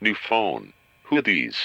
New 0.00 0.14
phone. 0.14 0.72
Who 1.04 1.16
are 1.18 1.22
these? 1.22 1.58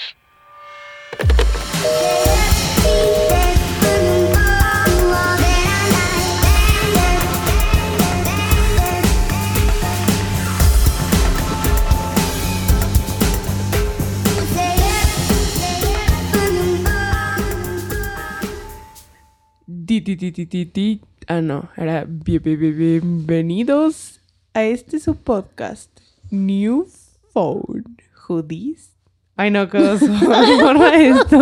Ah, 21.28 21.42
no, 21.42 21.70
era 21.76 22.06
bien- 22.06 22.42
bien- 22.44 22.60
bien- 22.60 22.78
bienvenidos 22.78 24.22
a 24.54 24.64
este 24.64 25.00
su 25.00 25.16
podcast, 25.16 25.90
New 26.30 26.88
Phone 27.34 27.84
Hoodies. 28.28 28.92
Ay, 29.38 29.52
no, 29.52 29.68
qué 29.70 29.78
oso. 29.80 30.06
Borra 30.62 30.96
esto. 30.96 31.38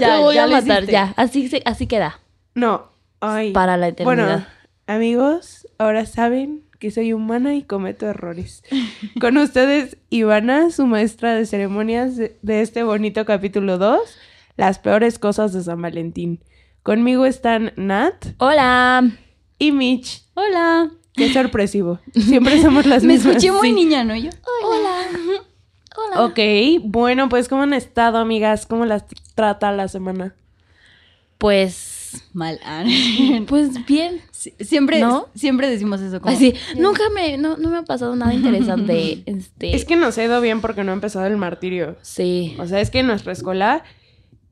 Ya, 0.00 0.16
Te 0.16 0.22
voy 0.22 0.34
ya 0.34 0.44
a 0.44 0.46
matar, 0.48 0.78
hiciste. 0.82 0.92
ya. 0.92 1.14
Así, 1.16 1.48
se- 1.48 1.62
así 1.64 1.86
queda. 1.86 2.20
No, 2.54 2.88
ay. 3.20 3.52
Para 3.52 3.76
la 3.76 3.88
eternidad. 3.88 4.04
Bueno, 4.26 4.46
amigos, 4.86 5.68
ahora 5.78 6.06
saben 6.06 6.64
que 6.80 6.90
soy 6.90 7.12
humana 7.12 7.54
y 7.54 7.62
cometo 7.62 8.06
errores. 8.06 8.64
Con 9.20 9.36
ustedes, 9.36 9.96
Ivana, 10.10 10.70
su 10.70 10.86
maestra 10.86 11.34
de 11.34 11.46
ceremonias 11.46 12.16
de, 12.16 12.36
de 12.42 12.62
este 12.62 12.82
bonito 12.82 13.24
capítulo 13.24 13.78
2, 13.78 14.00
las 14.56 14.78
peores 14.80 15.18
cosas 15.18 15.52
de 15.52 15.62
San 15.62 15.80
Valentín. 15.80 16.40
Conmigo 16.82 17.26
están 17.26 17.72
Nat 17.76 18.14
Hola. 18.38 19.08
y 19.58 19.70
Mitch. 19.72 20.24
Hola. 20.34 20.90
Qué 21.14 21.32
sorpresivo. 21.32 21.98
Siempre 22.14 22.60
somos 22.62 22.86
las 22.86 23.02
Me 23.04 23.14
mismas. 23.14 23.36
escuché 23.36 23.52
muy 23.52 23.68
Sí. 23.68 23.74
niña, 23.74 24.04
¿no? 24.04 24.16
Yo. 24.16 24.30
Hola. 24.64 25.42
Hola. 25.96 26.24
Ok, 26.24 26.38
bueno, 26.84 27.28
pues 27.28 27.48
¿cómo 27.48 27.62
han 27.62 27.72
estado, 27.74 28.18
amigas? 28.18 28.64
¿Cómo 28.66 28.86
las 28.86 29.04
trata 29.34 29.72
la 29.72 29.88
semana? 29.88 30.34
Pues, 31.38 32.22
Mal. 32.32 32.60
ah. 32.64 32.84
pues 33.48 33.84
bien. 33.86 34.20
Sí, 34.30 34.54
siempre, 34.60 35.00
¿No? 35.00 35.28
siempre 35.34 35.68
decimos 35.68 36.00
eso. 36.00 36.20
Como, 36.20 36.34
Así, 36.34 36.54
nunca 36.78 37.02
me, 37.14 37.36
no, 37.38 37.56
no 37.56 37.70
me 37.70 37.78
ha 37.78 37.82
pasado 37.82 38.14
nada 38.16 38.32
interesante. 38.34 39.22
Este, 39.26 39.74
Es 39.76 39.84
que 39.84 39.96
nos 39.96 40.16
ha 40.18 40.24
ido 40.24 40.40
bien 40.40 40.60
porque 40.60 40.84
no 40.84 40.92
ha 40.92 40.94
empezado 40.94 41.26
el 41.26 41.36
martirio. 41.36 41.96
sí. 42.02 42.56
O 42.58 42.66
sea, 42.66 42.80
es 42.80 42.90
que 42.90 43.00
en 43.00 43.06
nuestra 43.06 43.32
escuela 43.32 43.84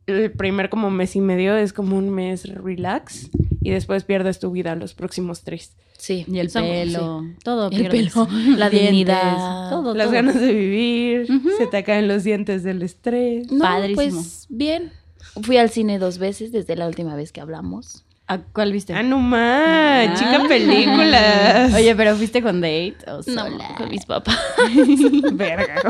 el 0.07 0.31
primer 0.33 0.71
como 0.71 0.91
mes 0.91 1.17
y 1.17 1.21
medio 1.21 1.57
es 1.57 1.73
como 1.73 1.97
un 1.97 2.11
mes 2.11 2.45
relax 2.55 3.31
y 3.63 3.71
después 3.71 4.05
pierdes 4.05 4.39
tu 4.39 4.51
vida 4.51 4.75
los 4.75 4.95
próximos 4.95 5.43
tres. 5.43 5.73
Sí. 5.99 6.25
Y 6.27 6.39
el 6.39 6.49
Son- 6.49 6.63
pelo, 6.63 7.23
sí. 7.23 7.37
todo. 7.45 7.69
El 7.71 7.77
pierdes. 7.77 8.13
pelo, 8.15 8.29
la 8.57 8.71
Dientes, 8.71 8.81
dignidad. 8.91 9.69
todo, 9.69 9.95
Las 9.95 10.07
todo. 10.07 10.15
ganas 10.15 10.41
de 10.41 10.53
vivir, 10.55 11.27
se 11.59 11.67
te 11.67 11.83
caen 11.85 12.09
los 12.09 12.25
dientes 12.25 12.63
del 12.63 12.83
estrés. 12.83 13.51
No, 13.53 13.65
Padrísimo. 13.65 13.97
pues 13.97 14.47
bien. 14.49 14.93
Fui 15.43 15.57
al 15.59 15.71
cine 15.71 15.99
dos 15.99 16.19
veces 16.19 16.53
desde 16.53 16.75
la 16.77 16.87
última 16.87 17.15
vez 17.15 17.33
que 17.33 17.41
hablamos. 17.41 18.05
¿A 18.29 18.39
cuál 18.39 18.73
viste? 18.73 18.93
Ah, 18.95 19.03
no 19.03 19.19
más, 19.19 20.09
Ah. 20.11 20.15
chica 20.19 20.47
películas. 20.49 21.75
Oye, 21.75 21.95
pero 21.97 22.15
¿fuiste 22.17 22.43
con 22.43 22.61
date 22.61 22.97
o 23.07 23.17
No, 23.17 23.23
sola? 23.23 23.75
con 23.77 23.89
mis 23.89 24.05
papás. 24.05 24.39
verga. 25.33 25.81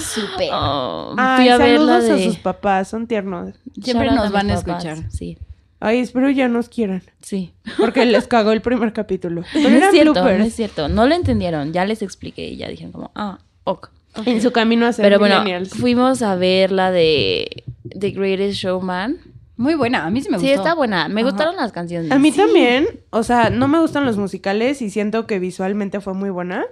Súper. 0.00 0.50
Oh, 0.52 1.14
Ay, 1.18 1.36
fui 1.44 1.48
a 1.48 1.58
saludos 1.58 2.04
a 2.10 2.14
de... 2.14 2.24
sus 2.24 2.36
papás, 2.38 2.88
son 2.88 3.06
tiernos. 3.06 3.54
Siempre 3.80 4.06
Shout 4.08 4.16
nos 4.18 4.32
van 4.32 4.50
a 4.50 4.54
escuchar. 4.54 4.98
Sí, 5.10 5.38
Ay, 5.84 5.98
espero 5.98 6.30
ya 6.30 6.46
nos 6.46 6.68
quieran, 6.68 7.02
sí. 7.22 7.52
porque 7.76 8.04
les 8.04 8.28
cagó 8.28 8.52
el 8.52 8.62
primer 8.62 8.92
capítulo. 8.92 9.42
Pero 9.52 9.68
No 9.68 9.76
es 9.78 9.90
cierto, 9.90 10.14
no 10.14 10.22
bloopers 10.22 10.46
es 10.46 10.54
cierto. 10.54 10.88
No 10.88 11.08
lo 11.08 11.14
entendieron. 11.16 11.72
Ya 11.72 11.84
les 11.84 12.02
expliqué 12.02 12.46
y 12.46 12.56
ya 12.56 12.68
dijeron 12.68 12.92
como, 12.92 13.10
ah, 13.16 13.40
ok. 13.64 13.90
en 14.24 14.40
su 14.40 14.52
camino 14.52 14.86
a 14.86 14.92
ser 14.92 15.04
Pero 15.04 15.18
bueno, 15.18 15.42
fuimos 15.66 16.22
a 16.22 16.36
ver 16.36 16.70
la 16.70 16.92
de 16.92 17.64
The 17.98 18.10
Greatest 18.10 18.58
Showman. 18.58 19.18
Muy 19.56 19.74
buena, 19.74 20.06
a 20.06 20.10
mí 20.10 20.22
sí 20.22 20.28
me 20.30 20.36
gustó. 20.36 20.46
Sí, 20.46 20.52
está 20.52 20.74
buena. 20.74 21.08
Me 21.08 21.22
Ajá. 21.22 21.30
gustaron 21.30 21.56
las 21.56 21.72
canciones. 21.72 22.12
A 22.12 22.18
mí 22.20 22.30
también, 22.30 22.86
o 23.10 23.24
sea, 23.24 23.50
no 23.50 23.66
me 23.66 23.80
gustan 23.80 24.06
los 24.06 24.16
musicales 24.16 24.82
y 24.82 24.90
siento 24.90 25.26
que 25.26 25.40
visualmente 25.40 26.00
fue 26.00 26.14
muy 26.14 26.30
buena, 26.30 26.64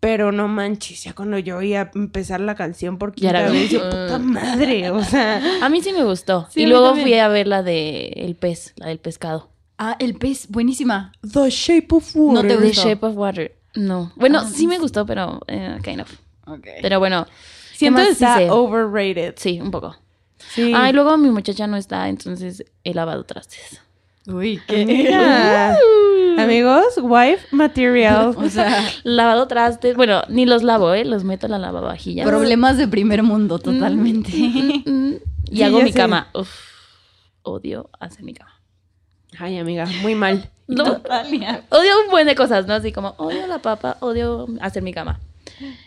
pero 0.00 0.30
no 0.32 0.46
manches, 0.48 1.04
ya 1.04 1.12
cuando 1.14 1.38
yo 1.38 1.56
oía 1.58 1.90
empezar 1.94 2.40
la 2.40 2.54
canción 2.54 2.98
por 2.98 3.12
quinta 3.12 3.48
vez, 3.50 3.70
yo, 3.70 3.80
puta 3.84 4.18
madre, 4.18 4.90
o 4.90 5.02
sea, 5.02 5.40
A 5.62 5.68
mí 5.68 5.82
sí 5.82 5.92
me 5.92 6.04
gustó. 6.04 6.46
Sí, 6.50 6.60
a 6.60 6.62
y 6.62 6.66
luego 6.66 6.86
también. 6.88 7.06
fui 7.06 7.14
a 7.18 7.28
ver 7.28 7.46
la 7.48 7.62
de 7.62 8.08
El 8.16 8.36
pez, 8.36 8.72
la 8.76 8.86
del 8.88 8.98
pescado. 8.98 9.50
Ah, 9.78 9.96
el 9.98 10.14
pez, 10.14 10.48
buenísima. 10.48 11.12
The 11.22 11.50
Shape 11.50 11.88
of 11.90 12.10
Water. 12.14 12.34
No 12.34 12.48
te 12.48 12.56
The 12.60 12.66
gustó? 12.68 12.88
Shape 12.88 13.06
of 13.06 13.16
Water. 13.16 13.56
No. 13.74 14.12
Bueno, 14.16 14.40
Ah, 14.42 14.48
sí 14.50 14.66
me 14.66 14.78
gustó, 14.78 15.04
pero 15.04 15.40
eh, 15.48 15.78
kind 15.82 16.00
of. 16.00 16.10
Ok. 16.46 16.66
Pero 16.80 16.98
bueno, 16.98 17.26
Siento 17.74 18.00
¿qué 18.00 18.06
que 18.06 18.12
está 18.12 18.54
overrated. 18.54 19.34
sí, 19.36 19.60
un 19.60 19.70
poco. 19.70 19.96
Sí. 20.38 20.72
Ah, 20.74 20.88
y 20.88 20.92
luego 20.92 21.16
mi 21.18 21.30
muchacha 21.30 21.66
no 21.66 21.76
está, 21.76 22.08
entonces 22.08 22.64
he 22.84 22.94
lavado 22.94 23.24
trastes. 23.24 23.80
Uy, 24.26 24.60
Mira. 24.68 25.76
Amigos, 26.38 26.98
wife 27.02 27.46
material. 27.52 28.34
O 28.36 28.48
sea, 28.48 28.84
Lavado 29.04 29.46
trastes, 29.48 29.96
bueno, 29.96 30.22
ni 30.28 30.46
los 30.46 30.62
lavo, 30.62 30.92
¿eh? 30.92 31.04
Los 31.04 31.24
meto 31.24 31.46
a 31.46 31.48
la 31.48 31.58
lavavajillas. 31.58 32.26
problemas 32.26 32.76
de 32.76 32.88
primer 32.88 33.22
mundo, 33.22 33.58
totalmente. 33.58 34.32
Mm, 34.34 34.82
mm, 34.90 35.14
y 35.50 35.56
Sí, 35.56 35.62
hago 35.62 35.80
mi 35.80 35.92
sé. 35.92 35.98
cama. 35.98 36.28
Uf, 36.34 36.50
odio 37.42 37.88
hacer 38.00 38.24
mi 38.24 38.34
cama. 38.34 38.52
Ay, 39.38 39.58
amiga, 39.58 39.86
muy 40.02 40.14
mal. 40.14 40.50
No, 40.66 40.82
odio 40.84 41.92
un 42.04 42.10
buen 42.10 42.26
de 42.26 42.34
cosas, 42.34 42.66
¿no? 42.66 42.74
Así 42.74 42.90
como 42.90 43.10
odio 43.18 43.46
la 43.46 43.58
papa, 43.60 43.96
odio 44.00 44.46
hacer 44.60 44.82
mi 44.82 44.92
cama. 44.92 45.20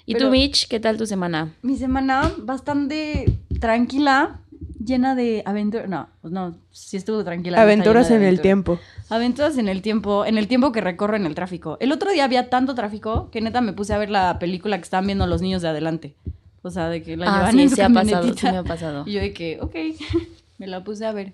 ¿Y 0.06 0.14
Pero- 0.14 0.28
tú, 0.28 0.32
Mitch, 0.32 0.68
qué 0.68 0.80
tal 0.80 0.98
tu 0.98 1.06
semana? 1.06 1.50
Mi 1.62 1.76
semana 1.76 2.32
bastante 2.38 3.26
tranquila, 3.60 4.40
llena 4.84 5.16
de 5.16 5.44
aventuras. 5.46 5.88
No, 5.90 6.10
pues 6.22 6.32
no, 6.34 6.56
sí 6.72 6.98
estuvo 6.98 7.24
tranquila. 7.24 7.62
Aventuras 7.62 8.10
en 8.12 8.24
el 8.24 8.42
tiempo. 8.42 8.80
Aventuras 9.10 9.58
en 9.58 9.68
el 9.70 9.82
tiempo, 9.82 10.26
en 10.26 10.38
el 10.38 10.48
tiempo 10.48 10.72
que 10.72 10.82
recorro 10.82 11.16
en 11.16 11.26
el 11.26 11.36
tráfico. 11.36 11.78
El 11.80 11.92
otro 11.92 12.12
día 12.12 12.24
había 12.26 12.50
tanto 12.50 12.76
tráfico 12.76 13.30
que 13.32 13.42
neta 13.42 13.62
me 13.62 13.74
puse 13.74 13.94
a 13.94 13.98
ver 13.98 14.10
la 14.10 14.40
película 14.40 14.78
que 14.78 14.84
estaban 14.84 15.06
viendo 15.06 15.26
los 15.28 15.42
niños 15.42 15.62
de 15.62 15.68
adelante. 15.70 16.16
O 16.62 16.70
sea, 16.70 16.90
de 16.90 17.02
que 17.02 17.16
la 17.18 17.26
Ah, 17.28 17.38
llevan 17.40 17.52
sí, 17.54 17.62
en 17.62 17.70
su 17.70 17.76
sí 17.76 17.82
ha 17.82 17.90
pasado, 17.90 18.34
sí 18.34 18.46
me 18.48 18.58
ha 18.58 18.64
pasado. 18.64 19.04
Y 19.08 19.14
yo 19.14 19.22
de 19.22 19.34
que, 19.34 19.60
ok, 19.62 19.76
me 20.58 20.68
la 20.68 20.84
puse 20.84 21.06
a 21.06 21.12
ver 21.12 21.34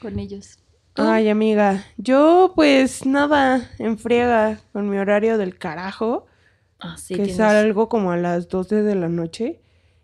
con 0.00 0.18
ellos. 0.18 0.58
¿Tú? 0.94 1.02
Ay, 1.02 1.28
amiga, 1.28 1.84
yo 1.98 2.52
pues 2.54 3.04
nada, 3.04 3.68
en 3.78 3.98
friega 3.98 4.60
con 4.72 4.88
mi 4.88 4.96
horario 4.96 5.36
del 5.36 5.58
carajo. 5.58 6.26
Ah, 6.80 6.96
sí, 6.98 7.14
que 7.16 7.24
tienes- 7.24 7.36
salgo 7.36 7.88
como 7.90 8.12
a 8.12 8.16
las 8.16 8.48
12 8.48 8.82
de 8.82 8.94
la 8.94 9.08
noche. 9.10 9.60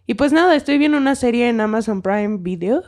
Y 0.07 0.15
pues 0.15 0.33
nada, 0.33 0.55
estoy 0.57 0.79
viendo 0.79 0.99
una 0.99 1.15
serie 1.15 1.49
en 1.49 1.61
Amazon 1.61 2.03
Prime 2.03 2.39
Video. 2.41 2.83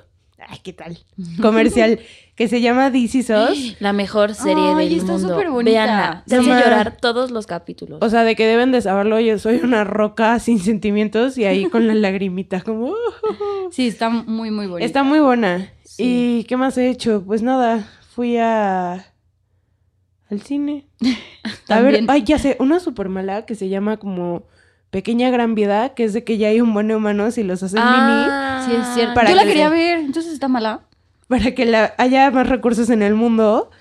Ay, 0.47 0.59
¿qué 0.63 0.73
tal? 0.73 0.99
Comercial 1.41 2.01
que 2.35 2.49
se 2.49 2.61
llama 2.61 2.91
This 2.91 3.15
Is 3.15 3.31
Us. 3.31 3.77
La 3.81 3.93
mejor 3.93 4.35
serie 4.35 4.73
Ay, 4.77 4.89
del 4.91 4.99
está 4.99 5.13
mundo. 5.13 5.29
súper 5.29 5.51
bonita. 5.51 5.71
Véanla. 5.71 6.25
Te 6.27 6.35
hace 6.37 6.45
Sí. 6.45 6.51
llorar 6.51 6.97
todos 7.01 7.31
los 7.31 7.47
capítulos. 7.47 8.01
O 8.03 8.11
sea, 8.11 8.25
de 8.25 8.35
que 8.37 8.47
deben 8.47 8.73
de 8.73 8.83
saberlo, 8.83 9.19
yo 9.21 9.39
soy 9.39 9.61
una 9.63 9.85
roca 9.85 10.39
sin 10.41 10.59
sentimientos 10.59 11.39
y 11.39 11.45
ahí 11.45 11.67
con 11.67 11.87
la 11.87 11.95
lagrimita 11.95 12.61
como... 12.61 12.87
"Uh". 12.89 12.95
Sí, 13.71 13.87
está 13.87 14.11
muy, 14.11 14.51
muy 14.51 14.67
bonita. 14.67 14.85
Está 14.85 15.03
muy 15.05 15.21
buena. 15.21 15.71
Sí. 15.85 16.41
¿Y 16.41 16.45
qué 16.45 16.57
más 16.57 16.77
he 16.77 16.91
hecho? 16.91 17.23
Pues 17.25 17.43
nada, 17.43 17.89
fui 18.15 18.37
a... 18.37 19.07
al 20.29 20.43
cine. 20.43 20.89
A 21.69 21.81
ver, 21.81 22.05
ay, 22.09 22.25
ya 22.25 22.39
sé, 22.39 22.57
una 22.59 22.81
super 22.81 23.09
mala 23.09 23.47
que 23.47 23.55
se 23.55 23.69
llama 23.69 23.97
como 23.99 24.43
Pequeña 24.95 25.29
Gran 25.31 25.57
Vida, 25.57 25.93
que 25.93 26.05
es 26.05 26.13
de 26.13 26.23
que 26.23 26.39
ya 26.39 26.47
hay 26.47 26.61
un 26.61 26.73
buen 26.73 26.87
de 26.87 26.95
humanos 26.95 27.37
y 27.37 27.43
los 27.43 27.65
hacen 27.65 27.81
Ah, 27.83 28.65
Sí, 28.65 28.77
es 28.77 28.95
cierto. 28.95 29.15
Para 29.15 29.29
Yo 29.29 29.35
la 29.35 29.43
que 29.43 29.49
quería 29.49 29.69
ver, 29.69 29.99
entonces 29.99 30.33
está 30.33 30.47
mala. 30.47 30.83
mini, 31.29 31.43
para 31.43 31.53
que 31.53 31.67
la, 31.67 31.95
haya 31.99 32.31
más 32.31 32.49
recursos 32.49 32.89
en 32.91 33.03
el 33.03 33.17
mundo. 33.17 33.73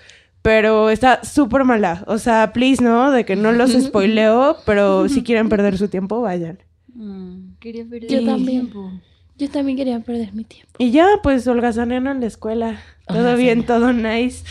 Pero 0.42 0.90
está 0.90 1.22
súper 1.24 1.62
mala. 1.62 2.02
O 2.08 2.18
sea, 2.18 2.52
please, 2.52 2.82
¿no? 2.82 3.12
De 3.12 3.24
que 3.24 3.36
no 3.36 3.52
los 3.52 3.70
spoileo, 3.70 4.56
pero 4.66 5.08
si 5.08 5.22
quieren 5.22 5.48
perder 5.48 5.78
su 5.78 5.86
tiempo, 5.86 6.20
vayan. 6.20 6.58
Mm, 6.92 7.58
quería 7.60 7.84
Yo 7.84 8.18
el 8.18 8.26
también. 8.26 8.62
tiempo. 8.62 8.90
Yo 9.38 9.48
también 9.50 9.76
quería 9.78 10.00
perder 10.00 10.32
mi 10.32 10.42
tiempo. 10.42 10.72
Y 10.78 10.90
ya, 10.90 11.06
pues 11.22 11.46
holgazaneando 11.46 12.10
en 12.10 12.22
la 12.22 12.26
escuela. 12.26 12.82
Todo 13.06 13.36
bien, 13.36 13.64
todo 13.64 13.92
nice. 13.92 14.44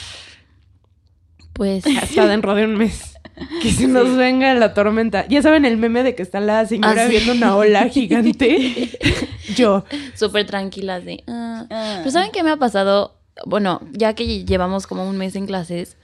Pues 1.51 1.83
Hasta 2.01 2.25
dentro 2.25 2.55
de 2.55 2.63
un 2.63 2.75
mes. 2.77 3.12
Que 3.62 3.71
se 3.71 3.88
nos 3.88 4.15
venga 4.15 4.53
la 4.53 4.74
tormenta. 4.74 5.25
Ya 5.27 5.41
saben 5.41 5.65
el 5.65 5.77
meme 5.77 6.03
de 6.03 6.15
que 6.15 6.21
está 6.24 6.39
la 6.39 6.65
señora 6.65 7.03
Ah, 7.03 7.07
sí. 7.07 7.12
viendo 7.12 7.33
una 7.33 7.56
ola 7.56 7.88
gigante. 7.89 8.89
Yo. 9.56 9.85
súper 10.15 10.45
tranquilas 10.45 11.03
de... 11.06 11.24
ah. 11.27 11.65
Ah. 11.69 11.95
Pero 12.00 12.12
¿saben 12.12 12.31
qué 12.31 12.44
me 12.44 12.51
ha 12.51 12.57
pasado? 12.57 13.15
Bueno, 13.45 13.81
ya 13.91 14.13
que 14.13 14.45
llevamos 14.45 14.85
como 14.88 15.07
un 15.09 15.18
mes 15.18 15.35
en 15.35 15.47
clases, 15.47 15.97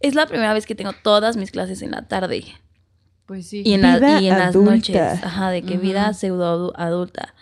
es 0.00 0.14
la 0.14 0.26
primera 0.26 0.52
vez 0.52 0.66
que 0.66 0.74
tengo 0.74 0.92
todas 1.02 1.36
mis 1.36 1.50
clases 1.50 1.80
en 1.82 1.92
la 1.92 2.02
tarde. 2.08 2.44
Pues 3.26 3.48
sí. 3.48 3.62
Y 3.64 3.72
en, 3.74 3.82
la- 3.82 3.96
Vida 3.98 4.20
y 4.20 4.28
en 4.28 4.38
las 4.38 4.48
adulta. 4.48 4.74
noches. 4.74 5.24
Ajá, 5.24 5.50
de 5.50 5.62
que 5.62 5.76
vida 5.78 6.12
pseudo 6.12 6.70
adu- 6.70 6.72
adulta. 6.76 7.34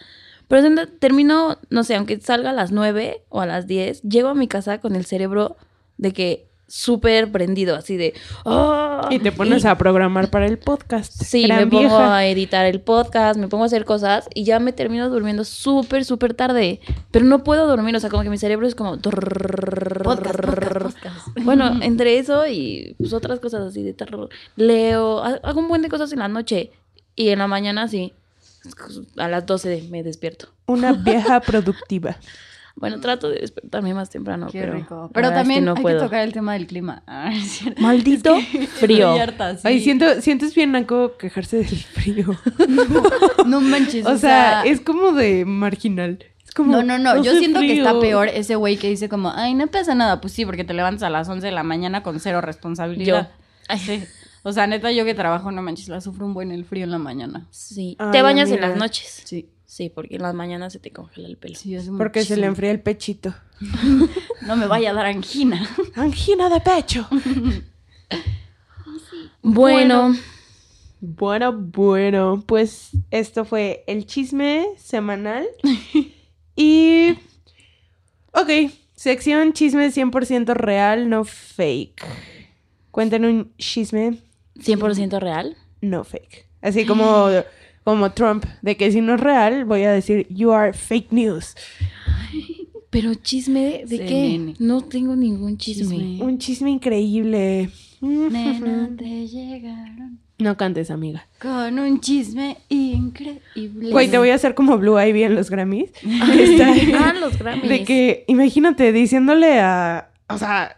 Pero 0.47 0.87
termino, 0.99 1.59
no 1.71 1.85
sé, 1.85 1.95
aunque 1.97 2.21
salga 2.21 2.51
a 2.51 2.53
las 2.53 2.71
9 2.73 3.23
o 3.29 3.41
a 3.41 3.47
las 3.47 3.67
10, 3.67 4.03
llego 4.03 4.29
a 4.29 4.35
mi 4.35 4.47
casa 4.49 4.79
con 4.79 4.95
el 4.97 5.05
cerebro 5.06 5.56
de 5.97 6.13
que 6.13 6.50
súper 6.70 7.31
prendido, 7.32 7.75
así 7.76 7.96
de... 7.96 8.14
"Ah", 8.46 9.08
Y 9.11 9.19
te 9.19 9.32
pones 9.32 9.64
a 9.64 9.76
programar 9.76 10.31
para 10.31 10.46
el 10.46 10.58
podcast. 10.58 11.12
Sí, 11.22 11.43
Gran 11.43 11.58
me 11.61 11.67
pongo 11.67 11.99
a 11.99 12.25
editar 12.26 12.64
el 12.67 12.81
podcast, 12.81 13.38
me 13.38 13.49
pongo 13.49 13.64
a 13.64 13.67
hacer 13.67 13.84
cosas 13.84 14.28
y 14.34 14.44
ya 14.44 14.61
me 14.61 14.72
termino 14.72 15.11
durmiendo 15.11 15.44
súper, 15.44 16.05
súper 16.05 16.32
tarde. 16.34 16.81
Pero 17.11 17.25
no 17.26 17.43
puedo 17.44 17.67
dormir, 17.67 17.94
o 17.96 18.00
sea, 18.00 18.08
como 18.08 18.22
que 18.22 18.31
mi 18.31 18.38
cerebro 18.38 18.67
es 18.67 18.75
como... 18.75 18.96
Podcast, 18.99 20.02
podcast, 20.02 20.82
podcast. 20.82 21.26
Bueno, 21.43 21.82
entre 21.82 22.19
eso 22.19 22.46
y 22.46 22.94
pues, 22.99 23.12
otras 23.12 23.40
cosas 23.40 23.62
así 23.62 23.82
de 23.82 23.93
terror. 23.93 24.28
Leo, 24.56 25.22
ha- 25.22 25.40
hago 25.43 25.61
un 25.61 25.69
buen 25.69 25.82
de 25.82 25.88
cosas 25.88 26.12
en 26.12 26.20
la 26.20 26.28
noche 26.28 26.70
y 27.17 27.28
en 27.31 27.38
la 27.40 27.46
mañana 27.49 27.88
sí. 27.88 28.12
A 29.17 29.28
las 29.28 29.46
12 29.46 29.88
me 29.90 30.02
despierto. 30.02 30.49
Una 30.67 30.93
vieja 31.05 31.40
productiva. 31.40 32.17
Bueno, 32.81 32.99
trato 32.99 33.29
de 33.29 33.41
despertarme 33.41 33.93
más 33.93 34.09
temprano. 34.09 34.49
Qué 34.50 34.61
pero 34.61 34.73
rico. 34.73 35.11
Pero 35.12 35.29
verdad 35.29 35.43
es 35.43 35.49
que 35.49 35.55
también 35.55 35.65
no 35.67 35.75
hay 35.77 35.82
puedo. 35.82 35.99
que 35.99 36.05
tocar 36.05 36.23
el 36.23 36.32
tema 36.32 36.55
del 36.55 36.67
clima. 36.67 37.03
Ah, 37.06 37.32
es. 37.35 37.61
Maldito 37.79 38.41
frío. 38.79 39.09
Estoy 39.11 39.21
harta, 39.21 39.55
sí. 39.56 39.61
Ay, 39.65 39.81
siento, 39.81 40.21
sientes 40.23 40.55
bien 40.55 40.73
naco 40.73 41.17
quejarse 41.19 41.59
del 41.59 41.69
frío. 41.79 42.37
No 43.47 43.61
manches. 43.61 44.06
o 44.06 44.17
sea, 44.17 44.62
es 44.62 44.81
como 44.81 45.12
de 45.12 45.44
marginal. 45.44 46.25
Como, 46.55 46.73
No, 46.73 46.82
no, 46.82 46.99
no. 46.99 47.23
Yo 47.23 47.37
siento 47.37 47.61
que 47.61 47.79
está 47.79 47.99
peor 48.00 48.29
ese 48.29 48.56
güey 48.56 48.77
que 48.77 48.88
dice 48.88 49.09
como, 49.09 49.31
ay, 49.35 49.55
no 49.55 49.67
pasa 49.67 49.94
nada. 49.94 50.21
Pues 50.21 50.32
sí, 50.32 50.44
porque 50.47 50.65
te 50.65 50.75
levantas 50.75 51.03
a 51.05 51.11
las 51.11 51.29
11 51.29 51.47
de 51.47 51.53
la 51.53 51.62
mañana 51.62 52.03
con 52.03 52.19
cero 52.19 52.41
responsabilidad. 52.41 53.31
Ay, 53.69 53.79
sí. 53.79 54.05
O 54.43 54.53
sea, 54.53 54.67
neta, 54.67 54.91
yo 54.91 55.05
que 55.05 55.15
trabajo, 55.15 55.53
no 55.53 55.61
manches, 55.62 55.88
la 55.88 56.00
sufro 56.00 56.25
un 56.25 56.32
buen 56.32 56.50
el 56.50 56.65
frío 56.65 56.85
en 56.85 56.91
la 56.91 56.99
mañana. 56.99 57.47
Sí. 57.50 57.97
Ay, 57.99 58.11
¿Te 58.12 58.23
bañas 58.23 58.50
en 58.50 58.62
las 58.62 58.77
noches? 58.77 59.23
Sí. 59.25 59.50
Sí, 59.70 59.88
porque 59.88 60.17
en 60.17 60.22
las 60.22 60.34
mañanas 60.34 60.72
se 60.72 60.81
te 60.81 60.90
congela 60.90 61.28
el 61.28 61.37
pelo. 61.37 61.55
Sí, 61.55 61.76
Porque 61.96 62.25
se 62.25 62.37
le 62.37 62.46
enfría 62.46 62.72
el 62.72 62.81
pechito. 62.81 63.32
No 64.43 64.56
me 64.56 64.67
vaya 64.67 64.90
a 64.90 64.94
dar 64.94 65.06
angina. 65.06 65.64
Angina 65.94 66.49
de 66.49 66.61
pecho. 66.61 67.08
Bueno, 69.43 70.17
Bueno, 71.00 71.52
bueno, 71.52 72.43
pues 72.46 72.90
esto 73.12 73.44
fue 73.44 73.84
el 73.87 74.06
chisme 74.06 74.67
semanal. 74.76 75.46
y... 76.56 77.12
Ok, 78.32 78.72
sección 78.96 79.52
chisme 79.52 79.88
100% 79.93 80.52
real, 80.55 81.08
no 81.08 81.25
fake. 81.25 82.05
Cuenten 82.90 83.25
un 83.25 83.55
chisme 83.56 84.19
100% 84.56 85.20
real. 85.20 85.56
no 85.81 86.02
fake. 86.02 86.49
Así 86.61 86.84
como, 86.84 87.28
como 87.85 88.12
Trump, 88.12 88.44
de 88.62 88.77
que 88.77 88.91
si 88.93 89.00
no 89.00 89.15
es 89.15 89.21
real, 89.21 89.65
voy 89.65 89.82
a 89.85 89.93
decir, 89.93 90.27
you 90.31 90.53
are 90.53 90.73
fake 90.73 91.12
news. 91.12 91.55
Pero 92.91 93.15
chisme 93.15 93.82
de 93.87 93.99
Sí, 93.99 93.99
qué? 93.99 94.15
nene. 94.38 94.55
No 94.59 94.81
tengo 94.82 95.15
ningún 95.15 95.56
chisme. 95.59 95.97
Chisme. 95.97 96.25
Un 96.25 96.38
chisme 96.38 96.71
increíble. 96.71 97.71
Nena, 98.00 98.91
te 98.99 99.29
llegaron 99.29 100.19
No 100.38 100.56
cantes, 100.56 100.91
amiga. 100.91 101.27
con 101.41 101.79
un 101.79 102.00
chisme 102.00 102.56
increíble. 102.69 103.91
Güey, 103.91 104.09
te 104.11 104.19
voy 104.19 104.31
a 104.31 104.35
hacer 104.35 104.55
como 104.56 104.77
Blue 104.79 104.99
Ivy 105.00 105.23
en 105.23 105.35
los 105.37 105.50
Grammys. 105.50 105.91
Está- 106.03 106.75
Ah, 106.99 107.12
los 107.12 107.38
Grammys. 107.38 107.69
De 107.69 107.85
que, 107.85 108.25
imagínate, 108.27 108.93
diciéndole 108.93 109.61
a. 109.61 110.11
O 110.29 110.38
sea, 110.38 110.77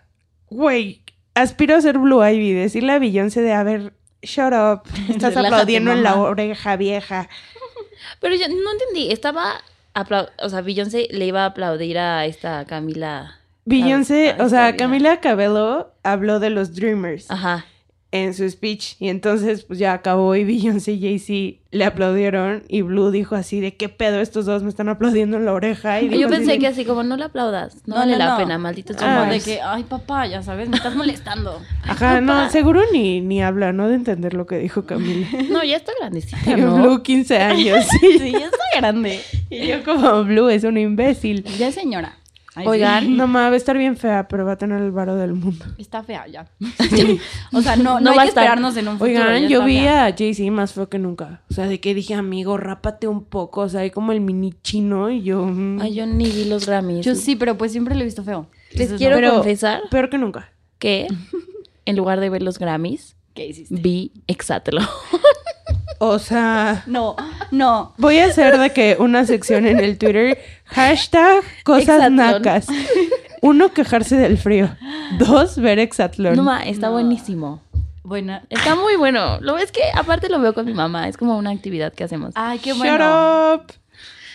güey, 0.50 1.02
aspiro 1.34 1.76
a 1.76 1.80
ser 1.80 1.98
Blue 1.98 2.22
Ivy, 2.26 2.52
decirle 2.52 2.92
a 2.92 2.98
Beyoncé 2.98 3.40
de, 3.40 3.52
a 3.52 3.62
ver, 3.62 3.94
shut 4.22 4.52
up, 4.52 4.82
estás 5.08 5.34
Relájate, 5.34 5.38
aplaudiendo 5.38 5.92
en 5.92 6.02
la 6.02 6.16
oreja 6.16 6.76
vieja. 6.76 7.28
Pero 8.20 8.34
yo 8.34 8.48
no 8.48 8.72
entendí. 8.72 9.12
Estaba. 9.12 9.60
O 10.38 10.48
sea, 10.48 10.62
Beyoncé 10.62 11.08
le 11.10 11.26
iba 11.26 11.42
a 11.42 11.46
aplaudir 11.46 11.98
a 11.98 12.24
esta 12.24 12.64
Camila. 12.64 13.38
Beyoncé, 13.64 14.36
o 14.40 14.48
sea. 14.48 14.76
Camila 14.76 15.20
Cabello 15.20 15.92
habló 16.02 16.40
de 16.40 16.50
los 16.50 16.74
Dreamers 16.74 17.30
Ajá. 17.30 17.66
En 18.12 18.34
su 18.34 18.48
speech 18.48 18.96
y 19.00 19.08
entonces 19.08 19.62
pues 19.64 19.78
ya 19.78 19.94
acabó 19.94 20.36
y 20.36 20.44
Beyoncé 20.46 20.92
y 20.92 21.00
Jay-Z 21.00 21.58
le 21.70 21.84
aplaudieron 21.86 22.62
y 22.68 22.82
Blue 22.82 23.10
dijo 23.10 23.34
así 23.34 23.58
de 23.60 23.74
qué 23.74 23.88
pedo 23.88 24.20
estos 24.20 24.44
dos 24.44 24.62
me 24.62 24.68
están 24.68 24.90
aplaudiendo 24.90 25.38
en 25.38 25.46
la 25.46 25.54
oreja. 25.54 26.02
Y 26.02 26.14
Y 26.14 26.18
yo 26.20 26.26
así 26.26 26.36
pensé 26.36 26.58
que 26.58 26.66
así 26.66 26.84
como 26.84 27.02
no 27.02 27.16
le 27.16 27.24
aplaudas. 27.24 27.76
No, 27.86 27.94
No, 27.94 28.00
vale 28.00 28.12
no, 28.12 28.18
la 28.18 28.26
no. 28.32 28.36
pena, 28.36 28.58
maldito 28.58 28.94
Como 28.94 29.08
Ah. 29.08 29.24
de 29.30 29.40
que, 29.40 29.60
ay, 29.62 29.84
papá, 29.84 30.26
ya 30.26 30.42
sabes, 30.42 30.68
me 30.68 30.76
estás 30.76 30.94
molestando. 30.94 31.62
Ajá, 31.84 32.20
no, 32.20 32.50
seguro 32.50 32.82
ni, 32.92 33.22
ni 33.22 33.42
habla, 33.42 33.72
no 33.72 33.88
de 33.88 33.94
entender 33.94 34.34
lo 34.34 34.46
que 34.46 34.58
dijo 34.58 34.84
Camila. 34.84 35.26
No, 35.50 35.64
ya 35.64 35.76
está 35.76 35.92
grandecita. 35.98 36.54
Blue 36.56 37.02
15 37.02 37.38
años, 37.38 37.86
sí. 38.00 38.18
Ya 38.32 38.44
está 38.46 38.58
grande. 38.76 39.20
Y 39.48 39.66
yo 39.68 39.82
como 39.84 40.24
Blue 40.24 40.50
es 40.50 40.64
una 40.64 40.80
imbécil. 40.80 41.44
Ya 41.58 41.72
señora. 41.72 42.18
Ay, 42.54 42.66
Oigan. 42.66 43.04
sí. 43.04 43.10
No 43.12 43.26
ma, 43.26 43.48
va 43.48 43.54
a 43.54 43.56
estar 43.56 43.78
bien 43.78 43.96
fea, 43.96 44.28
pero 44.28 44.44
va 44.44 44.52
a 44.52 44.56
tener 44.58 44.82
el 44.82 44.90
varo 44.90 45.16
del 45.16 45.32
mundo. 45.32 45.64
Está 45.78 46.02
fea 46.02 46.26
ya. 46.26 46.46
o 47.52 47.62
sea, 47.62 47.76
no, 47.76 47.94
no, 47.94 48.00
No 48.00 48.10
hay 48.10 48.16
va 48.16 48.22
a 48.22 48.24
que 48.26 48.28
esperarnos 48.28 48.76
en 48.76 48.88
un 48.88 48.98
futuro. 48.98 49.10
Oigan, 49.20 49.48
yo 49.48 49.64
vi 49.64 49.78
fea. 49.78 50.06
a 50.06 50.12
Jay-Z 50.16 50.50
más 50.50 50.74
feo 50.74 50.88
que 50.90 50.98
nunca. 50.98 51.40
O 51.50 51.54
sea, 51.54 51.66
de 51.66 51.80
que 51.80 51.94
dije, 51.94 52.14
amigo, 52.14 52.58
rápate 52.58 53.08
un 53.08 53.24
poco. 53.24 53.62
O 53.62 53.68
sea, 53.70 53.80
hay 53.80 53.90
como 53.90 54.12
el 54.12 54.20
mini 54.20 54.52
chino 54.62 55.08
y 55.10 55.22
yo... 55.22 55.46
mm, 55.46 55.80
Ay, 55.80 55.94
yo 55.94 56.04
ni 56.06 56.26
vi 56.30 56.44
los 56.44 56.66
Grammys. 56.66 57.04
Yo 57.06 57.14
sí, 57.14 57.36
pero 57.36 57.56
pues 57.56 57.72
siempre 57.72 57.94
lo 57.94 58.02
he 58.02 58.04
visto 58.04 58.22
feo. 58.22 58.46
Les 58.72 58.82
Entonces, 58.90 58.98
quiero 58.98 59.34
confesar 59.34 59.82
Peor 59.90 60.10
que 60.10 60.18
nunca. 60.18 60.52
que 60.78 61.06
en 61.86 61.96
lugar 61.96 62.20
de 62.20 62.28
ver 62.28 62.42
los 62.42 62.58
Grammys. 62.58 63.16
¿Qué 63.34 63.46
hiciste? 63.46 63.74
vi 63.76 64.12
Exatlo. 64.26 64.80
O 66.04 66.18
sea, 66.18 66.82
No, 66.86 67.14
no. 67.52 67.94
voy 67.96 68.18
a 68.18 68.24
hacer 68.26 68.58
de 68.58 68.70
que 68.72 68.96
una 68.98 69.24
sección 69.24 69.66
en 69.66 69.78
el 69.78 69.98
Twitter. 69.98 70.36
Hashtag 70.64 71.44
cosas 71.62 71.82
Exatlón. 71.82 72.16
nacas. 72.16 72.66
Uno, 73.40 73.72
quejarse 73.72 74.16
del 74.16 74.36
frío. 74.36 74.68
Dos, 75.20 75.58
ver 75.58 75.78
Exatlón. 75.78 76.34
No, 76.34 76.42
ma, 76.42 76.64
está 76.64 76.88
No. 76.88 76.94
buenísimo. 76.94 77.62
Buena. 78.02 78.42
Está 78.50 78.74
muy 78.74 78.96
bueno. 78.96 79.38
Lo 79.42 79.56
es 79.58 79.70
que 79.70 79.82
aparte 79.94 80.28
lo 80.28 80.40
veo 80.40 80.54
con 80.54 80.66
mi 80.66 80.74
mamá. 80.74 81.06
Es 81.08 81.16
como 81.16 81.38
una 81.38 81.50
actividad 81.50 81.92
que 81.92 82.02
hacemos. 82.02 82.32
Ay, 82.34 82.58
qué 82.58 82.70
Shut 82.70 82.78
bueno. 82.78 83.54
up. 83.54 83.72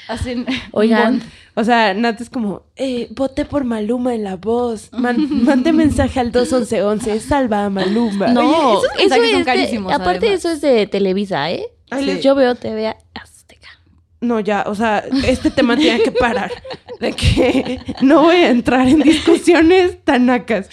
Hacen 0.08 0.46
Oigan. 0.72 1.22
O 1.60 1.64
sea, 1.64 1.96
Nat 1.96 2.22
es 2.22 2.30
como, 2.30 2.62
eh, 2.76 3.08
voté 3.16 3.44
por 3.44 3.64
Maluma 3.64 4.14
en 4.14 4.24
la 4.24 4.36
voz. 4.36 4.90
Man- 4.94 5.28
mande 5.44 5.74
mensaje 5.74 6.20
al 6.20 6.32
21111, 6.32 7.20
salva 7.20 7.66
a 7.66 7.70
Maluma. 7.72 8.28
no, 8.28 8.42
Oye, 8.42 8.78
esos 8.78 8.84
eso 9.00 9.16
son 9.16 9.26
es 9.26 9.38
de- 9.40 9.44
carísimos, 9.44 9.92
aparte 9.92 10.28
además. 10.28 10.40
eso 10.46 10.50
es 10.52 10.62
de 10.62 10.86
Televisa, 10.86 11.50
¿eh? 11.52 11.66
Ay, 11.90 12.06
les- 12.06 12.22
Yo 12.24 12.36
veo 12.36 12.54
TV 12.54 12.88
Azteca. 13.16 13.37
No, 14.20 14.40
ya, 14.40 14.64
o 14.68 14.74
sea, 14.74 15.04
este 15.28 15.52
tema 15.52 15.78
tiene 15.78 16.02
que 16.02 16.12
parar. 16.12 16.52
De 17.00 17.14
que 17.14 17.80
no 18.02 18.24
voy 18.24 18.38
a 18.38 18.50
entrar 18.50 18.88
en 18.88 19.00
discusiones 19.02 20.04
tan 20.04 20.26
nacas. 20.26 20.68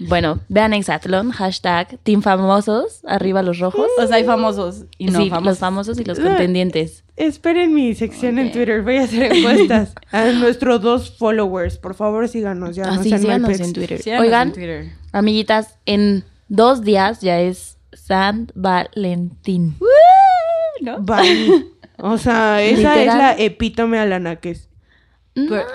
Bueno, 0.00 0.40
vean 0.48 0.72
Exatlón, 0.72 1.30
hashtag 1.30 1.96
Team 2.02 2.22
Famosos, 2.22 3.02
arriba 3.06 3.42
los 3.44 3.60
rojos. 3.60 3.86
O 3.96 4.06
sea, 4.08 4.16
hay 4.16 4.24
famosos 4.24 4.86
y 4.98 5.06
no 5.06 5.20
sí, 5.22 5.30
famosos. 5.30 5.46
los 5.46 5.58
famosos 5.58 6.00
y 6.00 6.04
los 6.04 6.18
contendientes. 6.18 7.04
Esperen 7.14 7.72
mi 7.74 7.94
sección 7.94 8.40
en. 8.40 8.50
Twitter. 8.50 8.82
Voy 8.82 8.96
a 8.96 9.04
hacer 9.04 9.32
encuestas 9.32 9.94
a 10.10 10.24
nuestros 10.32 10.80
dos 10.80 11.16
followers. 11.16 11.78
Por 11.78 11.94
favor, 11.94 12.26
síganos. 12.28 12.74
Ya 12.74 12.86
no 12.86 12.94
Así, 12.94 13.10
sean 13.10 13.20
Ah, 13.20 13.22
síganos 13.22 13.60
en 13.60 13.72
Twitter. 13.72 14.02
Síganos 14.02 14.24
Oigan, 14.26 14.48
en 14.48 14.54
Twitter. 14.54 14.88
amiguitas, 15.12 15.78
en 15.86 16.24
dos 16.48 16.82
días 16.82 17.20
ya 17.20 17.40
es 17.40 17.78
San 17.92 18.50
Valentín. 18.56 19.76
¿No? 20.80 21.00
Bye. 21.02 21.66
O 22.02 22.18
sea, 22.18 22.62
esa 22.62 22.94
Literal. 22.96 23.08
es 23.08 23.14
la 23.14 23.32
epítome 23.38 23.98
a 23.98 24.06
la 24.06 24.18
naques. 24.18 24.68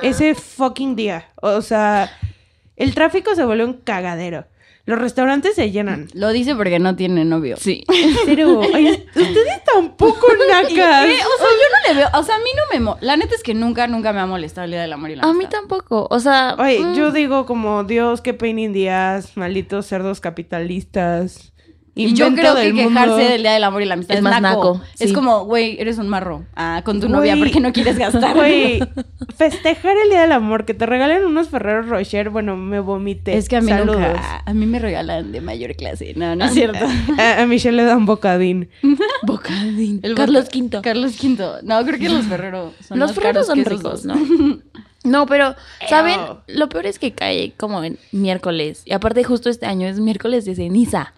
Ese 0.02 0.36
fucking 0.36 0.96
día. 0.96 1.30
O 1.42 1.62
sea, 1.62 2.12
el 2.76 2.94
tráfico 2.94 3.34
se 3.36 3.46
vuelve 3.46 3.66
un 3.66 3.74
cagadero. 3.74 4.46
Los 4.88 5.00
restaurantes 5.00 5.56
se 5.56 5.72
llenan. 5.72 6.10
Lo 6.14 6.30
dice 6.30 6.54
porque 6.54 6.78
no 6.78 6.96
tiene 6.96 7.26
novio. 7.26 7.58
Sí. 7.58 7.84
Pero, 8.28 8.60
oye, 8.60 9.08
ustedes 9.16 9.64
tampoco 9.74 10.28
nacas. 10.48 10.72
O 10.72 10.76
sea, 10.76 11.08
yo 11.08 11.18
no 11.18 11.88
le 11.88 11.94
veo. 11.96 12.08
O 12.14 12.22
sea, 12.22 12.36
a 12.36 12.38
mí 12.38 12.50
no 12.56 12.62
me. 12.72 12.80
mo- 12.82 12.98
La 13.02 13.18
neta 13.18 13.34
es 13.34 13.42
que 13.42 13.56
nunca, 13.56 13.88
nunca 13.88 14.14
me 14.14 14.20
ha 14.20 14.28
molestado 14.28 14.66
el 14.66 14.72
día 14.72 14.82
del 14.84 14.94
amor 14.94 15.10
y 15.10 15.16
la 15.16 15.24
A 15.24 15.34
mí 15.34 15.48
tampoco. 15.50 16.06
O 16.12 16.20
sea, 16.20 16.56
Oye, 16.60 16.82
mm, 16.82 16.94
yo 16.94 17.12
digo 17.12 17.48
como, 17.48 17.84
Dios, 17.84 18.22
qué 18.22 18.36
pain 18.36 18.60
in 18.60 18.74
the 18.74 18.92
ass, 18.92 19.36
malditos 19.38 19.88
cerdos 19.88 20.22
capitalistas. 20.22 21.52
Y 21.98 22.14
yo 22.14 22.34
creo 22.36 22.56
que 22.56 22.74
quejarse 22.74 22.90
mundo. 23.10 23.16
del 23.16 23.42
día 23.42 23.54
del 23.54 23.64
amor 23.64 23.82
y 23.82 23.86
la 23.86 23.94
amistad 23.94 24.16
Es 24.16 24.18
es, 24.18 24.24
más 24.24 24.42
naco. 24.42 24.74
naco, 24.76 24.82
Es 25.00 25.14
como, 25.14 25.46
güey, 25.46 25.78
eres 25.80 25.98
un 25.98 26.10
marro. 26.10 26.44
Ah, 26.54 26.82
con 26.84 27.00
tu 27.00 27.08
novia 27.08 27.38
porque 27.38 27.62
no 27.62 27.72
quieres 27.72 27.98
gastar. 27.98 28.36
Güey, 28.36 28.82
festejar 29.38 29.96
el 30.04 30.10
Día 30.10 30.22
del 30.22 30.34
Amor, 30.34 30.66
que 30.66 30.74
te 30.74 30.86
regalen 30.86 31.24
unos 31.26 31.48
Ferreros 31.48 31.88
Rocher, 31.88 32.30
bueno, 32.32 32.58
me 32.58 32.82
vomité. 32.82 33.38
Es 33.38 33.48
que 33.48 33.56
a 33.56 33.62
mí 33.62 33.70
Saludos. 33.70 33.96
nunca. 33.96 34.44
A 34.46 34.54
mí 34.54 34.66
me 34.66 34.80
regalan 34.80 35.32
de 35.32 35.40
mayor 35.40 35.74
clase. 35.76 36.14
No, 36.18 36.36
no 36.36 36.46
es 36.46 36.54
cierto. 36.54 36.86
A, 37.18 37.42
a 37.42 37.46
Michelle 37.46 37.78
le 37.78 37.84
dan 37.86 38.06
bocadín. 38.06 38.70
Bocadín. 39.24 40.02
El 40.04 40.16
Carlos 40.16 40.50
V. 40.54 40.82
Carlos 40.82 41.14
V. 41.24 41.62
No, 41.64 41.84
creo 41.86 41.98
que 41.98 42.10
los 42.10 42.26
Ferrero 42.26 42.74
son 42.86 43.00
Los 43.00 43.14
caros 43.14 43.48
son 43.48 43.60
esos 43.60 43.72
ricos. 43.72 44.06
¿no? 44.06 44.16
No, 45.06 45.28
pero, 45.28 45.54
¿saben? 45.88 46.20
Lo 46.48 46.68
peor 46.68 46.88
es 46.88 46.98
que 46.98 47.12
cae 47.14 47.54
como 47.58 47.84
en 47.84 48.00
miércoles. 48.12 48.82
Y 48.86 48.94
aparte, 48.94 49.24
justo 49.24 49.52
este 49.52 49.68
año 49.68 49.88
es 49.88 50.00
miércoles 50.00 50.46
de 50.46 50.56
ceniza. 50.56 51.14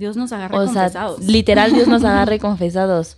Dios 0.00 0.16
nos 0.16 0.32
agarra 0.32 0.58
O 0.58 0.64
sea, 0.66 0.82
confesados. 0.84 1.20
literal, 1.20 1.72
Dios 1.72 1.86
nos 1.86 2.02
agarre 2.10 2.40
confesados. 2.40 3.16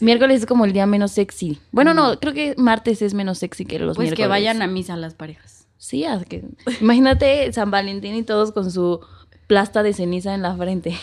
Miércoles 0.00 0.40
es 0.40 0.46
como 0.46 0.64
el 0.64 0.72
día 0.72 0.86
menos 0.86 1.12
sexy. 1.12 1.58
Bueno, 1.70 1.92
no, 1.94 2.18
creo 2.18 2.32
que 2.34 2.54
martes 2.56 3.02
es 3.02 3.14
menos 3.14 3.38
sexy 3.38 3.64
que 3.64 3.78
los 3.78 3.96
Pues 3.96 4.06
miércoles. 4.06 4.24
que 4.24 4.28
vayan 4.28 4.62
a 4.62 4.66
misa 4.66 4.96
las 4.96 5.14
parejas. 5.14 5.66
Sí, 5.76 6.04
haz 6.04 6.24
que... 6.24 6.44
imagínate 6.80 7.52
San 7.52 7.70
Valentín 7.70 8.14
y 8.16 8.22
todos 8.22 8.52
con 8.52 8.70
su 8.70 9.00
plasta 9.46 9.82
de 9.82 9.92
ceniza 9.92 10.34
en 10.34 10.42
la 10.42 10.56
frente. 10.56 10.96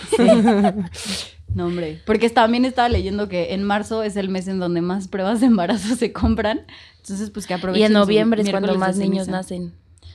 No, 1.53 1.65
hombre. 1.67 2.01
Porque 2.05 2.29
también 2.29 2.65
estaba 2.65 2.89
leyendo 2.89 3.29
que 3.29 3.53
en 3.53 3.63
marzo 3.63 4.03
es 4.03 4.17
el 4.17 4.27
mes 4.29 4.47
en 4.47 4.59
donde 4.59 4.81
más 4.81 5.07
pruebas 5.07 5.39
de 5.39 5.45
embarazo 5.47 5.95
se 5.95 6.11
compran. 6.11 6.61
Entonces, 7.01 7.29
pues 7.29 7.47
que 7.47 7.53
aprovechen. 7.53 7.81
Y 7.81 7.85
en 7.85 7.93
noviembre 7.93 8.41
es 8.41 8.49
cuando 8.49 8.75
más 8.75 8.97
niños 8.97 9.25
ceniza. 9.25 9.31
nacen. 9.31 9.73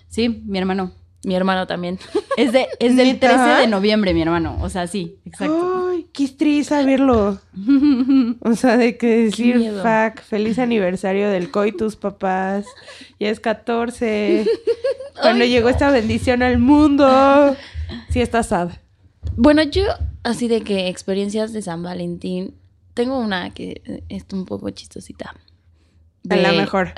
Sí, 0.09 0.29
mi 0.29 0.59
hermano. 0.59 0.93
Mi 1.23 1.35
hermano 1.35 1.67
también. 1.67 1.99
Es, 2.37 2.53
de, 2.53 2.69
es 2.79 2.97
del 2.97 3.09
¿Neta? 3.09 3.35
13 3.35 3.61
de 3.63 3.67
noviembre, 3.67 4.15
mi 4.15 4.23
hermano. 4.23 4.57
O 4.63 4.71
sea, 4.71 4.87
sí, 4.87 5.19
exacto. 5.27 5.89
Ay, 5.91 6.07
qué 6.11 6.29
triste 6.29 6.75
saberlo. 6.75 7.39
O 8.43 8.55
sea, 8.55 8.79
de 8.79 8.97
que 8.97 9.25
decir, 9.25 9.73
fuck, 9.83 10.23
feliz 10.23 10.59
aniversario 10.59 11.29
del 11.29 11.51
coitus, 11.51 11.97
papás. 11.97 12.65
Ya 13.19 13.29
es 13.29 13.41
14. 13.41 14.47
Cuando 15.21 15.45
llegó 15.45 15.69
esta 15.69 15.91
bendición 15.91 16.43
al 16.43 16.59
mundo. 16.59 17.57
Sí, 18.09 18.23
está 18.23 18.43
sad. 18.43 18.71
Bueno, 19.37 19.63
yo 19.65 19.83
así 20.23 20.49
de 20.49 20.63
que 20.63 20.89
experiencias 20.89 21.53
de 21.53 21.61
San 21.61 21.83
Valentín, 21.83 22.55
tengo 22.95 23.19
una 23.19 23.51
que 23.51 24.03
es 24.09 24.25
un 24.33 24.47
poco 24.47 24.71
chistosita. 24.71 25.35
A 26.29 26.37
la 26.37 26.51
De- 26.53 26.59
mejor. 26.59 26.93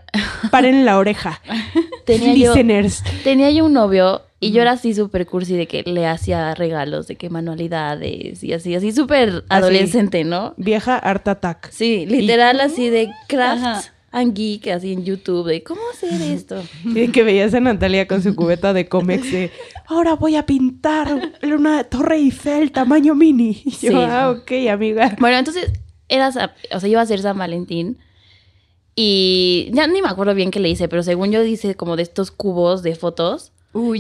Paren 0.51 0.85
la 0.85 0.99
oreja. 0.99 1.41
Tenía 2.07 2.35
yo, 2.35 2.53
Listeners. 2.55 3.03
tenía 3.23 3.51
yo 3.53 3.65
un 3.65 3.73
novio 3.75 4.23
y 4.41 4.51
yo 4.51 4.61
era 4.63 4.73
así 4.73 4.93
súper 4.93 5.25
cursi 5.27 5.55
de 5.57 5.69
que 5.69 5.85
le 5.85 6.05
hacía 6.07 6.53
regalos, 6.57 7.07
de 7.07 7.15
que 7.15 7.31
manualidades 7.31 8.43
y 8.43 8.53
así, 8.53 8.75
así 8.75 8.91
súper 8.91 9.45
adolescente, 9.49 10.25
¿no? 10.25 10.55
Vieja 10.57 10.97
Art 10.99 11.29
Attack. 11.29 11.71
Sí, 11.71 12.05
literal 12.07 12.61
así 12.61 12.89
de 12.91 13.05
Ajá. 13.07 13.17
craft 13.29 13.89
and 14.11 14.35
geek, 14.35 14.67
así 14.69 14.93
en 14.93 15.05
YouTube, 15.05 15.47
de 15.47 15.63
cómo 15.63 15.81
hacer 15.93 16.21
esto. 16.21 16.61
Y 16.85 17.09
que 17.09 17.23
veías 17.23 17.55
a 17.55 17.61
Natalia 17.61 18.09
con 18.09 18.21
su 18.21 18.35
cubeta 18.35 18.73
de 18.73 18.89
cómics 18.89 19.31
de 19.31 19.53
ahora 19.87 20.15
voy 20.17 20.35
a 20.35 20.45
pintar 20.45 21.31
una 21.45 21.85
torre 21.85 22.17
Eiffel 22.17 22.73
tamaño 22.73 23.15
mini. 23.15 23.63
Y 23.65 23.71
yo, 23.71 23.77
Sí. 23.79 23.89
ah, 23.95 24.31
ok, 24.31 24.51
amiga. 24.71 25.15
Bueno, 25.21 25.39
entonces 25.39 25.71
era, 26.09 26.29
o 26.29 26.33
sea, 26.81 26.89
iba 26.89 27.01
a 27.01 27.07
ser 27.07 27.21
San 27.21 27.39
Valentín 27.39 27.97
y 28.95 29.71
ya 29.73 29.87
ni 29.87 30.03
me 30.03 30.09
acuerdo 30.09 30.35
bien 30.35 30.51
qué 30.51 30.61
le 30.61 30.69
hice, 30.69 30.89
pero 30.89 31.03
según 31.03 31.33
yo 31.33 31.43
hice 31.43 31.75
como 31.75 31.97
de 31.97 32.03
estos 32.03 32.31
cubos 32.31 32.83
de 32.83 32.95
fotos 32.95 33.53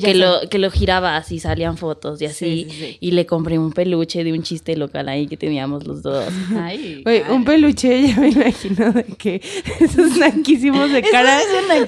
que 0.02 0.14
lo, 0.14 0.40
que 0.50 0.58
lo 0.58 0.70
giraba 0.70 1.16
así, 1.16 1.38
salían 1.38 1.78
fotos 1.78 2.20
y 2.20 2.26
así. 2.26 2.64
Sí, 2.64 2.70
sí, 2.70 2.76
sí. 2.76 2.96
Y 3.00 3.12
le 3.12 3.25
compré 3.25 3.58
un 3.58 3.72
peluche 3.72 4.22
de 4.22 4.32
un 4.32 4.42
chiste 4.42 4.76
local 4.76 5.08
ahí 5.08 5.26
que 5.26 5.38
teníamos 5.38 5.87
los 5.87 6.02
dos. 6.02 6.26
Ay, 6.54 7.02
un 7.30 7.44
peluche, 7.44 8.02
ya 8.08 8.20
me 8.20 8.28
imagino 8.28 8.92
de 8.92 9.04
que 9.04 9.40
esos 9.80 10.18
naquísimos 10.18 10.92
de 10.92 11.02
cara. 11.02 11.40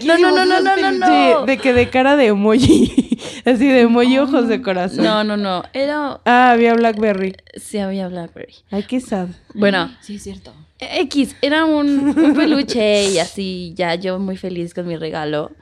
No, 0.02 0.18
no, 0.18 0.30
no, 0.30 0.46
no, 0.46 0.61
no, 0.62 0.76
no, 0.76 0.92
no. 0.92 1.46
De 1.46 1.58
que 1.58 1.75
de 1.75 1.90
cara 1.90 2.16
de 2.16 2.26
emoji. 2.28 3.03
Así 3.44 3.68
de 3.68 3.83
emoji 3.83 4.18
ojos 4.18 4.49
de 4.49 4.61
corazón. 4.62 5.04
No, 5.04 5.25
no, 5.25 5.37
no. 5.37 5.62
Era. 5.73 6.21
Ah, 6.25 6.50
había 6.52 6.75
Blackberry. 6.75 7.35
Sí, 7.56 7.78
había 7.78 8.09
Blackberry. 8.09 8.54
Ay, 8.71 8.83
qué 8.85 9.00
sad. 9.00 9.28
Bueno, 9.54 9.90
Sí, 10.00 10.16
es 10.16 10.23
cierto. 10.23 10.52
X, 10.78 11.37
era 11.40 11.64
un, 11.64 12.09
un 12.18 12.35
peluche 12.35 13.09
y 13.11 13.18
así, 13.18 13.73
ya 13.76 13.94
yo 13.94 14.18
muy 14.18 14.37
feliz 14.37 14.75
con 14.75 14.87
mi 14.87 14.97
regalo. 14.97 15.52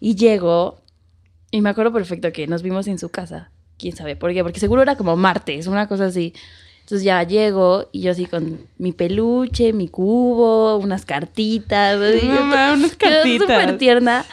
Y 0.00 0.14
llego, 0.16 0.80
y 1.50 1.60
me 1.60 1.68
acuerdo 1.70 1.92
perfecto 1.92 2.32
que 2.32 2.46
nos 2.46 2.62
vimos 2.62 2.86
en 2.88 2.98
su 2.98 3.08
casa. 3.10 3.50
¿Quién 3.78 3.94
sabe 3.94 4.16
por 4.16 4.32
qué? 4.32 4.42
Porque 4.42 4.60
seguro 4.60 4.82
era 4.82 4.96
como 4.96 5.16
martes, 5.16 5.66
una 5.66 5.86
cosa 5.86 6.06
así. 6.06 6.32
Entonces 6.84 7.02
ya 7.02 7.22
llego 7.22 7.88
y 7.92 8.02
yo 8.02 8.10
así 8.10 8.26
con 8.26 8.58
mi 8.76 8.92
peluche, 8.92 9.72
mi 9.72 9.88
cubo, 9.88 10.76
unas 10.76 11.06
cartitas. 11.06 11.98
así, 11.98 12.26
No, 12.28 12.44
ma, 12.44 12.74
unas 12.74 12.94
cartitas. 12.94 13.40
súper 13.48 13.78
tierna. 13.78 14.26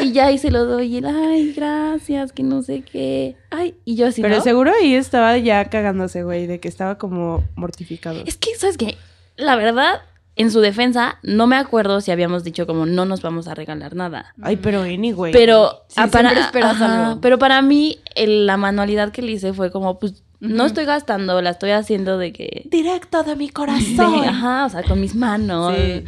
Y 0.00 0.12
ya 0.12 0.26
ahí 0.26 0.38
se 0.38 0.52
lo 0.52 0.64
doy 0.64 0.94
y 0.94 0.98
él, 0.98 1.06
ay, 1.06 1.52
gracias, 1.54 2.30
que 2.30 2.44
no 2.44 2.62
sé 2.62 2.82
qué. 2.82 3.34
Ay, 3.50 3.74
y 3.84 3.96
yo 3.96 4.06
así, 4.06 4.22
Pero 4.22 4.36
¿no? 4.36 4.42
seguro 4.42 4.72
ahí 4.80 4.94
estaba 4.94 5.36
ya 5.38 5.64
cagándose, 5.70 6.22
güey, 6.22 6.46
de 6.46 6.60
que 6.60 6.68
estaba 6.68 6.98
como 6.98 7.42
mortificado. 7.56 8.22
Es 8.26 8.36
que, 8.36 8.54
¿sabes 8.54 8.76
qué? 8.78 8.96
La 9.36 9.56
verdad, 9.56 10.02
en 10.36 10.52
su 10.52 10.60
defensa, 10.60 11.18
no 11.24 11.48
me 11.48 11.56
acuerdo 11.56 12.00
si 12.00 12.12
habíamos 12.12 12.44
dicho 12.44 12.64
como 12.68 12.86
no 12.86 13.06
nos 13.06 13.22
vamos 13.22 13.48
a 13.48 13.54
regalar 13.56 13.96
nada. 13.96 14.34
Ay, 14.40 14.54
pero 14.56 14.82
anyway. 14.82 15.32
Pero, 15.32 15.82
Sí, 15.88 15.94
ah, 15.96 16.08
siempre 16.08 16.38
esperas 16.40 16.70
ajá, 16.80 17.18
pero 17.20 17.40
para 17.40 17.60
mí, 17.60 17.98
el- 18.14 18.46
la 18.46 18.56
manualidad 18.56 19.10
que 19.10 19.20
le 19.22 19.32
hice 19.32 19.52
fue 19.52 19.72
como, 19.72 19.98
pues, 19.98 20.22
no 20.40 20.66
estoy 20.66 20.84
gastando, 20.84 21.40
la 21.42 21.50
estoy 21.50 21.70
haciendo 21.70 22.18
de 22.18 22.32
que... 22.32 22.62
Directo 22.70 23.22
de 23.24 23.36
mi 23.36 23.46
de- 23.48 23.52
corazón. 23.52 24.24
ajá, 24.24 24.66
o 24.66 24.68
sea, 24.68 24.82
con 24.82 25.00
mis 25.00 25.14
manos. 25.14 25.74
Sí. 25.76 26.04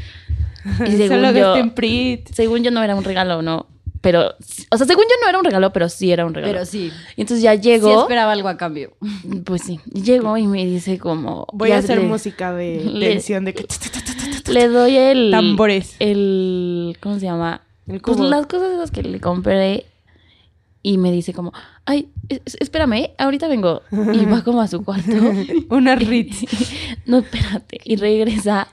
Y 0.86 0.90
según 0.96 1.08
Solo 1.24 1.32
yo, 1.32 1.56
en 1.56 1.70
Prit. 1.70 2.28
según 2.32 2.62
yo 2.62 2.70
no 2.70 2.82
era 2.82 2.94
un 2.94 3.04
regalo, 3.04 3.42
¿no? 3.42 3.66
Pero, 4.02 4.34
o 4.70 4.76
sea, 4.78 4.86
según 4.86 5.04
yo 5.04 5.14
no 5.22 5.28
era 5.28 5.38
un 5.38 5.44
regalo, 5.44 5.72
pero 5.74 5.88
sí 5.90 6.10
era 6.10 6.24
un 6.24 6.32
regalo. 6.32 6.52
Pero 6.54 6.64
sí. 6.64 6.90
Y 7.16 7.20
entonces 7.20 7.42
ya 7.42 7.54
Sí 7.54 7.60
llegó, 7.60 8.00
esperaba 8.02 8.32
algo 8.32 8.48
a 8.48 8.56
cambio. 8.56 8.92
pues 9.44 9.62
sí, 9.62 9.78
llegó 9.92 10.36
y 10.38 10.46
me 10.46 10.64
dice 10.64 10.98
como... 10.98 11.46
Voy 11.52 11.72
a 11.72 11.78
hacer 11.78 11.98
le- 11.98 12.04
música 12.08 12.52
de 12.54 12.82
le- 12.84 13.08
tensión 13.10 13.44
de 13.44 13.52
que... 13.54 13.66
Le 14.50 14.68
doy 14.68 14.96
el... 14.96 15.30
Tambores. 15.30 15.96
El... 15.98 16.96
¿Cómo 17.00 17.16
se 17.18 17.26
llama? 17.26 17.62
El 17.86 18.00
Pues 18.00 18.16
cubo. 18.16 18.26
las 18.28 18.46
cosas 18.46 18.72
esas 18.72 18.90
que 18.90 19.02
le 19.02 19.20
compré 19.20 19.84
y 20.82 20.98
me 20.98 21.12
dice 21.12 21.32
como, 21.32 21.52
ay, 21.84 22.08
es- 22.28 22.56
espérame, 22.60 23.10
ahorita 23.18 23.48
vengo. 23.48 23.82
Y 23.90 24.24
va 24.26 24.42
como 24.44 24.60
a 24.60 24.68
su 24.68 24.84
cuarto. 24.84 25.12
Una 25.70 25.94
Ritz. 25.96 26.44
no, 27.06 27.18
espérate. 27.18 27.80
Y 27.84 27.96
regresa 27.96 28.68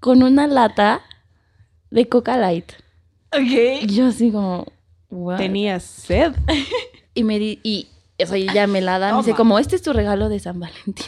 con 0.00 0.22
una 0.22 0.46
lata 0.46 1.00
de 1.90 2.08
Coca 2.08 2.36
Light. 2.36 2.72
Y 3.32 3.82
Ok. 3.82 3.86
yo 3.90 4.06
así 4.08 4.30
como, 4.30 4.66
"What?". 5.10 5.38
Tenías 5.38 5.82
sed. 5.84 6.32
Y 7.14 7.24
me 7.24 7.38
di, 7.38 7.58
y 7.62 7.88
o 8.22 8.26
sea, 8.26 8.36
ella 8.36 8.66
me 8.66 8.80
la 8.80 8.98
da, 8.98 9.12
me 9.12 9.18
dice 9.18 9.34
como, 9.34 9.58
este 9.58 9.76
es 9.76 9.82
tu 9.82 9.92
regalo 9.92 10.28
de 10.28 10.38
San 10.40 10.60
Valentín. 10.60 10.94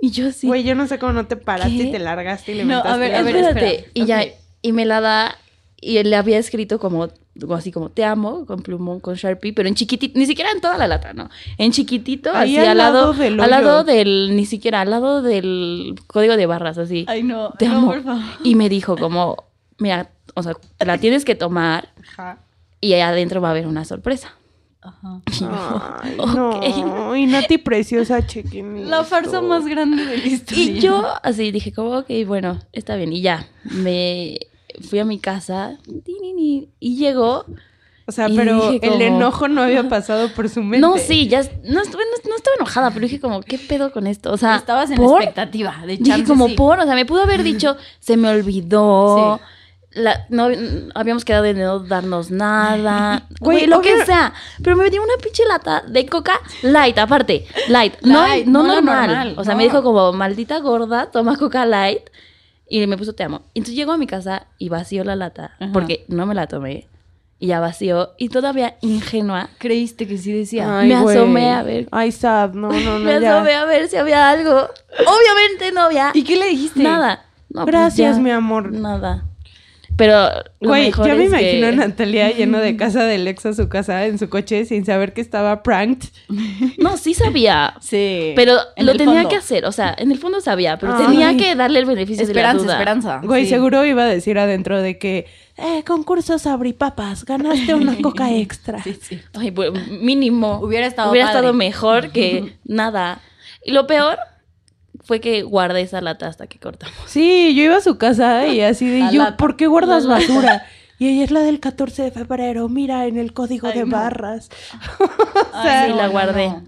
Y 0.00 0.12
yo 0.12 0.28
así, 0.28 0.46
Güey, 0.46 0.62
yo 0.62 0.76
no 0.76 0.86
sé 0.86 1.00
cómo 1.00 1.12
no 1.12 1.26
te 1.26 1.34
paraste 1.34 1.76
¿Qué? 1.76 1.82
y 1.82 1.90
te 1.90 1.98
largaste 1.98 2.52
y 2.52 2.54
le 2.54 2.64
No, 2.64 2.78
a 2.84 2.96
ver, 2.96 3.16
a 3.16 3.18
espérate. 3.18 3.74
espera. 3.78 3.90
Y 3.94 4.04
ya, 4.06 4.24
y 4.62 4.70
me 4.70 4.84
la 4.86 5.00
da, 5.00 5.36
y 5.80 5.96
él 5.96 6.10
le 6.10 6.14
había 6.16 6.38
escrito 6.38 6.78
como 6.78 7.08
así 7.54 7.72
como, 7.72 7.90
te 7.90 8.04
amo, 8.04 8.46
con 8.46 8.62
plumón, 8.62 9.00
con 9.00 9.14
Sharpie, 9.14 9.52
pero 9.52 9.68
en 9.68 9.74
chiquitito, 9.74 10.18
ni 10.18 10.26
siquiera 10.26 10.50
en 10.50 10.60
toda 10.60 10.76
la 10.76 10.86
lata, 10.86 11.12
¿no? 11.12 11.28
En 11.56 11.72
chiquitito, 11.72 12.30
Ahí 12.34 12.56
así 12.56 12.66
al 12.66 12.78
lado, 12.78 13.12
lado 13.12 13.12
del 13.14 13.40
al 13.40 13.50
lado 13.50 13.84
del, 13.84 14.36
ni 14.36 14.46
siquiera, 14.46 14.80
al 14.80 14.90
lado 14.90 15.22
del 15.22 15.94
código 16.06 16.36
de 16.36 16.46
barras, 16.46 16.78
así. 16.78 17.04
Ay, 17.08 17.22
no. 17.22 17.50
te 17.58 17.68
no, 17.68 17.78
amo. 17.78 17.86
por 17.88 18.02
favor. 18.02 18.22
Y 18.44 18.54
me 18.54 18.68
dijo 18.68 18.96
como, 18.96 19.44
mira, 19.78 20.10
o 20.34 20.42
sea, 20.42 20.54
la 20.84 20.98
tienes 20.98 21.24
que 21.24 21.34
tomar 21.34 21.92
Ajá. 22.12 22.38
y 22.80 22.92
ahí 22.92 23.00
adentro 23.00 23.40
va 23.40 23.48
a 23.48 23.50
haber 23.52 23.66
una 23.66 23.84
sorpresa. 23.84 24.34
Ajá. 24.80 25.20
Y 25.32 25.40
yo, 25.40 26.60
Ay, 26.60 26.82
no. 26.84 27.16
Y 27.16 27.26
Nati 27.26 27.58
preciosa, 27.58 28.26
chequen 28.26 28.88
La 28.88 29.04
farsa 29.04 29.40
más 29.40 29.66
grande 29.66 30.04
de 30.04 30.18
la 30.18 30.26
historia. 30.26 30.64
Y 30.64 30.80
yo 30.80 31.04
así 31.22 31.50
dije 31.50 31.72
como, 31.72 31.98
ok, 31.98 32.10
bueno, 32.26 32.58
está 32.72 32.96
bien. 32.96 33.12
Y 33.12 33.22
ya, 33.22 33.46
me 33.64 34.38
fui 34.80 34.98
a 34.98 35.04
mi 35.04 35.18
casa 35.18 35.78
y 36.80 36.96
llegó. 36.96 37.44
O 38.06 38.12
sea, 38.12 38.26
pero 38.34 38.70
dije 38.72 38.86
el 38.86 38.92
como- 38.92 39.02
enojo 39.04 39.48
no 39.48 39.62
había 39.62 39.86
pasado 39.88 40.30
por 40.30 40.48
su 40.48 40.62
mente. 40.62 40.78
No, 40.78 40.96
sí, 40.96 41.28
ya, 41.28 41.42
no, 41.64 41.82
estuve, 41.82 42.04
no, 42.04 42.30
no 42.30 42.36
estaba 42.36 42.56
enojada, 42.56 42.90
pero 42.90 43.02
dije 43.02 43.20
como, 43.20 43.42
¿qué 43.42 43.58
pedo 43.58 43.92
con 43.92 44.06
esto? 44.06 44.32
O 44.32 44.38
sea, 44.38 44.56
Estabas 44.56 44.90
en 44.90 44.96
¿por? 44.96 45.20
expectativa. 45.20 45.76
De 45.86 45.98
Dije 45.98 46.24
como 46.24 46.48
sí. 46.48 46.54
por, 46.54 46.80
o 46.80 46.84
sea, 46.84 46.94
me 46.94 47.04
pudo 47.04 47.22
haber 47.24 47.42
dicho, 47.42 47.76
se 48.00 48.16
me 48.16 48.30
olvidó. 48.30 49.38
Sí. 49.38 49.44
La, 50.00 50.26
no, 50.30 50.48
habíamos 50.94 51.24
quedado 51.24 51.44
de 51.44 51.54
no 51.54 51.80
darnos 51.80 52.30
nada. 52.30 53.26
Güey, 53.40 53.58
Güey, 53.58 53.66
lo 53.66 53.80
que 53.82 54.04
sea. 54.06 54.32
Pero 54.62 54.76
me 54.76 54.88
dio 54.90 55.02
una 55.02 55.14
pinche 55.22 55.42
lata 55.46 55.82
de 55.86 56.06
coca 56.06 56.40
light, 56.62 56.96
aparte. 56.98 57.46
Light. 57.68 57.94
No, 58.02 58.20
Light, 58.26 58.46
no, 58.46 58.62
normal. 58.62 59.06
normal, 59.08 59.34
O 59.36 59.44
sea, 59.44 59.52
no. 59.52 59.58
me 59.58 59.64
dijo 59.64 59.82
como, 59.82 60.12
maldita 60.14 60.60
gorda, 60.60 61.10
toma 61.10 61.36
coca 61.36 61.66
light. 61.66 62.08
Y 62.68 62.86
me 62.86 62.96
puso 62.98 63.14
te 63.14 63.22
amo. 63.24 63.42
Entonces 63.54 63.74
llego 63.76 63.92
a 63.92 63.96
mi 63.98 64.06
casa 64.06 64.46
y 64.58 64.68
vació 64.68 65.04
la 65.04 65.16
lata. 65.16 65.56
Ajá. 65.58 65.72
Porque 65.72 66.04
no 66.08 66.26
me 66.26 66.34
la 66.34 66.46
tomé. 66.46 66.86
Y 67.40 67.46
ya 67.48 67.60
vació. 67.60 68.10
Y 68.18 68.28
todavía 68.30 68.76
ingenua. 68.80 69.48
Creíste 69.58 70.06
que 70.08 70.18
sí 70.18 70.32
decía. 70.32 70.80
Ay, 70.80 70.88
me 70.88 70.94
asomé 70.96 71.50
a 71.52 71.62
ver. 71.62 71.88
Ay, 71.92 72.10
sad. 72.12 72.52
No, 72.54 72.68
no, 72.68 72.80
no, 72.98 73.04
me 73.04 73.20
ya. 73.20 73.36
asomé 73.36 73.54
a 73.54 73.64
ver 73.64 73.88
si 73.88 73.96
había 73.96 74.28
algo. 74.28 74.50
Obviamente 75.06 75.72
no 75.72 75.82
había 75.82 76.10
¿Y 76.14 76.24
qué 76.24 76.36
le 76.36 76.46
dijiste? 76.46 76.82
nada. 76.82 77.24
No, 77.48 77.62
pues 77.62 77.66
Gracias, 77.68 78.16
ya, 78.16 78.22
mi 78.22 78.30
amor. 78.30 78.72
Nada. 78.72 79.24
Pero 79.98 80.28
lo 80.60 80.68
Güey, 80.70 80.86
mejor 80.86 81.06
ya 81.08 81.14
me 81.16 81.24
es 81.24 81.28
imagino 81.28 81.66
a. 81.66 81.72
Natalia 81.72 82.30
yendo 82.36 82.58
de 82.58 82.76
casa 82.76 83.04
del 83.04 83.26
ex 83.28 83.44
a 83.46 83.52
su 83.52 83.68
casa 83.68 84.06
en 84.06 84.16
su 84.18 84.30
coche 84.30 84.64
sin 84.64 84.86
saber 84.86 85.12
que 85.12 85.20
estaba 85.20 85.62
pranked. 85.62 86.08
No, 86.78 86.96
sí 86.96 87.12
sabía. 87.14 87.74
Sí. 87.80 88.32
Pero 88.36 88.56
En 88.76 88.86
lo 88.86 88.92
tenía 88.94 89.14
fondo. 89.22 89.28
que 89.28 89.36
hacer. 89.36 89.64
O 89.66 89.72
sea, 89.72 89.94
en 89.98 90.12
el 90.12 90.18
fondo 90.18 90.40
sabía. 90.40 90.78
Pero 90.78 90.94
Ay. 90.96 91.06
tenía 91.06 91.36
que 91.36 91.54
darle 91.56 91.80
el 91.80 91.86
beneficio 91.86 92.22
Esperanza, 92.22 92.52
de 92.52 92.58
la 92.58 92.62
duda. 92.64 92.72
esperanza. 92.74 93.20
Güey, 93.24 93.44
Sí. 93.44 93.50
seguro 93.50 93.84
iba 93.84 94.04
a 94.04 94.06
decir 94.06 94.38
adentro 94.38 94.80
de 94.80 94.96
que, 94.98 95.26
eh, 95.56 95.82
concursos 95.84 96.46
abripapas, 96.46 97.24
ganaste 97.24 97.74
una 97.74 97.96
coca 98.02 98.32
extra. 98.32 98.80
Sí, 98.84 98.96
sí. 99.02 99.20
Ay, 99.34 99.50
pues, 99.50 99.72
mínimo. 99.90 100.60
Hubiera 100.62 100.86
estado 100.86 101.10
Hubiera 101.10 101.26
padre. 101.26 101.38
estado 101.40 101.54
mejor 101.54 102.10
que 102.12 102.54
nada. 102.64 103.20
Y 103.64 103.72
lo 103.72 103.88
peor 103.88 104.18
fue 105.04 105.20
que 105.20 105.42
guardé 105.42 105.82
esa 105.82 106.00
lata 106.00 106.26
hasta 106.26 106.46
que 106.46 106.58
cortamos. 106.58 106.96
Sí, 107.06 107.54
yo 107.54 107.62
iba 107.64 107.76
a 107.76 107.80
su 107.80 107.96
casa 107.98 108.46
y 108.46 108.60
así 108.60 108.86
de 108.88 108.98
La 109.00 109.10
yo, 109.12 109.22
lata. 109.24 109.36
¿por 109.36 109.56
qué 109.56 109.66
guardas 109.66 110.04
La 110.04 110.18
lata. 110.18 110.26
basura? 110.32 110.66
Y 110.98 111.08
ella 111.08 111.24
es 111.24 111.30
la 111.30 111.40
del 111.40 111.60
14 111.60 112.02
de 112.02 112.10
febrero, 112.10 112.68
mira 112.68 113.06
en 113.06 113.18
el 113.18 113.32
código 113.32 113.68
Ay, 113.68 113.78
de 113.78 113.84
no. 113.86 113.96
barras. 113.96 114.50
Ay, 115.52 115.90
sí, 115.90 115.96
la 115.96 116.08
guardé. 116.08 116.48
no. 116.48 116.64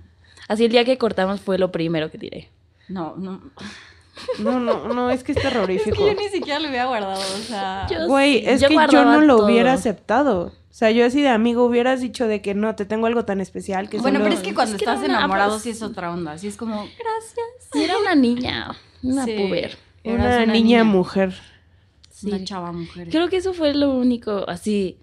Así 0.48 0.64
el 0.64 0.70
día 0.72 0.84
que 0.84 0.98
cortamos 0.98 1.40
fue 1.40 1.58
lo 1.58 1.70
primero 1.72 2.10
que 2.10 2.18
tiré. 2.18 2.48
No, 2.88 3.14
no. 3.16 3.40
No, 4.38 4.60
no, 4.60 4.88
no, 4.92 5.10
es 5.10 5.22
que 5.24 5.32
es 5.32 5.38
Es 5.38 5.44
terrorífico. 5.44 5.96
que 5.96 6.06
yo 6.06 6.14
ni 6.14 6.28
siquiera 6.28 6.58
lo 6.60 6.68
hubiera 6.68 6.86
guardado, 6.86 7.20
o 7.20 7.42
sea. 7.42 7.86
Yo- 7.90 8.06
Güey, 8.06 8.46
es 8.46 8.60
yo 8.60 8.68
que 8.68 8.74
yo 8.90 9.04
no 9.04 9.20
lo 9.20 9.36
todo. 9.38 9.46
hubiera 9.46 9.72
aceptado. 9.72 10.52
O 10.70 10.72
sea, 10.72 10.90
yo 10.90 11.04
así 11.04 11.20
de 11.22 11.28
amigo 11.28 11.64
hubieras 11.64 12.00
dicho 12.00 12.26
de 12.28 12.42
que 12.42 12.54
no, 12.54 12.74
te 12.76 12.84
tengo 12.84 13.06
algo 13.06 13.24
tan 13.24 13.40
especial 13.40 13.88
que 13.88 13.98
Bueno, 13.98 14.18
solo- 14.18 14.24
pero 14.30 14.36
es 14.40 14.46
que 14.46 14.54
cuando 14.54 14.76
Es 14.76 14.78
que 14.78 14.84
estás 14.84 14.98
una- 15.04 15.18
enamorado 15.18 15.50
pues- 15.52 15.62
sí 15.62 15.70
es 15.70 15.82
otra 15.82 16.12
onda. 16.12 16.38
Sí 16.38 16.48
es 16.48 16.56
como, 16.56 16.76
gracias. 16.76 17.68
Era 17.74 17.98
una 17.98 18.14
niña, 18.14 18.76
una 19.02 19.24
Sí. 19.24 19.34
puber. 19.36 19.76
Una, 20.04 20.40
niña, 20.40 20.52
niña. 20.52 20.84
mujer. 20.84 21.34
Una 22.22 22.44
chava 22.44 22.72
mujer. 22.72 23.08
Creo 23.10 23.28
que 23.28 23.36
eso 23.38 23.52
fue 23.54 23.74
lo 23.74 23.90
único 23.94 24.44
así. 24.48 24.98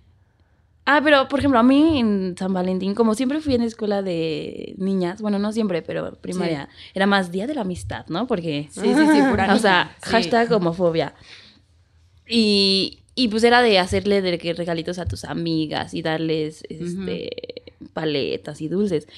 Ah, 0.89 1.01
pero 1.03 1.27
por 1.27 1.39
ejemplo, 1.39 1.59
a 1.59 1.63
mí 1.63 1.99
en 1.99 2.33
San 2.39 2.53
Valentín, 2.53 2.95
como 2.95 3.13
siempre 3.13 3.41
fui 3.41 3.53
en 3.55 3.61
escuela 3.61 4.01
de 4.01 4.73
niñas, 4.77 5.21
bueno, 5.21 5.37
no 5.37 5.51
siempre, 5.51 5.81
pero 5.81 6.13
primaria, 6.15 6.69
era 6.93 7.05
más 7.05 7.29
día 7.29 7.45
de 7.45 7.53
la 7.53 7.61
amistad, 7.61 8.05
¿no? 8.07 8.25
Porque, 8.25 8.69
Sí, 8.71 8.93
sí, 8.95 9.07
sí, 9.11 9.21
pura 9.29 9.53
o 9.53 9.59
sea. 9.59 9.93
Sí. 10.01 10.11
hashtag 10.11 10.49
homofobia. 10.53 11.13
Y, 12.25 12.99
y 13.15 13.27
pues 13.27 13.43
era 13.43 13.61
de 13.61 13.79
hacerle 13.79 14.21
de 14.21 14.37
que 14.37 14.53
regalitos 14.53 14.97
a 14.97 15.05
tus 15.05 15.25
amigas 15.25 15.93
y 15.93 16.01
darles 16.01 16.63
este, 16.69 17.63
paletas 17.91 18.61
y 18.61 18.69
dulces. 18.69 19.09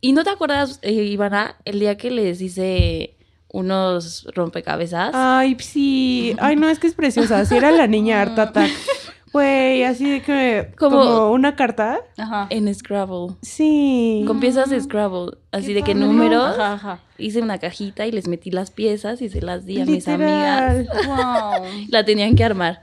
Y 0.00 0.14
no 0.14 0.24
te 0.24 0.30
acuerdas, 0.30 0.80
eh, 0.82 0.94
Ivana, 0.94 1.58
el 1.64 1.78
día 1.78 1.96
que 1.96 2.10
les 2.10 2.40
hice 2.40 3.16
unos 3.52 4.26
rompecabezas. 4.34 5.12
Ay, 5.14 5.56
sí. 5.60 6.34
Ay, 6.40 6.56
no, 6.56 6.68
es 6.68 6.80
que 6.80 6.88
es 6.88 6.94
preciosa. 6.94 7.44
Si 7.44 7.56
era 7.56 7.70
la 7.70 7.86
niña 7.86 8.20
Art 8.20 8.36
Attack. 8.36 8.72
Güey, 9.34 9.82
así 9.82 10.08
de 10.08 10.22
que... 10.22 10.70
Como, 10.78 11.00
Como- 11.02 11.30
una 11.32 11.56
carta. 11.56 11.98
Ajá. 12.16 12.46
En 12.50 12.72
Scrabble. 12.72 13.34
Sí. 13.42 14.22
Con 14.28 14.38
piezas 14.38 14.70
de 14.70 14.80
Scrabble. 14.80 15.32
Así 15.50 15.66
Qué 15.66 15.74
de 15.74 15.82
que 15.82 15.92
padre. 15.92 16.06
números. 16.06 16.54
Ajá, 16.56 16.72
ajá. 16.74 17.00
Hice 17.18 17.42
una 17.42 17.58
cajita 17.58 18.06
y 18.06 18.12
les 18.12 18.28
metí 18.28 18.52
las 18.52 18.70
piezas 18.70 19.20
y 19.22 19.28
se 19.28 19.42
las 19.42 19.66
di 19.66 19.80
a 19.80 19.86
mis 19.86 20.06
amigas. 20.06 20.86
Wow. 21.06 21.64
La 21.88 22.04
tenían 22.04 22.36
que 22.36 22.44
armar. 22.44 22.80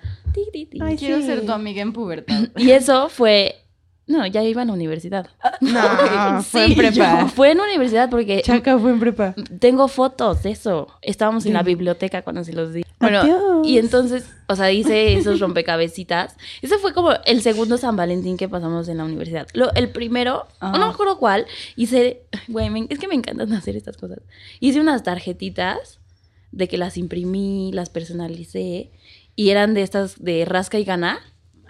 Ay, 0.82 0.98
Quiero 0.98 1.18
sí. 1.22 1.24
ser 1.24 1.46
tu 1.46 1.54
amiga 1.54 1.82
en 1.82 1.94
pubertad. 1.94 2.50
Y 2.58 2.72
eso 2.72 3.08
fue. 3.08 3.56
No, 4.12 4.26
ya 4.28 4.44
iba 4.44 4.62
a 4.62 4.66
la 4.66 4.74
universidad. 4.74 5.30
No, 5.62 6.42
fue 6.44 6.64
en 6.66 6.70
Sí, 6.72 6.76
prepa. 6.76 7.28
Fue 7.28 7.52
en 7.52 7.58
la 7.60 7.64
universidad 7.66 8.10
porque 8.10 8.42
Chaca 8.44 8.78
fue 8.80 8.92
en 8.92 9.00
prepa. 9.00 9.36
tengo 9.60 9.88
fotos 9.88 10.44
de 10.44 10.52
eso. 10.52 10.88
Estábamos 11.02 11.46
en 11.46 11.54
la 11.54 11.62
biblioteca 11.64 12.22
cuando 12.24 12.44
se 12.44 12.54
los 12.54 12.74
di. 12.74 12.84
Bueno, 13.00 13.20
Adiós. 13.22 13.68
y 13.68 13.78
entonces, 13.78 14.26
o 14.48 14.56
sea, 14.56 14.72
hice 14.72 15.14
esos 15.18 15.40
rompecabecitas. 15.40 16.36
Ese 16.62 16.78
fue 16.80 16.94
como 16.94 17.12
el 17.26 17.42
segundo 17.42 17.78
San 17.78 17.96
Valentín 17.96 18.38
que 18.38 18.50
pasamos 18.50 18.88
en 18.90 18.98
la 18.98 19.06
universidad. 19.06 19.48
Lo, 19.54 19.72
el 19.74 19.90
primero, 19.90 20.48
Ajá. 20.60 20.78
no 20.78 20.86
me 20.88 20.92
acuerdo 20.94 21.18
cuál, 21.18 21.46
hice, 21.76 22.24
güey, 22.48 22.70
me- 22.70 22.88
es 22.90 23.00
que 23.00 23.08
me 23.08 23.16
encantan 23.16 23.54
hacer 23.54 23.76
estas 23.76 23.98
cosas. 23.98 24.20
Hice 24.60 24.80
unas 24.82 25.04
tarjetitas 25.04 26.00
de 26.52 26.68
que 26.68 26.78
las 26.78 26.98
imprimí, 26.98 27.72
las 27.74 27.90
personalicé 27.90 28.92
y 29.36 29.50
eran 29.50 29.74
de 29.74 29.82
estas 29.84 30.22
de 30.24 30.44
rasca 30.46 30.78
y 30.80 30.84
gana. 30.84 31.20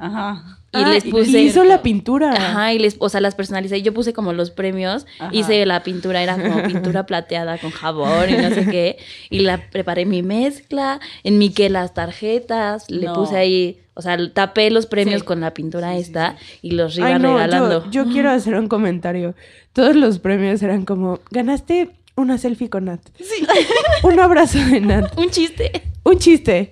Ajá. 0.02 0.58
Y 0.74 0.78
Ah, 0.78 0.90
les 0.94 1.04
puse... 1.04 1.42
hizo 1.42 1.64
la 1.66 1.82
pintura. 1.82 2.32
Ajá, 2.32 2.74
y 2.74 2.80
les, 2.80 2.96
o 3.00 3.10
sea, 3.10 3.20
las 3.22 3.36
personalicé. 3.36 3.78
Y 3.78 3.82
Yo 3.82 3.94
puse 3.94 4.14
como 4.14 4.32
los 4.34 4.52
premios, 4.52 5.06
Ajá. 5.20 5.30
hice 5.34 5.66
la 5.66 5.84
pintura, 5.84 6.24
era 6.24 6.36
como 6.38 6.64
pintura 6.68 7.06
plateada 7.06 7.58
con 7.58 7.72
jabón 7.72 8.30
y 8.30 8.34
no 8.38 8.50
sé 8.50 8.66
qué. 8.66 8.98
Y 9.30 9.40
la 9.40 9.70
preparé 9.70 10.06
mi 10.06 10.24
mezcla, 10.24 11.00
enmiqué 11.24 11.70
las 11.70 11.94
tarjetas, 11.94 12.90
le 12.90 13.10
puse 13.10 13.36
ahí, 13.38 13.80
o 13.94 14.02
sea, 14.02 14.18
tapé 14.34 14.72
los 14.72 14.86
premios 14.86 15.20
Sí. 15.22 15.26
con 15.28 15.42
la 15.42 15.54
pintura 15.54 15.90
Sí, 15.92 15.96
sí, 15.98 16.02
esta 16.04 16.38
y 16.62 16.72
los 16.72 16.98
iba 16.98 17.08
Ay, 17.08 17.20
no, 17.20 17.34
regalando. 17.34 17.90
Yo, 17.92 18.06
yo 18.06 18.12
quiero 18.12 18.32
hacer 18.32 18.56
un 18.56 18.68
comentario. 18.68 19.36
Todos 19.74 19.96
los 19.96 20.20
premios 20.20 20.64
eran 20.64 20.86
como, 20.86 21.20
ganaste 21.32 21.90
una 22.16 22.38
selfie 22.38 22.70
con 22.70 22.86
Nat. 22.86 23.02
un 24.04 24.20
abrazo 24.20 24.58
de 24.60 24.80
Nat. 24.82 25.18
Un 25.18 25.30
chiste. 25.30 25.84
Un 26.04 26.18
chiste. 26.18 26.72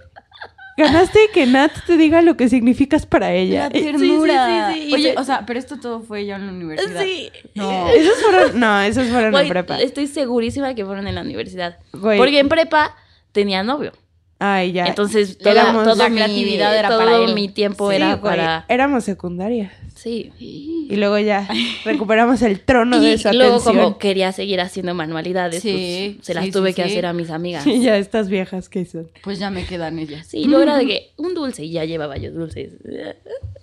Ganaste 0.79 1.19
que 1.33 1.45
Nat 1.45 1.71
te 1.85 1.97
diga 1.97 2.21
lo 2.21 2.35
que 2.37 2.49
significas 2.49 3.05
para 3.05 3.31
ella. 3.33 3.69
La 3.71 3.79
Eh, 3.79 3.83
ternura. 3.83 4.69
sí, 4.73 4.79
sí, 4.81 4.85
sí. 4.87 4.93
Oye, 4.93 5.15
o 5.17 5.23
sea, 5.23 5.45
pero 5.45 5.59
esto 5.59 5.79
todo 5.79 6.01
fue 6.01 6.25
ya 6.25 6.37
en 6.37 6.47
la 6.47 6.51
universidad. 6.53 7.01
Sí. 7.03 7.29
No. 7.55 7.89
Esos 7.89 8.15
fueron, 8.21 8.59
no, 8.59 8.81
esos 8.81 9.07
fueron 9.07 9.35
en 9.35 9.47
prepa. 9.49 9.79
estoy 9.79 10.07
segurísima 10.07 10.73
que 10.75 10.85
fueron 10.85 11.07
en 11.07 11.15
la 11.15 11.21
universidad. 11.21 11.77
Porque 11.91 12.39
en 12.39 12.49
prepa 12.49 12.95
tenía 13.31 13.61
novio. 13.63 13.91
Ay, 14.41 14.71
ya. 14.71 14.85
Entonces, 14.85 15.37
toda, 15.37 15.51
Éramos- 15.51 15.97
la 15.97 16.07
mi- 16.09 16.15
creatividad 16.15 16.73
era 16.77 16.87
todo 16.87 16.99
para 16.99 17.17
él. 17.17 17.33
mi 17.33 17.49
tiempo 17.49 17.89
Sí, 17.89 17.97
era 17.97 18.15
güey, 18.15 18.21
para... 18.35 18.65
Éramos 18.69 19.03
secundaria. 19.03 19.71
Sí. 20.01 20.31
Y 20.37 20.95
luego 20.95 21.17
ya 21.19 21.47
recuperamos 21.85 22.41
el 22.41 22.61
trono 22.61 22.99
de 22.99 23.09
Y 23.09 23.13
esa 23.13 23.33
luego 23.33 23.55
atención. 23.57 23.75
como 23.85 23.97
quería 23.97 24.31
seguir 24.31 24.61
haciendo 24.61 24.93
manualidades, 24.93 25.61
Sí, 25.61 26.13
pues, 26.15 26.25
se 26.25 26.33
las 26.33 26.45
sí, 26.45 26.51
tuve 26.51 26.69
sí, 26.69 26.75
que 26.75 26.83
sí. 26.83 26.89
hacer 26.91 27.05
a 27.05 27.13
mis 27.13 27.29
amigas. 27.29 27.67
Y 27.67 27.81
ya 27.81 27.97
estas 27.97 28.29
viejas 28.29 28.69
que 28.69 28.85
son. 28.85 29.09
Pues 29.23 29.39
ya 29.39 29.49
me 29.49 29.65
quedan 29.65 29.99
ellas. 29.99 30.25
Sí, 30.27 30.45
luego 30.45 30.63
era 30.63 30.77
de 30.77 30.85
que 30.87 31.11
un 31.17 31.33
dulce 31.33 31.65
y 31.65 31.71
ya 31.71 31.83
llevaba 31.85 32.17
yo 32.17 32.31
dulces. 32.31 32.73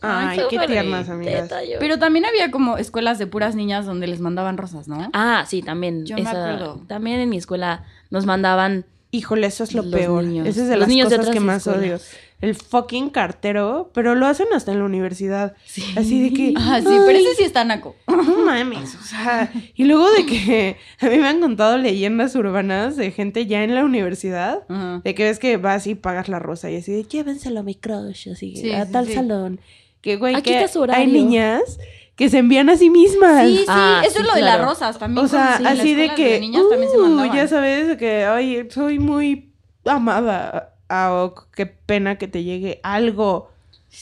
Ay, 0.02 0.40
qué 0.50 0.58
tiernas, 0.66 1.08
amigas. 1.08 1.50
Pero 1.80 1.98
también 1.98 2.24
había 2.26 2.50
como 2.50 2.76
escuelas 2.78 3.18
de 3.18 3.26
puras 3.26 3.54
niñas 3.56 3.86
donde 3.86 4.06
les 4.06 4.20
mandaban 4.20 4.56
rosas, 4.58 4.88
¿no? 4.88 5.10
Ah, 5.12 5.44
sí, 5.48 5.62
también. 5.62 6.04
Yo 6.06 6.16
me 6.16 6.28
acuerdo. 6.28 6.82
También 6.86 7.20
en 7.20 7.28
mi 7.30 7.38
escuela 7.38 7.84
nos 8.10 8.26
mandaban... 8.26 8.84
Híjole, 9.12 9.46
eso 9.46 9.64
es 9.64 9.72
lo 9.72 9.82
Los 9.82 9.92
peor. 9.92 10.24
niños. 10.24 10.46
Eso 10.48 10.62
es 10.62 10.66
de 10.68 10.74
Los 10.74 10.80
las 10.80 10.88
niños 10.88 11.08
de 11.08 11.16
cosas 11.16 11.32
que 11.32 11.38
otras 11.38 11.44
más 11.46 11.66
odio. 11.66 11.98
El 12.40 12.54
fucking 12.54 13.08
cartero, 13.08 13.90
pero 13.94 14.14
lo 14.14 14.26
hacen 14.26 14.48
hasta 14.52 14.70
en 14.70 14.80
la 14.80 14.84
universidad. 14.84 15.54
Así 15.96 16.22
de 16.22 16.36
que. 16.36 16.52
Ah, 16.56 16.80
sí, 16.80 16.86
pero 17.06 17.18
ese 17.18 17.34
sí 17.34 17.44
está 17.44 17.64
naco. 17.64 17.96
No 18.06 18.44
mames, 18.44 18.94
o 18.94 19.02
sea, 19.02 19.50
y 19.74 19.84
luego 19.84 20.08
de 20.10 20.24
que 20.26 20.76
a 21.00 21.06
mí 21.08 21.16
me 21.18 21.26
han 21.28 21.40
contado 21.40 21.76
leyendas 21.78 22.34
urbanas 22.36 22.96
de 22.96 23.10
gente 23.10 23.46
ya 23.46 23.64
en 23.64 23.74
la 23.74 23.84
universidad, 23.84 24.66
de 24.68 25.14
que 25.14 25.24
ves 25.24 25.38
que 25.38 25.56
vas 25.56 25.86
y 25.86 25.94
pagas 25.96 26.28
la 26.28 26.38
rosa 26.38 26.70
y 26.70 26.76
así 26.76 26.92
de 26.92 27.04
llévenselo 27.04 27.60
a 27.60 27.62
mi 27.62 27.74
crush, 27.74 28.28
así 28.30 28.54
Sí, 28.56 28.70
a 28.72 28.86
sí, 28.86 28.92
tal 28.92 29.06
sí. 29.06 29.14
salón. 29.14 29.60
Que 30.00 30.16
güey, 30.16 30.34
Aquí 30.36 30.50
que 30.50 30.62
está 30.62 30.68
su 30.68 30.84
hay 30.90 31.06
niñas 31.08 31.78
que 32.14 32.28
se 32.30 32.38
envían 32.38 32.70
a 32.70 32.76
sí 32.76 32.88
mismas. 32.90 33.46
Sí, 33.46 33.56
sí, 33.58 33.64
Ah, 33.68 34.02
eso 34.04 34.16
sí, 34.18 34.22
es 34.22 34.26
lo 34.28 34.34
de 34.34 34.42
las 34.42 34.60
rosas 34.60 34.98
también. 34.98 35.24
O 35.24 35.28
sea, 35.28 35.56
así 35.56 35.94
de 35.94 36.14
que, 36.14 36.38
niñas 36.40 36.62
también 36.70 36.90
se 36.92 36.98
uh, 36.98 37.02
mandaban. 37.02 37.34
ya 37.36 37.48
sabes, 37.48 37.88
de 37.88 37.96
que, 37.96 38.24
ay, 38.24 38.68
soy 38.70 38.98
muy 38.98 39.52
amada. 39.84 40.75
Ah, 40.88 41.12
oh, 41.12 41.34
qué 41.54 41.66
pena 41.66 42.16
que 42.16 42.28
te 42.28 42.42
llegue 42.44 42.80
algo. 42.82 43.50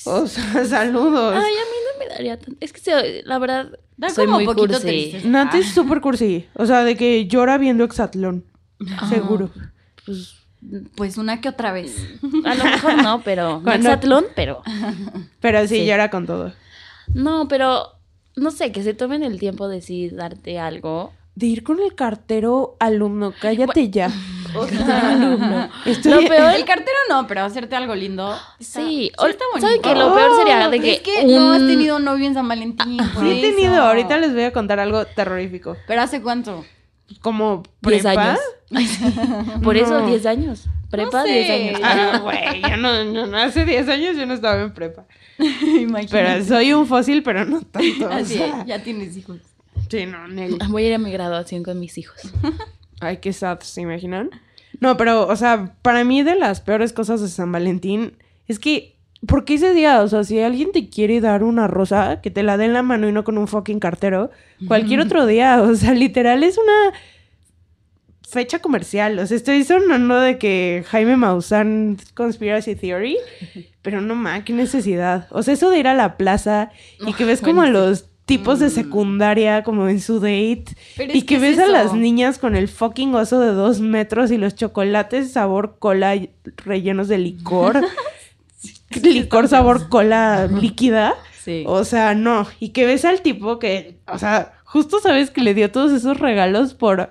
O 0.05 0.27
sea, 0.27 0.65
saludos. 0.67 1.35
Ay, 1.37 1.53
a 1.55 1.65
mí 1.71 1.77
no 1.93 1.99
me 2.05 2.09
daría 2.11 2.39
tan... 2.39 2.57
Es 2.61 2.73
que 2.73 2.81
se- 2.81 3.23
la 3.25 3.39
verdad 3.39 3.79
Da 3.97 4.11
soy 4.11 4.27
como 4.27 4.39
muy 4.39 4.45
poquito 4.47 4.67
cursi. 4.75 4.87
tristeza. 4.87 5.29
Nat 5.29 5.55
es 5.55 5.69
Ah. 5.71 5.75
súper 5.75 6.01
cursi. 6.01 6.47
O 6.55 6.67
sea, 6.67 6.85
de 6.85 6.97
que 6.97 7.27
llora 7.27 7.59
viendo 7.59 7.85
Exatlón. 7.85 8.45
Seguro. 9.09 9.51
Pues 10.05 10.35
Pues 10.97 11.17
una 11.19 11.41
que 11.41 11.49
otra 11.49 11.73
vez. 11.73 11.97
a 12.45 12.55
lo 12.55 12.65
mejor 12.65 13.03
no, 13.03 13.23
pero... 13.23 13.61
Cuando- 13.65 13.89
Hexatlón, 13.89 14.25
pero... 14.35 14.63
Pero 15.41 15.61
sí, 15.69 15.81
Sí. 15.81 15.87
llora 15.87 16.11
con 16.11 16.27
todo. 16.27 16.53
No, 17.13 17.49
pero... 17.49 17.89
No 18.37 18.51
sé, 18.51 18.73
que 18.73 18.83
se 18.83 18.95
tomen 18.95 19.23
el 19.23 19.39
tiempo 19.39 19.69
de 19.69 19.81
sí 19.81 20.09
darte 20.11 20.59
algo. 20.59 21.13
De 21.37 21.47
ir 21.47 21.63
con 21.63 21.79
el 21.81 21.95
cartero 21.95 22.77
alumno, 22.81 23.33
cállate 23.41 23.91
ya. 23.91 24.11
alumno. 24.63 25.69
Estoy- 25.85 26.13
Lo 26.23 26.29
peor... 26.29 26.55
El 26.55 26.65
cartero 26.65 26.97
no, 27.09 27.27
pero 27.27 27.43
hacerte 27.43 27.75
algo 27.77 27.95
lindo. 27.95 28.35
está- 28.59 28.81
Sí, 28.81 29.11
o- 29.19 29.27
está 29.27 29.45
¿saben 29.61 29.77
bonito. 29.79 29.89
que 29.89 29.95
lo 29.95 30.15
peor 30.15 30.37
sería 30.39 30.69
de 30.69 30.81
que, 30.81 30.93
Es 30.95 31.01
que 31.01 31.25
no 31.25 31.53
has 31.53 31.63
un- 31.63 31.69
tenido 31.69 31.99
novio 31.99 32.27
en 32.27 32.35
San 32.35 32.49
Valentín. 32.49 32.97
por 33.15 33.23
Sí 33.25 33.31
he 33.31 33.47
eso. 33.49 33.57
tenido, 33.57 33.83
ahorita 33.83 34.19
les 34.19 34.33
voy 34.35 34.45
a 34.45 34.53
contar 34.53 34.81
algo 34.81 35.05
terrorífico. 35.05 35.77
¿Pero 35.87 36.03
hace 36.03 36.21
cuánto? 36.23 36.65
Como 37.21 37.63
10 37.83 38.03
prepa. 38.03 38.31
años. 38.31 38.41
Por 39.63 39.77
eso, 39.77 40.01
No. 40.01 40.07
10 40.07 40.25
años. 40.27 40.65
Prepa, 40.91 41.21
No 41.21 41.27
sé. 41.27 41.33
10 41.33 41.51
años. 41.51 41.81
Ah, 41.85 42.19
güey, 42.23 42.63
yo 42.63 42.77
no, 42.79 43.05
no, 43.27 43.37
hace 43.39 43.65
10 43.65 43.89
años 43.89 44.17
yo 44.17 44.25
no 44.27 44.35
estaba 44.35 44.61
en 44.63 44.73
prepa. 44.73 45.05
Imagínate. 45.39 46.09
Pero 46.11 46.45
soy 46.45 46.73
un 46.73 46.87
fósil, 46.87 47.23
pero 47.23 47.45
no 47.45 47.61
tanto. 47.61 48.07
o 48.07 48.11
Así, 48.13 48.39
sea. 48.39 48.65
ya 48.67 48.83
tienes 48.83 49.17
hijos. 49.17 49.37
Sí, 49.91 50.07
no, 50.07 50.27
Nel. 50.29 50.57
Voy 50.69 50.85
a 50.85 50.89
ir 50.89 50.95
a 50.95 50.99
mi 50.99 51.13
graduación 51.13 51.63
con 51.63 51.79
mis 51.79 51.99
hijos. 51.99 52.21
Ay, 53.05 53.19
qué 53.19 53.33
sad, 53.33 53.61
¿se 53.61 53.81
imaginan? 53.81 54.31
No, 54.81 54.97
pero, 54.97 55.27
o 55.29 55.37
sea, 55.37 55.77
para 55.83 56.05
mí 56.05 56.23
de 56.23 56.35
las 56.35 56.61
peores 56.61 56.93
cosas 56.93 57.21
de 57.21 57.29
San 57.29 57.53
Valentín 57.53 58.17
es 58.47 58.59
que, 58.59 58.97
¿por 59.27 59.45
qué 59.45 59.55
ese 59.55 59.73
día? 59.73 60.03
O 60.03 60.09
sea, 60.09 60.25
si 60.25 60.41
alguien 60.41 60.73
te 60.73 60.89
quiere 60.89 61.21
dar 61.21 61.43
una 61.43 61.69
rosa, 61.69 62.21
que 62.21 62.31
te 62.31 62.43
la 62.43 62.57
dé 62.57 62.67
en 62.67 62.73
la 62.73 62.83
mano 62.83 63.09
y 63.09 63.13
no 63.13 63.25
con 63.25 63.39
un 63.39 63.49
fucking 63.49 63.81
cartero, 63.81 64.31
cualquier 64.67 65.01
otro 65.01 65.27
día, 65.27 65.63
o 65.63 65.75
sea, 65.75 65.95
literal 65.95 66.43
es 66.43 66.59
una 66.59 66.93
fecha 68.29 68.59
comercial. 68.59 69.19
O 69.19 69.27
sea, 69.27 69.37
estoy 69.37 69.65
sonando 69.65 70.21
de 70.21 70.39
que 70.39 70.85
Jaime 70.89 71.17
Maussan 71.17 71.97
Conspiracy 72.15 72.75
Theory, 72.75 73.17
pero 73.83 74.01
no 74.01 74.15
ma, 74.15 74.45
qué 74.45 74.53
necesidad. 74.53 75.29
O 75.31 75.43
sea, 75.43 75.55
eso 75.55 75.71
de 75.71 75.79
ir 75.79 75.89
a 75.89 75.95
la 75.95 76.17
plaza 76.17 76.71
y 77.07 77.13
que 77.15 77.25
ves 77.25 77.41
como 77.41 77.63
a 77.63 77.69
los 77.69 78.11
tipos 78.27 78.59
de 78.59 78.71
secundaria 78.71 79.63
como 79.63 79.89
en 79.89 80.01
su 80.01 80.19
date 80.19 80.65
Pero 80.97 81.13
y 81.13 81.19
es 81.19 81.25
que 81.25 81.35
que 81.35 81.41
ves 81.41 81.59
es 81.59 81.65
a 81.65 81.67
las 81.67 81.93
niñas 81.93 82.39
con 82.39 82.57
el 82.57 82.69
fucking 82.69 83.15
oso 83.15 83.41
de 83.41 83.53
dos 83.53 83.81
metros 83.81 84.31
y 84.31 84.39
los 84.39 84.55
chocolates 84.55 85.33
sabor 85.33 85.77
cola 85.79 86.15
rellenos 86.57 87.09
de 87.09 87.19
licor. 87.19 87.85
licor 89.03 89.49
sabor 89.49 89.89
cola 89.89 90.47
líquida. 90.47 91.15
Sí. 91.43 91.65
O 91.67 91.85
sea, 91.85 92.15
no. 92.15 92.47
Y 92.61 92.71
que 92.71 92.87
ves 92.87 93.05
al 93.05 93.21
tipo 93.21 93.59
que, 93.59 93.99
o 94.07 94.19
sea, 94.19 94.55
justo 94.65 95.01
sabes 95.01 95.31
que 95.31 95.43
le 95.43 95.53
dio 95.53 95.71
todos 95.71 95.93
esos 95.93 96.19
regalos 96.19 96.73
por, 96.73 97.11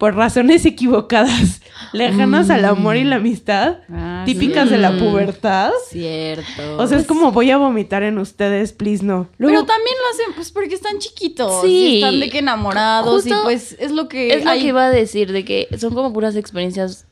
por 0.00 0.16
razones 0.16 0.64
equivocadas, 0.64 1.60
lejanas 1.92 2.48
al 2.48 2.64
amor 2.64 2.96
y 2.96 3.04
la 3.04 3.16
amistad, 3.16 3.76
Ah, 3.92 4.22
típicas 4.24 4.64
sí. 4.68 4.70
de 4.74 4.78
la 4.78 4.92
Mm. 4.92 4.98
pubertad. 4.98 5.70
Cierto. 5.90 6.78
O 6.78 6.86
sea, 6.86 6.96
es 6.98 7.06
como 7.06 7.30
voy 7.32 7.50
a 7.50 7.58
vomitar 7.58 8.02
en 8.02 8.16
ustedes, 8.18 8.72
please 8.72 9.04
no. 9.04 9.28
Pero 9.36 9.64
también 9.66 9.96
lo 10.02 10.10
hacen 10.14 10.34
pues 10.34 10.50
porque 10.50 10.74
están 10.74 10.98
chiquitos. 10.98 11.60
Sí. 11.62 11.68
y 11.68 11.94
están 12.02 12.18
de 12.18 12.30
que 12.30 12.38
enamorados 12.38 13.26
y 13.26 13.30
Justo 13.30 13.44
pues 13.44 13.76
es 13.78 13.92
lo 13.92 14.08
que 14.08 14.32
Es 14.32 14.44
lo 14.44 14.50
hay. 14.50 14.62
que 14.62 14.68
iba 14.68 14.86
a 14.86 14.90
decir, 14.90 15.30
de 15.32 15.44
que 15.44 15.68
son 15.78 15.94
como 15.94 16.12
puras 16.14 16.34
experiencias 16.34 17.04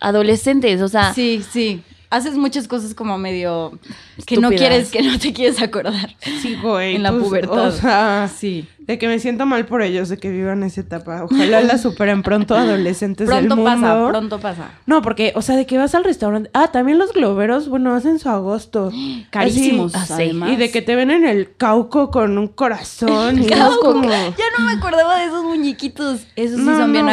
adolescentes, 0.00 0.82
o 0.82 0.88
sea, 0.88 1.14
Sí, 1.14 1.42
sí. 1.48 1.82
Haces 2.12 2.34
muchas 2.36 2.68
cosas 2.68 2.94
como 2.94 3.16
medio 3.16 3.78
que 4.26 4.36
no 4.36 4.50
quieres, 4.50 4.90
que 4.90 5.02
no 5.02 5.18
te 5.18 5.32
quieres 5.32 5.62
acordar. 5.62 6.14
sí, 6.42 6.56
güey. 6.62 6.96
en 6.96 7.02
la 7.02 7.10
pues, 7.12 7.24
pubertad. 7.24 7.68
O 7.68 7.72
sea, 7.72 8.30
Sí. 8.36 8.66
de 8.80 8.98
que 8.98 9.08
me 9.08 9.18
siento 9.18 9.46
mal 9.46 9.64
por 9.64 9.80
ellos, 9.80 10.10
de 10.10 10.18
que 10.18 10.28
vivan 10.30 10.62
esa 10.62 10.82
etapa. 10.82 11.24
Ojalá 11.24 11.62
la 11.62 11.78
superen 11.78 12.22
pronto 12.22 12.54
adolescentes 12.54 13.28
del 13.28 13.46
Pronto 13.46 13.56
mundo. 13.56 13.70
pasa, 13.70 14.08
pronto 14.08 14.40
pasa. 14.40 14.70
No, 14.84 15.00
porque, 15.00 15.32
o 15.36 15.40
sea, 15.42 15.56
de 15.56 15.64
que 15.64 15.78
vas 15.78 15.94
al 15.94 16.04
restaurante. 16.04 16.50
Ah, 16.52 16.68
también 16.70 16.98
los 16.98 17.12
globeros, 17.14 17.68
bueno, 17.68 17.94
hacen 17.94 18.18
su 18.18 18.28
agosto. 18.28 18.90
Carísimos, 19.30 19.94
Así, 19.94 20.12
además. 20.12 20.50
Y 20.52 20.56
de 20.56 20.70
que 20.70 20.82
te 20.82 20.94
ven 20.94 21.10
en 21.10 21.26
el 21.26 21.56
cauco 21.56 22.10
con 22.10 22.36
un 22.36 22.48
corazón. 22.48 23.38
y 23.42 23.46
es 23.46 23.52
Cauco. 23.52 23.80
como... 23.94 24.02
Ya 24.10 24.44
no 24.58 24.66
me 24.66 24.72
acordaba 24.72 25.18
de 25.18 25.26
esos 25.26 25.44
muñequitos. 25.44 26.26
Esos 26.36 26.58
sí 26.58 26.64
No, 26.66 26.76
son 26.76 26.92
bien 26.92 27.06
no. 27.06 27.12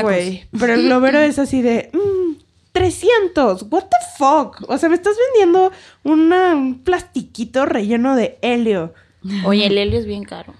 Pero 0.59 0.73
el 0.73 0.83
globero 0.83 1.19
es 1.19 1.39
así 1.39 1.61
de... 1.61 1.89
mm, 1.93 2.48
300. 2.71 3.63
What 3.69 3.83
the 3.85 3.97
fuck? 4.17 4.69
O 4.69 4.77
sea, 4.77 4.89
me 4.89 4.95
estás 4.95 5.15
vendiendo 5.31 5.71
una- 6.03 6.55
un 6.55 6.79
plastiquito 6.79 7.65
relleno 7.65 8.15
de 8.15 8.37
helio. 8.41 8.93
oye, 9.45 9.65
el 9.67 9.77
helio 9.77 9.99
es 9.99 10.05
bien 10.05 10.23
caro. 10.23 10.53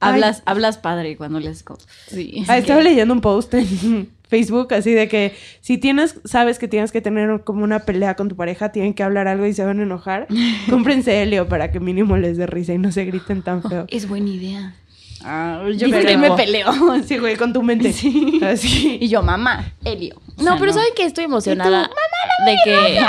Hablas, 0.00 0.42
hablas 0.46 0.78
padre 0.78 1.16
cuando 1.16 1.40
les 1.40 1.64
Sí. 2.08 2.44
Ah, 2.48 2.58
estaba 2.58 2.80
leyendo 2.82 3.14
un 3.14 3.20
post 3.22 3.54
en 3.54 4.10
Facebook 4.28 4.74
así 4.74 4.92
de 4.92 5.08
que 5.08 5.34
si 5.60 5.78
tienes, 5.78 6.20
sabes 6.24 6.58
que 6.58 6.68
tienes 6.68 6.92
que 6.92 7.00
tener 7.00 7.42
como 7.44 7.64
una 7.64 7.80
pelea 7.80 8.14
con 8.14 8.28
tu 8.28 8.36
pareja, 8.36 8.72
tienen 8.72 8.92
que 8.94 9.02
hablar 9.02 9.26
algo 9.26 9.46
y 9.46 9.54
se 9.54 9.64
van 9.64 9.80
a 9.80 9.82
enojar, 9.84 10.26
cómprense 10.70 11.22
helio 11.22 11.48
para 11.48 11.70
que 11.72 11.80
mínimo 11.80 12.16
les 12.18 12.36
dé 12.36 12.46
risa 12.46 12.74
y 12.74 12.78
no 12.78 12.92
se 12.92 13.04
griten 13.06 13.42
tan 13.42 13.62
feo. 13.62 13.86
Es 13.88 14.06
buena 14.08 14.28
idea. 14.28 14.74
Ah, 15.28 15.62
yo 15.74 15.86
Dice 15.86 16.06
que 16.06 16.16
me 16.16 16.28
no. 16.28 16.36
peleo. 16.36 16.72
Sí, 17.06 17.18
güey, 17.18 17.36
con 17.36 17.52
tu 17.52 17.62
mente. 17.62 17.88
Así. 18.44 18.98
Y 19.00 19.08
yo, 19.08 19.22
mamá, 19.22 19.72
Helio. 19.84 20.20
O 20.38 20.42
No, 20.42 20.56
pero 20.58 20.72
¿saben 20.72 20.90
que 20.94 21.02
Estoy 21.04 21.24
emocionada 21.24 21.90
de 22.46 22.56
que 22.64 23.00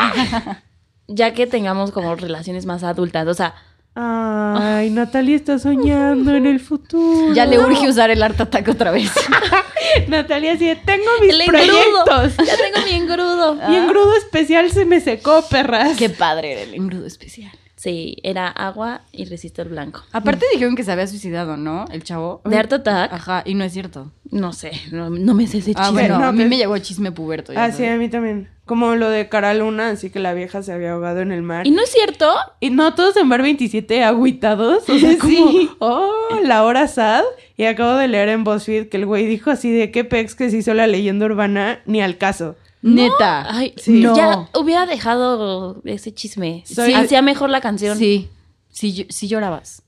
ya 1.08 1.34
que 1.34 1.46
tengamos 1.46 1.92
como 1.92 2.16
relaciones 2.16 2.66
más 2.66 2.84
adultas, 2.84 3.28
o 3.28 3.34
sea, 3.34 3.54
Ay, 4.00 4.92
Natalia 4.92 5.36
está 5.36 5.58
soñando 5.58 6.36
en 6.36 6.46
el 6.46 6.60
futuro. 6.60 7.34
Ya 7.34 7.46
le 7.48 7.58
urge 7.58 7.88
usar 7.90 8.12
el 8.12 8.22
art 8.22 8.40
attack 8.40 8.68
otra 8.68 8.92
vez. 8.92 9.12
Natalia 10.08 10.54
así 10.54 10.66
de, 10.68 10.76
tengo 10.76 11.06
mis 11.22 11.32
el 11.32 11.42
engrudo. 11.42 12.04
proyectos. 12.06 12.46
Ya 12.48 12.56
tengo 12.58 12.86
mi 12.88 12.96
engrudo. 12.96 13.58
Y 13.72 13.76
engrudo 13.76 14.16
especial 14.16 14.70
se 14.72 14.86
me 14.86 15.02
secó, 15.02 15.44
perras. 15.50 15.98
Qué 15.98 16.10
padre 16.10 16.54
era 16.54 16.62
el 16.62 16.76
engrudo 16.76 17.08
especial. 17.08 17.52
Sí, 17.88 18.18
era 18.22 18.50
agua 18.50 19.04
y 19.14 19.24
resistor 19.24 19.70
blanco. 19.70 20.02
Aparte 20.12 20.46
dijeron 20.52 20.76
que 20.76 20.84
se 20.84 20.92
había 20.92 21.08
suicidado, 21.08 21.56
¿no? 21.56 21.86
El 21.90 22.04
chavo. 22.04 22.42
¿De 22.44 22.58
Art 22.58 22.74
Attack? 22.74 23.14
Ajá, 23.14 23.44
y 23.46 23.54
no 23.54 23.64
es 23.64 23.72
cierto. 23.72 24.12
No 24.30 24.52
sé, 24.52 24.72
no, 24.92 25.10
no 25.10 25.34
me 25.34 25.48
sé 25.48 25.60
ese 25.60 25.72
Ah, 25.78 25.86
chisme. 25.86 26.02
bueno, 26.02 26.20
no, 26.20 26.26
a 26.26 26.32
mí 26.34 26.44
me 26.44 26.58
llegó 26.58 26.78
chisme 26.80 27.14
puberto. 27.14 27.54
ya 27.54 27.64
Ah, 27.64 27.72
sí, 27.72 27.86
a 27.86 27.96
mí 27.96 28.10
también. 28.10 28.50
Como 28.66 28.96
lo 28.96 29.10
de 29.10 29.30
Cara 29.30 29.54
Luna, 29.54 29.88
así 29.92 30.10
que 30.10 30.20
la 30.20 30.34
vieja 30.34 30.62
se 30.64 30.74
había 30.74 30.92
ahogado 30.92 31.22
en 31.22 31.32
el 31.32 31.44
mar. 31.44 31.66
¿Y 31.66 31.72
no 31.72 31.82
es 31.82 31.90
cierto? 31.90 32.30
Y 32.60 32.72
no 32.72 32.94
todos 32.94 33.16
en 33.16 33.30
Bar 33.30 33.42
27 33.42 34.04
agüitados. 34.04 34.84
O 34.90 35.00
sea, 35.00 35.18
como, 35.18 35.30
Sí. 35.52 35.70
oh, 35.80 36.12
la 36.44 36.66
hora 36.66 36.90
sad. 36.90 37.24
Y 37.56 37.64
acabo 37.64 37.94
de 37.96 38.10
leer 38.10 38.28
en 38.28 38.44
BuzzFeed 38.44 38.90
que 38.90 38.98
el 38.98 39.06
güey 39.06 39.26
dijo 39.28 39.50
así 39.50 39.72
de 39.72 39.92
qué 39.92 40.04
pex 40.04 40.36
que 40.36 40.50
se 40.50 40.58
hizo 40.58 40.74
la 40.74 40.88
leyenda 40.88 41.26
urbana 41.26 41.80
ni 41.86 42.02
al 42.02 42.18
caso. 42.18 42.58
Neta. 42.82 43.46
Ay, 43.50 43.74
Sí. 43.78 44.02
no. 44.02 44.16
ya 44.16 44.48
hubiera 44.56 44.86
dejado 44.86 45.82
ese 45.86 46.14
chisme. 46.14 46.64
Soy- 46.66 46.94
Hacía 46.94 47.22
mejor 47.22 47.50
la 47.50 47.62
canción. 47.62 47.98
Sí. 47.98 48.30
Sí, 48.70 48.94
yo- 48.94 49.06
sí 49.10 49.28
llorabas. 49.28 49.82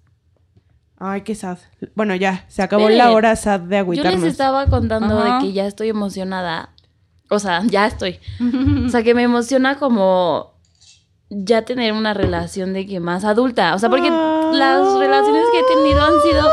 Ay, 0.97 1.21
qué 1.21 1.33
sad. 1.35 1.59
Bueno, 1.95 2.13
ya, 2.15 2.45
se 2.49 2.61
acabó 2.61 2.89
la 2.89 3.11
hora 3.11 3.35
sad 3.35 3.61
de 3.61 3.75
Yo 3.77 3.81
agüitarnos. 3.81 4.21
les 4.23 4.31
estaba 4.33 4.65
contando 4.65 5.19
Ajá. 5.19 5.37
de 5.39 5.45
que 5.45 5.53
ya 5.53 5.65
estoy 5.65 5.89
emocionada. 5.89 6.69
O 7.29 7.39
sea, 7.39 7.61
ya 7.65 7.85
estoy. 7.85 8.19
O 8.85 8.89
sea, 8.89 9.03
que 9.03 9.13
me 9.13 9.23
emociona 9.23 9.77
como 9.77 10.53
ya 11.29 11.63
tener 11.63 11.93
una 11.93 12.13
relación 12.15 12.73
de 12.73 12.85
que 12.87 12.99
más 12.99 13.23
adulta. 13.23 13.75
O 13.75 13.79
sea, 13.79 13.89
porque 13.89 14.09
Ah. 14.11 14.49
las 14.51 14.93
relaciones 14.97 15.43
que 15.53 15.59
he 15.59 15.75
tenido 15.75 16.01
han 16.03 16.21
sido 16.23 16.49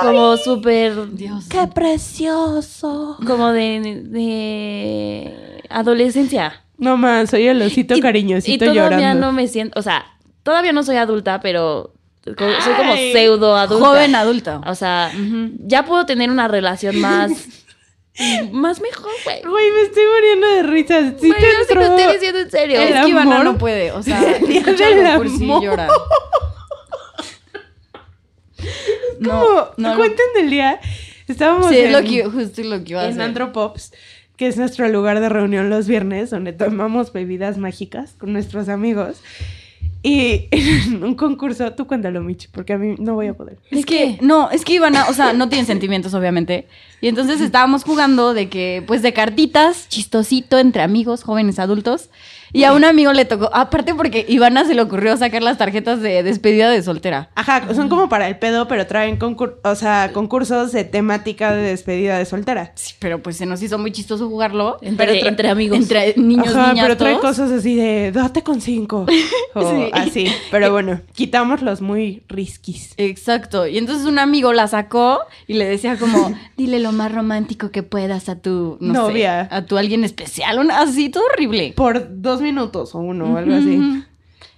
como 0.00 0.36
súper... 0.36 1.14
Dios. 1.16 1.46
¡Qué 1.48 1.66
precioso! 1.66 3.18
Como 3.26 3.50
de, 3.52 4.04
de 4.04 5.55
adolescencia. 5.70 6.62
No 6.78 6.96
más, 6.96 7.30
soy 7.30 7.46
el 7.46 7.62
osito 7.62 7.96
Y- 7.96 8.00
cariñosito 8.00 8.64
y 8.64 8.68
todavía 8.68 8.90
llorando. 8.98 9.26
no 9.26 9.32
me 9.32 9.48
siento... 9.48 9.78
O 9.78 9.82
sea, 9.82 10.04
todavía 10.42 10.72
no 10.72 10.82
soy 10.82 10.96
adulta, 10.96 11.40
pero 11.40 11.94
soy 12.24 12.34
como 12.76 12.92
Ay. 12.92 13.12
pseudo 13.12 13.56
adulta. 13.56 13.86
Joven 13.86 14.14
adulto. 14.14 14.60
O 14.66 14.74
sea, 14.74 15.10
ya 15.60 15.84
puedo 15.84 16.04
tener 16.06 16.30
una 16.30 16.48
relación 16.48 17.00
más... 17.00 17.30
más 18.52 18.80
mejor, 18.80 19.10
güey. 19.24 19.42
Güey, 19.42 19.70
me 19.72 19.82
estoy 19.82 20.02
muriendo 20.14 20.46
de 20.48 20.62
risa. 20.62 21.00
Sí 21.20 21.28
Güey, 21.28 21.40
te 21.40 21.46
no, 21.46 21.64
sí 21.68 21.74
lo 21.74 21.80
entró 21.82 21.96
estoy 21.98 22.12
diciendo 22.14 22.40
en 22.40 22.50
serio. 22.50 22.80
el 22.80 22.88
es 22.94 23.00
que 23.04 23.08
Ivana 23.10 23.44
no 23.44 23.58
puede. 23.58 23.92
O 23.92 24.02
sea, 24.02 24.20
El 24.36 24.46
día 24.46 24.60
escucha 24.60 25.16
por 25.18 25.28
sí 25.28 25.44
amor. 25.44 25.62
llora. 25.62 25.88
Como, 29.22 29.30
no, 29.76 29.90
no. 29.90 29.96
cuenten 29.96 30.26
del 30.34 30.50
día. 30.50 30.80
Estábamos 31.28 31.68
Sí, 31.68 31.78
es 31.78 31.86
en, 31.86 31.92
lo 31.92 32.02
que, 32.02 32.24
justo 32.24 32.62
lo 32.62 32.82
que 32.84 32.92
iba 32.92 33.00
a 33.02 33.04
en 33.06 33.10
hacer. 33.12 33.22
Anthropops, 33.22 33.92
que 34.36 34.46
es 34.46 34.56
nuestro 34.56 34.88
lugar 34.88 35.20
de 35.20 35.28
reunión 35.28 35.70
los 35.70 35.88
viernes, 35.88 36.30
donde 36.30 36.52
tomamos 36.52 37.12
bebidas 37.12 37.58
mágicas 37.58 38.14
con 38.18 38.32
nuestros 38.32 38.68
amigos. 38.68 39.22
Y 40.02 40.48
en 40.50 41.02
un 41.02 41.14
concurso, 41.14 41.72
tú 41.72 41.86
cuéntalo, 41.86 42.22
Mitch, 42.22 42.48
porque 42.50 42.74
a 42.74 42.78
mí 42.78 42.94
no 42.98 43.14
voy 43.14 43.26
a 43.26 43.34
poder. 43.34 43.58
Es 43.70 43.84
que, 43.84 44.18
no, 44.20 44.50
es 44.50 44.64
que 44.64 44.74
Ivana, 44.74 45.06
o 45.08 45.12
sea, 45.12 45.32
no 45.32 45.48
tiene 45.48 45.64
sentimientos, 45.64 46.14
obviamente. 46.14 46.68
Y 47.00 47.08
entonces 47.08 47.40
estábamos 47.40 47.82
jugando 47.82 48.32
de 48.32 48.48
que, 48.48 48.84
pues, 48.86 49.02
de 49.02 49.12
cartitas, 49.12 49.88
chistosito 49.88 50.58
entre 50.58 50.82
amigos, 50.82 51.24
jóvenes 51.24 51.58
adultos. 51.58 52.10
Y 52.52 52.64
a 52.64 52.72
un 52.72 52.84
amigo 52.84 53.12
le 53.12 53.24
tocó, 53.24 53.50
aparte 53.52 53.94
porque 53.94 54.24
Ivana 54.28 54.64
se 54.64 54.74
le 54.74 54.82
ocurrió 54.82 55.16
sacar 55.16 55.42
las 55.42 55.58
tarjetas 55.58 56.00
de 56.00 56.22
despedida 56.22 56.70
de 56.70 56.82
soltera. 56.82 57.30
Ajá, 57.34 57.74
son 57.74 57.88
como 57.88 58.08
para 58.08 58.28
el 58.28 58.38
pedo, 58.38 58.68
pero 58.68 58.86
traen 58.86 59.18
concur- 59.18 59.56
o 59.64 59.74
sea, 59.74 60.10
concursos 60.12 60.72
de 60.72 60.84
temática 60.84 61.52
de 61.52 61.62
despedida 61.62 62.18
de 62.18 62.24
soltera. 62.24 62.72
Sí, 62.76 62.94
pero 62.98 63.22
pues 63.22 63.36
se 63.36 63.46
nos 63.46 63.62
hizo 63.62 63.78
muy 63.78 63.92
chistoso 63.92 64.28
jugarlo. 64.28 64.78
Entre, 64.80 65.06
Pero 65.06 65.28
entre 65.28 65.48
amigos. 65.50 65.78
Entre 65.78 66.14
niños, 66.16 66.48
Ajá, 66.54 66.68
niñas, 66.68 66.84
pero 66.86 66.96
trae 66.96 67.14
todos. 67.14 67.26
cosas 67.26 67.50
así 67.50 67.74
de 67.76 68.12
date 68.12 68.42
con 68.42 68.60
cinco. 68.60 69.06
O 69.54 69.70
Sí. 69.70 69.90
así. 69.92 70.26
Pero 70.50 70.70
bueno, 70.70 71.00
quitamos 71.14 71.62
los 71.62 71.80
muy 71.80 72.22
riskis. 72.28 72.92
Exacto. 72.98 73.66
Y 73.66 73.78
entonces 73.78 74.06
un 74.06 74.18
amigo 74.18 74.52
la 74.52 74.68
sacó 74.68 75.20
y 75.46 75.54
le 75.54 75.64
decía 75.64 75.96
como, 75.96 76.34
dile 76.58 76.78
lo 76.78 76.92
más 76.92 77.10
romántico 77.12 77.70
que 77.70 77.82
puedas 77.82 78.28
a 78.28 78.36
tu 78.36 78.76
no 78.80 78.92
sé, 78.92 79.00
Novia. 79.00 79.48
a 79.50 79.64
tu 79.64 79.78
alguien 79.78 80.04
especial, 80.04 80.58
un- 80.58 80.70
así, 80.70 81.08
todo 81.08 81.24
horrible. 81.32 81.72
Por 81.74 82.20
dos 82.20 82.35
minutos 82.40 82.94
o 82.94 82.98
uno 82.98 83.34
o 83.34 83.36
algo 83.36 83.54
así. 83.54 84.02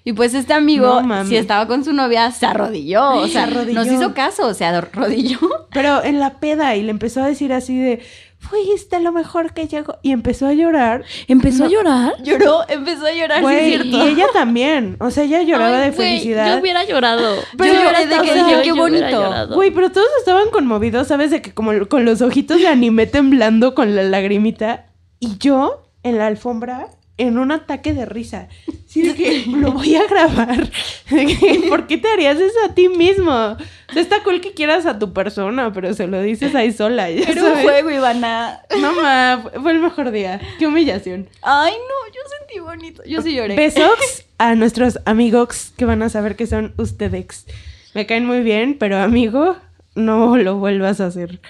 Y 0.05 0.13
pues 0.15 0.33
este 0.33 0.55
amigo, 0.55 1.03
No, 1.03 1.25
si 1.27 1.37
estaba 1.37 1.67
con 1.67 1.85
su 1.85 1.93
novia, 1.93 2.31
se 2.31 2.47
arrodilló. 2.47 3.11
O 3.17 3.27
sea, 3.29 3.45
Se 3.47 3.51
arrodilló. 3.53 3.75
nos 3.85 3.93
hizo 3.93 4.15
caso, 4.15 4.55
se 4.55 4.65
arrodilló. 4.65 5.39
Pero 5.73 6.03
en 6.03 6.19
la 6.19 6.39
peda 6.41 6.77
y 6.77 6.83
le 6.83 6.91
empezó 6.91 7.23
a 7.23 7.27
decir 7.27 7.53
así 7.53 7.77
de, 7.79 8.01
fuiste 8.39 9.01
lo 9.01 9.13
mejor 9.13 9.53
que 9.53 9.67
llegó. 9.67 9.99
Y 10.03 10.13
empezó 10.13 10.47
a 10.47 10.55
llorar. 10.55 11.05
¿Empezó 11.27 11.65
a 11.65 11.69
llorar? 11.69 12.15
Lloró, 12.23 12.61
empezó 12.69 13.05
a 13.05 13.13
llorar, 13.13 13.43
Güey, 13.43 13.59
sí 13.59 13.75
es 13.75 13.85
y 13.85 13.91
cierto. 13.91 14.07
ella 14.09 14.27
también. 14.33 14.97
O 15.01 15.11
sea, 15.11 15.25
ella 15.25 15.43
lloraba 15.43 15.77
Ay, 15.83 15.91
de 15.91 15.97
güey, 15.97 16.09
felicidad. 16.09 16.55
Yo 16.55 16.61
hubiera 16.63 16.85
llorado. 16.85 17.37
Yo 17.59 17.65
lloré 17.67 18.07
de 18.07 18.17
que 18.23 18.35
dije, 18.35 18.61
qué 18.63 18.69
yo 18.69 18.77
bonito. 18.77 19.49
Güey, 19.55 19.73
pero 19.73 19.93
todos 19.93 20.09
estaban 20.21 20.49
conmovidos, 20.51 21.09
¿sabes? 21.09 21.31
De 21.31 21.43
que 21.43 21.53
como 21.53 21.73
con 21.89 22.07
los 22.07 22.23
ojitos 22.23 22.59
de 22.59 22.69
anime 22.69 23.07
temblando 23.07 23.75
con 23.75 23.95
la 23.95 24.05
lagrimita. 24.05 24.87
Y 25.21 25.37
yo 25.39 25.83
en 26.03 26.17
la 26.17 26.29
alfombra 26.29 26.89
en 27.19 27.39
un 27.39 27.53
ataque 27.53 27.93
de 27.93 28.07
risa. 28.07 28.49
Sí, 28.87 29.03
de 29.03 29.15
que 29.15 29.45
lo 29.47 29.73
voy 29.73 29.97
a 29.97 30.07
grabar. 30.07 30.71
Que, 31.09 31.65
¿Por 31.69 31.87
qué 31.87 31.97
te 31.99 32.09
harías 32.09 32.37
eso 32.39 32.59
a 32.67 32.75
ti 32.75 32.89
mismo? 32.89 33.33
O 33.33 33.93
sea, 33.93 34.03
está 34.03 34.23
cool 34.23 34.41
que 34.43 34.53
quieras 34.53 34.85
a 34.87 34.99
tu 34.99 35.13
persona, 35.15 35.73
pero 35.73 35.93
se 35.95 36.07
lo 36.07 36.21
dices 36.23 36.55
ahí 36.55 36.71
sola. 36.73 37.11
ya 37.11 37.23
Era 37.23 37.43
un 37.43 37.49
sabes. 37.49 37.63
juego, 37.65 37.91
Ivana. 37.91 38.61
No, 38.79 38.93
ma, 38.93 39.43
fue 39.63 39.73
el 39.73 39.79
mejor 39.81 40.11
día. 40.11 40.41
Qué 40.59 40.67
humillación. 40.67 41.29
Ay, 41.43 41.73
no, 41.73 42.13
yo 42.15 42.21
sentí 42.39 42.61
bonito. 42.61 43.03
Yo 43.07 43.23
sí 43.23 43.35
lloré. 43.35 43.57
Besos 43.57 44.25
a 44.39 44.55
nuestros 44.55 44.99
amigos 45.07 45.73
que 45.77 45.85
van 45.87 46.03
a 46.03 46.09
saber 46.11 46.37
que 46.37 46.47
son 46.47 46.75
ustedes. 46.77 47.47
Me 47.95 48.05
caen 48.07 48.27
muy 48.27 48.41
bien, 48.43 48.77
pero 48.79 48.99
amigo, 48.99 49.57
no 49.95 50.37
lo 50.37 50.57
vuelvas 50.59 51.01
a 51.01 51.07
hacer. 51.07 51.41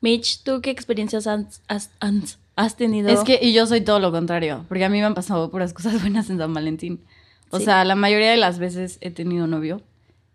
Mitch, 0.00 0.42
¿tú 0.42 0.60
qué 0.60 0.70
experiencias 0.70 1.26
has, 1.28 1.62
has- 1.68 1.90
has- 2.00 2.38
has 2.58 2.76
tenido? 2.76 3.08
Es 3.08 3.20
que, 3.20 3.38
y 3.40 3.52
yo 3.52 3.66
soy 3.66 3.80
todo 3.80 4.00
lo 4.00 4.10
contrario, 4.12 4.64
porque 4.68 4.84
a 4.84 4.88
mí 4.88 4.98
me 4.98 5.04
han 5.06 5.14
pasado 5.14 5.50
puras 5.50 5.72
cosas 5.72 6.00
buenas 6.02 6.28
en 6.30 6.38
San 6.38 6.52
Valentín. 6.52 7.04
O 7.50 7.58
Sí. 7.58 7.64
sea, 7.64 7.84
la 7.84 7.94
mayoría 7.94 8.30
de 8.30 8.36
las 8.36 8.58
veces 8.58 8.98
he 9.00 9.10
tenido 9.10 9.46
novio. 9.46 9.80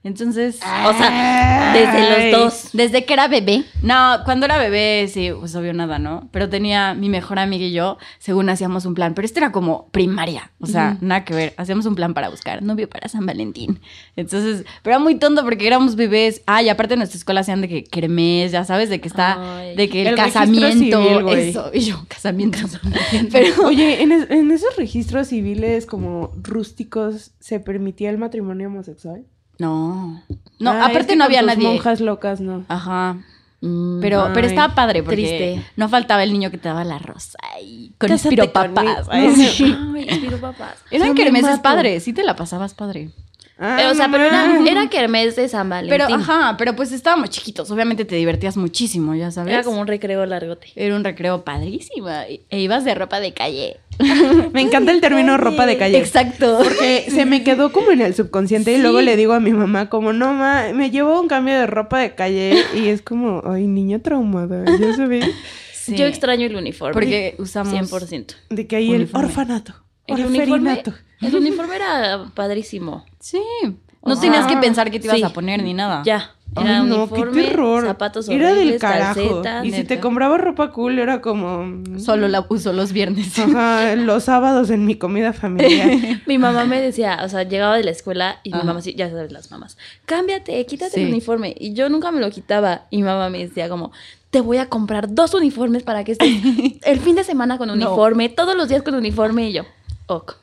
Entonces, 0.05 0.57
O 0.57 0.93
sea, 0.97 1.71
desde 1.73 2.31
los 2.31 2.41
dos. 2.41 2.69
desde 2.73 3.05
que 3.05 3.13
era 3.13 3.29
bebé. 3.29 3.63
No, 3.81 4.17
cuando 4.25 4.45
era 4.45 4.57
bebé, 4.57 5.07
sí, 5.07 5.29
pues 5.39 5.55
obvio 5.55 5.73
nada, 5.73 5.97
¿no? 5.97 6.27
Pero 6.31 6.49
tenía 6.49 6.93
mi 6.93 7.07
mejor 7.07 7.39
amiga 7.39 7.63
y 7.65 7.71
yo, 7.71 7.97
según 8.19 8.49
hacíamos 8.49 8.85
un 8.85 8.95
plan. 8.95 9.13
Pero 9.13 9.25
esto 9.25 9.39
era 9.39 9.53
como 9.53 9.87
primaria. 9.91 10.51
O 10.59 10.65
sea, 10.67 10.97
nada 10.99 11.23
que 11.23 11.33
ver. 11.33 11.53
Hacíamos 11.55 11.85
un 11.85 11.95
plan 11.95 12.13
para 12.13 12.27
buscar 12.27 12.61
novio 12.63 12.89
para 12.89 13.07
San 13.07 13.25
Valentín. 13.25 13.79
Entonces, 14.17 14.65
pero 14.81 14.95
era 14.97 14.99
muy 15.03 15.15
tonto 15.15 15.41
porque 15.45 15.65
éramos 15.67 15.95
bebés. 15.95 16.41
Ah, 16.47 16.61
y 16.61 16.67
aparte 16.67 16.95
en 16.95 16.99
nuestra 16.99 17.17
escuela 17.17 17.39
hacían 17.39 17.61
de 17.61 17.69
que 17.69 17.83
kermés, 17.85 18.51
ya 18.51 18.65
sabes, 18.65 18.89
de 18.89 18.99
que 18.99 19.07
está, 19.07 19.59
Ay. 19.59 19.75
de 19.77 19.87
que 19.87 20.05
el, 20.07 20.15
casamiento. 20.15 21.01
civil, 21.01 21.29
eso. 21.37 21.71
Y 21.73 21.79
yo, 21.79 22.03
casamiento. 22.09 22.57
pero, 23.31 23.53
Oye, 23.67 24.01
en, 24.03 24.11
es- 24.11 24.29
en 24.29 24.51
esos 24.51 24.75
registros 24.75 25.29
civiles 25.29 25.85
como 25.85 26.31
rústicos, 26.41 27.31
¿se 27.39 27.61
permitía 27.61 28.09
el 28.09 28.17
matrimonio 28.17 28.67
homosexual? 28.67 29.23
No. 29.59 30.21
No, 30.59 30.71
Ah, 30.71 30.79
es 30.79 30.89
aparte 30.89 31.07
que 31.09 31.15
no 31.15 31.25
con 31.25 31.31
había 31.35 31.39
tus 31.41 31.47
nadie. 31.47 31.67
monjas 31.67 31.99
locas, 32.01 32.39
no. 32.41 32.63
Ajá. 32.69 33.17
Mm, 33.61 34.01
Pero, 34.01 34.29
pero 34.33 34.45
Ay, 34.47 34.53
estaba 34.53 34.75
padre 34.75 35.03
porque 35.03 35.15
triste. 35.15 35.65
no 35.77 35.87
faltaba 35.89 36.23
el 36.23 36.33
niño 36.33 36.51
que 36.51 36.57
te 36.57 36.67
daba 36.67 36.83
la 36.83 36.99
rosa 36.99 37.37
y 37.61 37.93
con 37.97 38.09
Cásate. 38.09 38.35
Ay, 39.09 39.27
No, 39.27 39.35
sí. 39.35 39.75
Ay, 39.95 40.29
papás. 40.41 40.75
Eran 40.91 41.09
Yo 41.09 41.13
me 41.13 41.23
kermeses 41.23 41.49
mato. 41.51 41.61
padres, 41.63 42.03
sí 42.03 42.11
te 42.13 42.23
la 42.23 42.35
pasabas 42.35 42.73
padre. 42.73 43.09
Ah, 43.65 43.81
Eh, 43.81 43.87
o 43.91 43.95
sea, 43.95 44.09
pero 44.11 44.25
era, 44.25 44.59
era 44.67 44.89
kermés 44.89 45.37
de 45.37 45.47
San 45.47 45.69
Valentín. 45.69 45.89
Pero, 46.05 46.13
ajá, 46.13 46.55
pero 46.57 46.75
pues 46.75 46.91
estábamos 46.91 47.29
chiquitos, 47.29 47.71
obviamente 47.71 48.03
te 48.03 48.15
divertías 48.15 48.57
muchísimo, 48.57 49.15
ya 49.15 49.31
sabes. 49.31 49.53
Era 49.53 49.63
como 49.63 49.79
un 49.79 49.87
recreo 49.87 50.25
largote. 50.25 50.67
Era 50.75 50.95
un 50.95 51.03
recreo 51.05 51.45
padrísimo 51.45 52.09
e 52.09 52.59
ibas 52.59 52.83
de 52.83 52.93
ropa 52.93 53.21
de 53.21 53.33
calle. 53.33 53.77
Me 54.53 54.61
encanta 54.61 54.91
el 54.91 54.99
término 54.99 55.37
ropa 55.37 55.65
de 55.65 55.77
calle. 55.77 55.97
Exacto. 55.97 56.59
Porque 56.61 57.05
se 57.09 57.25
me 57.25 57.43
quedó 57.43 57.71
como 57.71 57.91
en 57.91 58.01
el 58.01 58.13
subconsciente 58.15 58.73
y 58.73 58.79
luego 58.81 58.99
le 59.01 59.15
digo 59.15 59.33
a 59.33 59.39
mi 59.39 59.51
mamá 59.53 59.87
como, 59.89 60.11
no, 60.13 60.33
ma, 60.33 60.65
me 60.73 60.91
llevo 60.91 61.21
un 61.21 61.27
cambio 61.27 61.53
de 61.53 61.67
ropa 61.67 61.99
de 61.99 62.15
calle 62.15 62.55
y 62.75 62.87
es 62.89 63.01
como, 63.01 63.43
ay, 63.45 63.67
niña 63.67 63.99
traumada, 63.99 64.65
ya 64.77 64.95
sabes, 64.95 65.25
Sí. 65.73 65.97
Yo 65.97 66.05
extraño 66.05 66.45
el 66.45 66.55
uniforme. 66.55 66.93
Porque 66.93 67.35
usamos 67.39 67.73
100%. 67.73 68.35
de 68.49 68.67
que 68.67 68.77
hay 68.77 68.89
Uniforme. 68.89 69.25
el 69.27 69.31
orfanato, 69.31 69.73
El 70.07 70.25
uniforme, 70.25 70.83
el 71.21 71.35
uniforme 71.35 71.75
era 71.75 72.25
padrísimo. 72.33 73.05
Sí. 73.19 73.41
No 74.05 74.19
tenías 74.19 74.45
que 74.47 74.57
pensar 74.57 74.91
qué 74.91 74.99
te 74.99 75.07
ibas 75.07 75.17
sí. 75.17 75.23
a 75.23 75.29
poner 75.29 75.63
ni 75.63 75.73
nada. 75.73 76.01
Ya. 76.05 76.31
Ay, 76.55 76.65
Era 76.65 76.83
no, 76.83 77.07
qué 77.07 77.13
uniforme, 77.21 77.43
terror. 77.45 77.85
zapatos 77.87 78.29
Era 78.29 78.53
del 78.53 78.77
carajo. 78.77 79.41
y 79.63 79.71
si 79.71 79.85
te 79.85 79.99
compraba 79.99 80.37
ropa 80.37 80.71
cool 80.71 80.99
era 80.99 81.19
como... 81.21 81.63
mm, 81.65 81.99
Solo 81.99 82.27
la 82.27 82.45
uso 82.47 82.73
los 82.73 82.91
viernes. 82.91 83.39
Ajá, 83.39 83.95
los 83.95 84.25
sábados 84.25 84.69
en 84.69 84.85
mi 84.85 84.95
comida 84.95 85.33
familiar. 85.33 85.89
Mi 86.27 86.37
mamá 86.37 86.65
me 86.65 86.79
decía, 86.79 87.21
o 87.23 87.29
sea, 87.29 87.41
llegaba 87.43 87.75
de 87.77 87.83
la 87.85 87.91
escuela 87.91 88.39
y 88.43 88.51
Ajá. 88.53 88.61
mi 88.61 88.67
mamá, 88.67 88.81
sí, 88.81 88.93
ya 88.93 89.09
sabes, 89.09 89.31
las 89.31 89.49
mamás, 89.49 89.77
cámbiate, 90.05 90.63
quítate 90.67 90.91
Sí. 90.95 91.01
el 91.03 91.07
uniforme. 91.09 91.55
Y 91.57 91.73
yo 91.73 91.89
nunca 91.89 92.11
me 92.11 92.19
lo 92.19 92.29
quitaba. 92.29 92.83
Y 92.91 92.97
mi 92.97 93.03
mamá 93.03 93.29
me 93.29 93.39
decía 93.39 93.67
como, 93.69 93.91
te 94.29 94.41
voy 94.41 94.57
a 94.57 94.67
comprar 94.69 95.11
dos 95.15 95.33
uniformes 95.33 95.81
para 95.81 96.03
que 96.03 96.11
estés 96.11 96.29
el 96.83 96.99
fin 96.99 97.15
de 97.15 97.23
semana 97.23 97.57
con 97.57 97.67
No. 97.69 97.73
uniforme, 97.73 98.29
todos 98.29 98.55
los 98.55 98.67
días 98.69 98.83
con 98.83 98.93
uniforme. 98.93 99.49
Y 99.49 99.53
yo, 99.53 99.63
ok. 100.07 100.35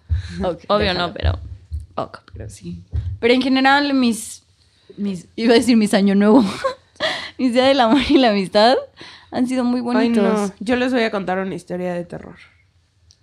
Obvio 0.68 0.78
déjalo. 0.78 1.08
no, 1.08 1.14
pero 1.14 1.38
ok. 1.94 2.20
Pero 2.32 2.48
sí. 2.48 2.82
Pero 3.20 3.34
en 3.34 3.42
general, 3.42 3.94
mis, 3.94 4.42
mis. 4.96 5.26
Iba 5.36 5.54
a 5.54 5.56
decir 5.56 5.76
mis 5.76 5.94
año 5.94 6.14
nuevo. 6.14 6.44
mis 7.38 7.52
días 7.52 7.68
del 7.68 7.80
amor 7.80 8.00
y 8.08 8.18
la 8.18 8.30
amistad 8.30 8.76
han 9.30 9.46
sido 9.46 9.64
muy 9.64 9.78
Ay, 9.80 9.84
bonitos. 9.84 10.22
no. 10.50 10.54
Yo 10.60 10.76
les 10.76 10.92
voy 10.92 11.02
a 11.02 11.10
contar 11.10 11.38
una 11.38 11.54
historia 11.54 11.94
de 11.94 12.04
terror. 12.04 12.36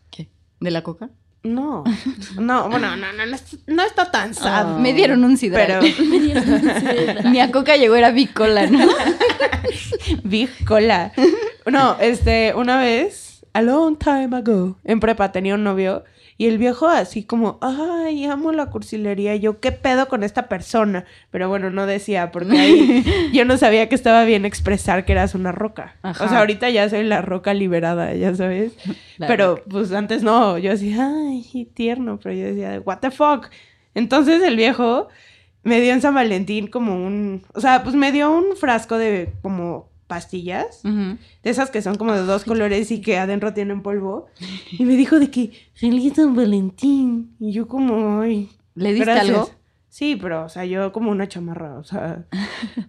¿Qué? 0.10 0.28
¿De 0.60 0.71
la 0.71 0.82
coca? 0.84 1.10
No. 1.43 1.84
No, 2.39 2.69
bueno, 2.69 2.97
no, 2.97 3.13
no, 3.13 3.26
no, 3.26 3.38
no 3.67 3.84
está 3.84 4.12
tan 4.12 4.34
sad. 4.34 4.76
Ah. 4.76 4.78
Me 4.80 4.93
dieron 4.93 5.23
un 5.23 5.38
sidral. 5.38 5.80
Pero 5.82 7.30
Ni 7.30 7.39
a 7.39 7.52
coca 7.52 7.78
llegó, 7.78 7.95
era 7.95 8.12
bicola, 8.12 8.67
¿no? 8.67 8.86
Big 10.23 10.50
Cola. 10.65 11.13
No, 11.65 11.97
este, 12.00 12.54
una 12.56 12.80
vez, 12.80 13.45
a 13.54 13.62
long 13.62 13.97
time 13.97 14.36
ago, 14.36 14.78
en 14.84 15.00
prepa 15.00 15.32
tenía 15.32 15.56
un 15.56 15.63
novio 15.63 16.04
y 16.39 16.45
el 16.45 16.60
viejo 16.60 16.88
así 16.88 17.23
como, 17.23 17.58
ay, 17.62 18.26
amo 18.26 18.52
la 18.52 18.67
cursilería. 18.67 19.36
Yo, 19.36 19.60
¿qué 19.60 19.71
pedo 19.71 20.08
con 20.08 20.23
esta 20.23 20.47
persona? 20.47 21.06
Pero 21.32 21.50
bueno, 21.50 21.71
no 21.71 21.88
decía 21.88 22.32
porque 22.32 22.58
ahí 22.58 23.32
yo 23.34 23.43
no 23.43 23.58
sabía 23.58 23.89
que 23.89 23.95
estaba 23.95 24.23
bien 24.23 24.45
expresar 24.45 25.04
que 25.04 25.13
eras 25.13 25.34
una 25.34 25.52
roca. 25.52 25.95
Ajá. 26.04 26.23
O 26.23 26.30
sea, 26.30 26.39
ahorita 26.39 26.69
ya 26.69 26.88
soy 26.89 27.04
la 27.04 27.21
roca 27.21 27.56
liberada, 27.56 28.13
ya 28.13 28.36
sabes. 28.36 28.73
La 29.17 29.26
pero 29.26 29.56
roca. 29.56 29.63
pues 29.69 29.91
antes 29.91 30.21
no, 30.21 30.60
yo 30.60 30.69
decía, 30.71 31.10
ay, 31.12 31.71
tierno, 31.73 32.19
pero 32.21 32.36
yo 32.36 32.45
decía, 32.45 32.80
what 32.86 33.00
the 33.00 33.10
fuck. 33.10 33.47
Entonces 33.95 34.43
el 34.43 34.56
viejo 34.56 35.08
me 35.63 35.82
dio 35.82 35.91
en 35.91 36.02
San 36.02 36.13
Valentín 36.13 36.67
como 36.67 36.93
un, 36.93 37.43
o 37.56 37.62
sea, 37.62 37.84
pues 37.84 37.95
me 37.95 38.12
dio 38.12 38.32
un 38.32 38.56
frasco 38.56 39.00
de 39.00 39.34
como 39.41 39.89
pastillas, 40.08 40.82
Ujú. 40.86 41.17
de 41.43 41.50
esas 41.50 41.70
que 41.70 41.82
son 41.82 41.96
como 41.96 42.13
de 42.13 42.22
dos 42.24 42.43
colores 42.46 42.89
y 42.91 43.02
que 43.02 43.17
adentro 43.17 43.54
tienen 43.54 43.82
polvo, 43.82 44.28
y 44.72 44.86
me 44.86 44.96
dijo 44.96 45.20
de 45.20 45.30
que 45.30 45.52
feliz 45.74 46.13
San 46.15 46.36
Valentín, 46.36 47.36
y 47.39 47.52
yo 47.52 47.67
como, 47.67 48.22
ay, 48.22 48.50
¿Le 48.76 48.93
diste 48.93 49.06
gracias. 49.06 49.30
algo? 49.36 49.52
Sí, 49.89 50.15
pero, 50.15 50.46
o 50.46 50.50
sea, 50.50 50.63
yo 50.63 50.91
como 50.91 51.10
una 51.10 51.28
chamarra, 51.28 51.80
o 51.80 51.84
sea, 51.84 52.24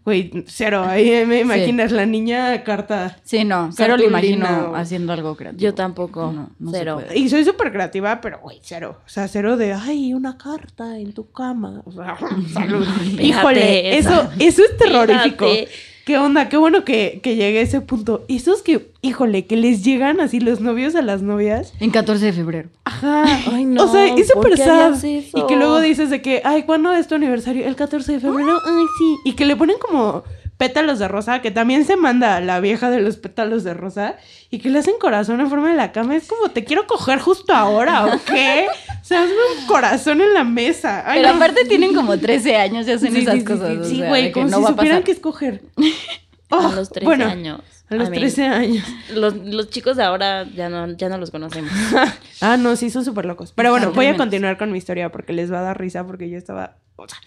güey, 0.04 0.44
cero, 0.46 0.84
ahí 0.86 1.24
me 1.24 1.40
imaginas 1.40 1.90
la 1.90 2.04
niña 2.04 2.62
carta. 2.64 3.16
Sí, 3.24 3.44
no. 3.44 3.70
Cero 3.72 3.96
lo 3.96 4.10
Cartulina 4.10 4.18
imagino 4.50 4.70
o- 4.72 4.74
haciendo 4.76 5.14
algo 5.14 5.34
creativo. 5.34 5.62
Yo 5.62 5.74
tampoco. 5.74 6.30
No, 6.32 6.50
no 6.58 6.70
se 6.70 6.78
cero. 6.78 7.00
puede. 7.02 7.18
Y 7.18 7.30
soy 7.30 7.44
súper 7.46 7.72
creativa, 7.72 8.20
pero, 8.20 8.40
güey, 8.40 8.58
cero. 8.62 9.00
O 9.06 9.08
sea, 9.08 9.26
cero 9.26 9.56
de, 9.56 9.72
ay, 9.72 10.12
una 10.12 10.36
carta 10.36 10.98
en 10.98 11.12
tu 11.14 11.30
cama. 11.30 11.80
O 11.86 11.92
sea, 11.92 12.18
salud. 12.52 12.86
Híjole, 13.18 13.96
eso, 13.96 14.28
eso 14.38 14.62
es 14.62 14.76
terrorífico. 14.76 15.46
Fíjate. 15.48 15.68
¿Qué 16.08 16.16
onda? 16.16 16.48
Qué 16.48 16.56
bueno 16.56 16.86
que, 16.86 17.20
que 17.22 17.36
llegué 17.36 17.58
a 17.58 17.60
ese 17.60 17.82
punto. 17.82 18.24
Esos 18.28 18.62
que, 18.62 18.92
híjole, 19.02 19.44
que 19.44 19.58
les 19.58 19.84
llegan 19.84 20.20
así 20.20 20.40
los 20.40 20.62
novios 20.62 20.94
a 20.94 21.02
las 21.02 21.20
novias. 21.20 21.74
En 21.80 21.90
14 21.90 22.24
de 22.24 22.32
febrero. 22.32 22.70
Ajá. 22.86 23.24
Ay, 23.52 23.66
no, 23.66 23.84
O 23.84 23.92
sea, 23.92 24.06
es 24.16 24.32
¿por 24.32 24.44
súper 24.44 24.56
sad. 24.56 25.04
Y 25.04 25.46
que 25.46 25.56
luego 25.56 25.82
dices 25.82 26.08
de 26.08 26.22
que, 26.22 26.40
ay, 26.46 26.62
¿cuándo 26.62 26.94
es 26.94 27.08
tu 27.08 27.14
aniversario? 27.14 27.66
El 27.66 27.76
14 27.76 28.10
de 28.10 28.20
febrero. 28.20 28.58
Ay, 28.64 28.84
sí. 28.98 29.16
Y 29.26 29.32
que 29.34 29.44
le 29.44 29.54
ponen 29.54 29.76
como 29.78 30.24
pétalos 30.58 30.98
de 30.98 31.08
rosa, 31.08 31.40
que 31.40 31.50
también 31.50 31.84
se 31.86 31.96
manda 31.96 32.40
la 32.40 32.60
vieja 32.60 32.90
de 32.90 33.00
los 33.00 33.16
pétalos 33.16 33.64
de 33.64 33.72
rosa, 33.74 34.16
y 34.50 34.58
que 34.58 34.68
le 34.68 34.80
hacen 34.80 34.94
corazón 35.00 35.40
en 35.40 35.48
forma 35.48 35.70
de 35.70 35.76
la 35.76 35.92
cama. 35.92 36.16
Es 36.16 36.26
como, 36.28 36.50
te 36.50 36.64
quiero 36.64 36.86
coger 36.86 37.18
justo 37.20 37.54
ahora, 37.54 38.04
¿o 38.06 38.10
qué? 38.26 38.66
O 39.00 39.04
sea, 39.04 39.22
hazme 39.22 39.34
un 39.60 39.66
corazón 39.66 40.20
en 40.20 40.34
la 40.34 40.44
mesa. 40.44 41.04
Ay, 41.06 41.20
Pero 41.20 41.30
no. 41.30 41.36
aparte 41.36 41.64
tienen 41.64 41.94
como 41.94 42.18
13 42.18 42.56
años 42.56 42.86
y 42.86 42.90
hacen 42.92 43.12
Sí, 43.12 43.20
esas 43.20 43.36
sí, 43.36 43.44
cosas. 43.44 43.88
sí, 43.88 44.02
güey, 44.02 44.24
de 44.24 44.28
que 44.28 44.32
como 44.34 44.48
no 44.48 44.56
si 44.58 44.62
va 44.64 44.68
a 44.68 44.72
supieran 44.72 44.96
pasar. 44.98 45.04
que 45.04 45.12
escoger. 45.12 45.62
a 46.50 46.56
Oh, 46.56 46.72
los 46.74 46.88
13 46.90 47.04
bueno, 47.04 47.26
años. 47.26 47.60
A 47.90 47.94
los 47.94 48.08
I 48.08 48.10
mean, 48.10 48.20
13 48.22 48.46
años. 48.46 48.84
Los, 49.14 49.34
los 49.36 49.70
chicos 49.70 49.96
de 49.96 50.02
ahora 50.02 50.44
ya 50.54 50.68
no, 50.68 50.88
ya 50.96 51.08
no 51.08 51.18
los 51.18 51.30
conocemos. 51.30 51.70
Ah, 52.40 52.56
no, 52.56 52.74
sí, 52.76 52.88
son 52.90 53.04
súper 53.04 53.24
locos. 53.26 53.52
Pero 53.54 53.70
bueno, 53.70 53.92
voy 53.92 54.06
a 54.06 54.16
continuar 54.16 54.58
con 54.58 54.70
mi 54.72 54.78
historia 54.78 55.10
porque 55.10 55.32
les 55.32 55.52
va 55.52 55.58
a 55.58 55.62
dar 55.62 55.78
risa 55.80 56.06
porque 56.06 56.28
yo 56.30 56.38
estaba... 56.38 56.76
O 56.96 57.06
sea, 57.08 57.18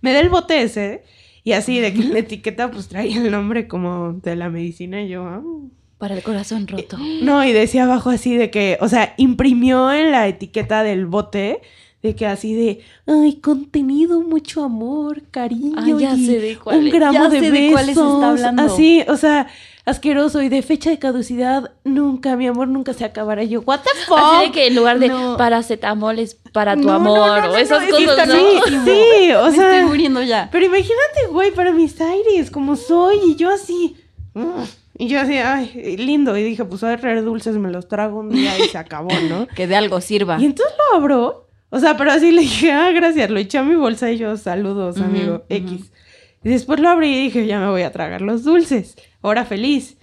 me 0.00 0.12
da 0.12 0.20
el 0.20 0.28
bote 0.28 0.60
ese 0.62 1.04
y 1.48 1.52
así 1.54 1.80
de 1.80 1.94
que 1.94 2.02
en 2.02 2.12
la 2.12 2.18
etiqueta 2.18 2.70
pues 2.70 2.88
traía 2.88 3.16
el 3.22 3.30
nombre 3.30 3.66
como 3.68 4.12
de 4.12 4.36
la 4.36 4.50
medicina 4.50 5.02
y 5.02 5.08
yo... 5.08 5.24
ah. 5.26 5.42
Para 5.96 6.14
el 6.14 6.22
corazón 6.22 6.66
roto. 6.68 6.96
No, 7.22 7.42
y 7.44 7.52
decía 7.52 7.84
abajo 7.84 8.10
así 8.10 8.36
de 8.36 8.50
que, 8.50 8.76
o 8.80 8.88
sea, 8.88 9.14
imprimió 9.16 9.90
en 9.92 10.12
la 10.12 10.28
etiqueta 10.28 10.82
del 10.82 11.06
bote 11.06 11.60
de 12.02 12.14
que 12.14 12.26
así 12.26 12.54
de, 12.54 12.80
ay, 13.06 13.36
contenido, 13.40 14.20
mucho 14.20 14.62
amor, 14.62 15.22
cariño, 15.30 15.72
Ay, 15.76 15.94
ya 15.98 16.14
y 16.14 16.26
sé 16.26 16.38
de 16.38 16.56
cuál 16.56 16.78
un 16.78 16.90
gramo 16.90 17.14
Ya 17.14 17.28
de 17.28 17.40
sé 17.40 17.50
de 17.50 17.70
cuáles 17.72 17.88
está 17.96 18.04
besos, 18.04 18.24
hablando. 18.24 18.62
así, 18.62 19.02
o 19.08 19.16
sea, 19.16 19.48
asqueroso 19.88 20.42
y 20.42 20.48
de 20.48 20.62
fecha 20.62 20.90
de 20.90 20.98
caducidad, 20.98 21.72
nunca, 21.84 22.36
mi 22.36 22.46
amor, 22.46 22.68
nunca 22.68 22.92
se 22.92 23.04
acabará. 23.04 23.42
Y 23.42 23.48
yo, 23.48 23.60
what 23.62 23.80
the 23.80 23.90
fuck? 24.06 24.18
Así 24.18 24.46
de 24.46 24.52
que 24.52 24.66
en 24.68 24.76
lugar 24.76 24.98
de 24.98 25.08
No. 25.08 25.36
paracetamol 25.36 26.18
es 26.18 26.34
para 26.52 26.74
tu 26.76 26.82
No, 26.82 26.92
amor 26.94 27.40
no, 27.42 27.46
no, 27.48 27.52
o 27.52 27.56
esas 27.56 27.84
cosas, 27.86 28.26
bien. 28.26 28.38
Sí, 28.84 29.32
o 29.32 29.46
Me 29.50 29.52
sea, 29.56 29.72
estoy 29.76 29.88
muriendo 29.88 30.22
ya. 30.22 30.48
pero 30.52 30.64
imagínate, 30.66 31.26
güey, 31.30 31.50
para 31.52 31.72
mis 31.72 32.00
aires, 32.00 32.50
como 32.50 32.76
soy, 32.76 33.16
y 33.28 33.36
yo 33.36 33.50
así. 33.50 33.96
mm, 34.34 34.62
Y 34.98 35.08
yo 35.08 35.20
así, 35.20 35.38
ay, 35.38 35.96
lindo. 35.98 36.36
Y 36.36 36.42
dije, 36.42 36.64
pues 36.64 36.80
voy 36.80 36.90
a 36.90 36.96
traer 36.98 37.22
dulces, 37.24 37.56
me 37.56 37.70
los 37.70 37.86
trago 37.88 38.18
un 38.20 38.30
día 38.30 38.58
y 38.58 38.62
se 38.68 38.78
acabó, 38.78 39.10
¿no? 39.28 39.46
Que 39.54 39.66
de 39.66 39.76
algo 39.76 40.00
sirva. 40.00 40.38
Y 40.40 40.44
entonces 40.46 40.74
lo 40.76 40.98
abro. 40.98 41.48
O 41.70 41.78
sea, 41.80 41.96
pero 41.96 42.10
así 42.12 42.32
le 42.32 42.40
dije, 42.42 42.72
ah, 42.72 42.90
gracias, 42.92 43.30
lo 43.30 43.38
eché 43.38 43.58
a 43.58 43.62
mi 43.62 43.74
bolsa 43.74 44.10
y 44.10 44.16
yo, 44.18 44.36
saludos, 44.38 44.98
amigo. 45.00 45.44
X. 45.50 45.92
Y 46.42 46.48
después 46.48 46.80
lo 46.80 46.88
abrí 46.88 47.08
y 47.14 47.22
dije, 47.24 47.46
ya 47.46 47.58
me 47.60 47.68
voy 47.68 47.82
a 47.82 47.92
tragar 47.92 48.22
los 48.22 48.42
dulces. 48.42 48.96
Ahora 49.22 49.44
feliz. 49.44 49.96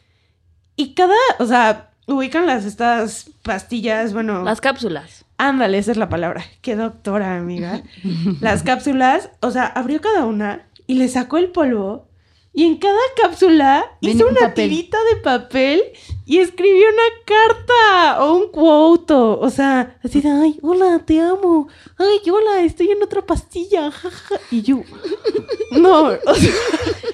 Y 0.76 0.94
cada, 0.94 1.16
o 1.40 1.46
sea, 1.46 1.92
ubican 2.08 2.46
las, 2.46 2.66
estas 2.66 3.30
pastillas, 3.44 4.14
bueno. 4.14 4.44
Las 4.44 4.62
cápsulas. 4.62 5.26
Ándale, 5.38 5.78
esa 5.78 5.92
es 5.92 5.98
la 5.98 6.10
palabra. 6.10 6.44
Qué 6.62 6.76
doctora, 6.76 7.38
amiga. 7.38 7.82
Las 8.40 8.64
cápsulas, 8.64 9.32
o 9.42 9.52
sea, 9.52 9.66
abrió 9.66 10.00
cada 10.00 10.26
una 10.26 10.66
y 10.88 10.94
le 10.96 11.10
sacó 11.10 11.38
el 11.38 11.50
polvo. 11.50 12.08
Y 12.56 12.64
en 12.66 12.78
cada 12.78 12.98
cápsula 13.22 13.86
Venía 14.02 14.16
hizo 14.16 14.26
un 14.28 14.32
una 14.32 14.48
papel. 14.48 14.70
tirita 14.70 14.98
de 15.14 15.16
papel 15.22 15.84
y 16.26 16.40
escribió 16.40 16.86
una 16.88 17.04
carta 17.26 18.24
o 18.24 18.36
un 18.36 18.50
quote. 18.52 19.14
O 19.14 19.50
sea, 19.50 19.98
Así 20.04 20.22
de, 20.22 20.30
ay, 20.30 20.58
hola, 20.62 21.02
te 21.06 21.20
amo. 21.20 21.68
Ay, 21.98 22.30
hola, 22.32 22.62
estoy 22.64 22.92
en 22.92 23.04
otra 23.04 23.26
pastilla. 23.26 23.92
jaja". 23.92 24.36
Y 24.52 24.62
yo, 24.62 24.82
no, 25.72 26.04
o 26.26 26.36
sea, 26.36 26.52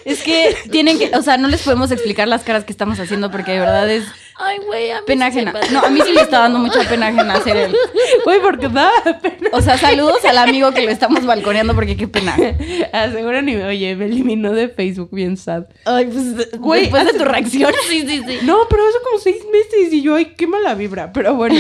Es 0.06 0.22
que 0.24 0.56
tienen 0.72 1.00
que, 1.00 1.12
o 1.16 1.22
sea, 1.22 1.38
no 1.38 1.48
les 1.48 1.64
podemos 1.64 1.92
explicar 1.92 2.28
las 2.28 2.44
caras 2.44 2.64
que 2.64 2.72
estamos 2.72 3.00
haciendo 3.00 3.32
porque 3.32 3.52
de 3.54 3.60
verdad 3.60 3.90
es 3.90 4.06
Ay, 4.44 4.58
güey, 4.66 4.92
a 4.92 4.98
mí 5.00 5.04
pena 5.08 5.28
ajena. 5.28 5.54
No, 5.72 5.80
a 5.80 5.90
mí 5.90 6.00
sí 6.06 6.12
me 6.14 6.22
está 6.22 6.40
dando 6.40 6.60
mucha 6.66 6.82
pena 6.90 7.08
ajena 7.08 7.36
hacer 7.36 7.56
el. 7.58 7.76
güey, 8.26 8.40
porque 8.42 8.68
daba 8.70 8.92
pena. 9.22 9.50
O 9.54 9.62
sea, 9.62 9.78
saludos 9.78 10.24
al 10.26 10.38
amigo 10.38 10.72
que 10.72 10.84
lo 10.86 10.92
estamos 10.92 11.26
balconeando 11.26 11.74
porque 11.76 11.96
qué 11.98 12.08
pena. 12.08 12.36
Aseguran 12.94 13.48
y 13.50 13.56
me, 13.56 13.66
oye, 13.66 13.96
me 13.96 14.06
eliminó 14.06 14.52
de 14.54 14.70
Facebook 14.70 15.10
bien 15.12 15.38
sad. 15.38 15.66
Ay, 15.86 16.06
pues, 16.06 16.52
Güey, 16.60 16.82
después 16.82 17.04
de 17.04 17.10
hace- 17.12 17.20
tu 17.20 17.26
reacción. 17.26 17.72
Sí, 17.90 18.02
sí, 18.08 18.22
sí. 18.26 18.38
No, 18.44 18.60
pero 18.70 18.84
hace 18.88 18.98
como 19.04 19.20
seis 19.20 19.38
meses 19.52 19.92
y 19.94 20.02
yo, 20.02 20.16
ay, 20.16 20.34
qué 20.38 20.48
mala 20.48 20.74
vibra. 20.76 21.12
Pero 21.12 21.36
bueno, 21.36 21.56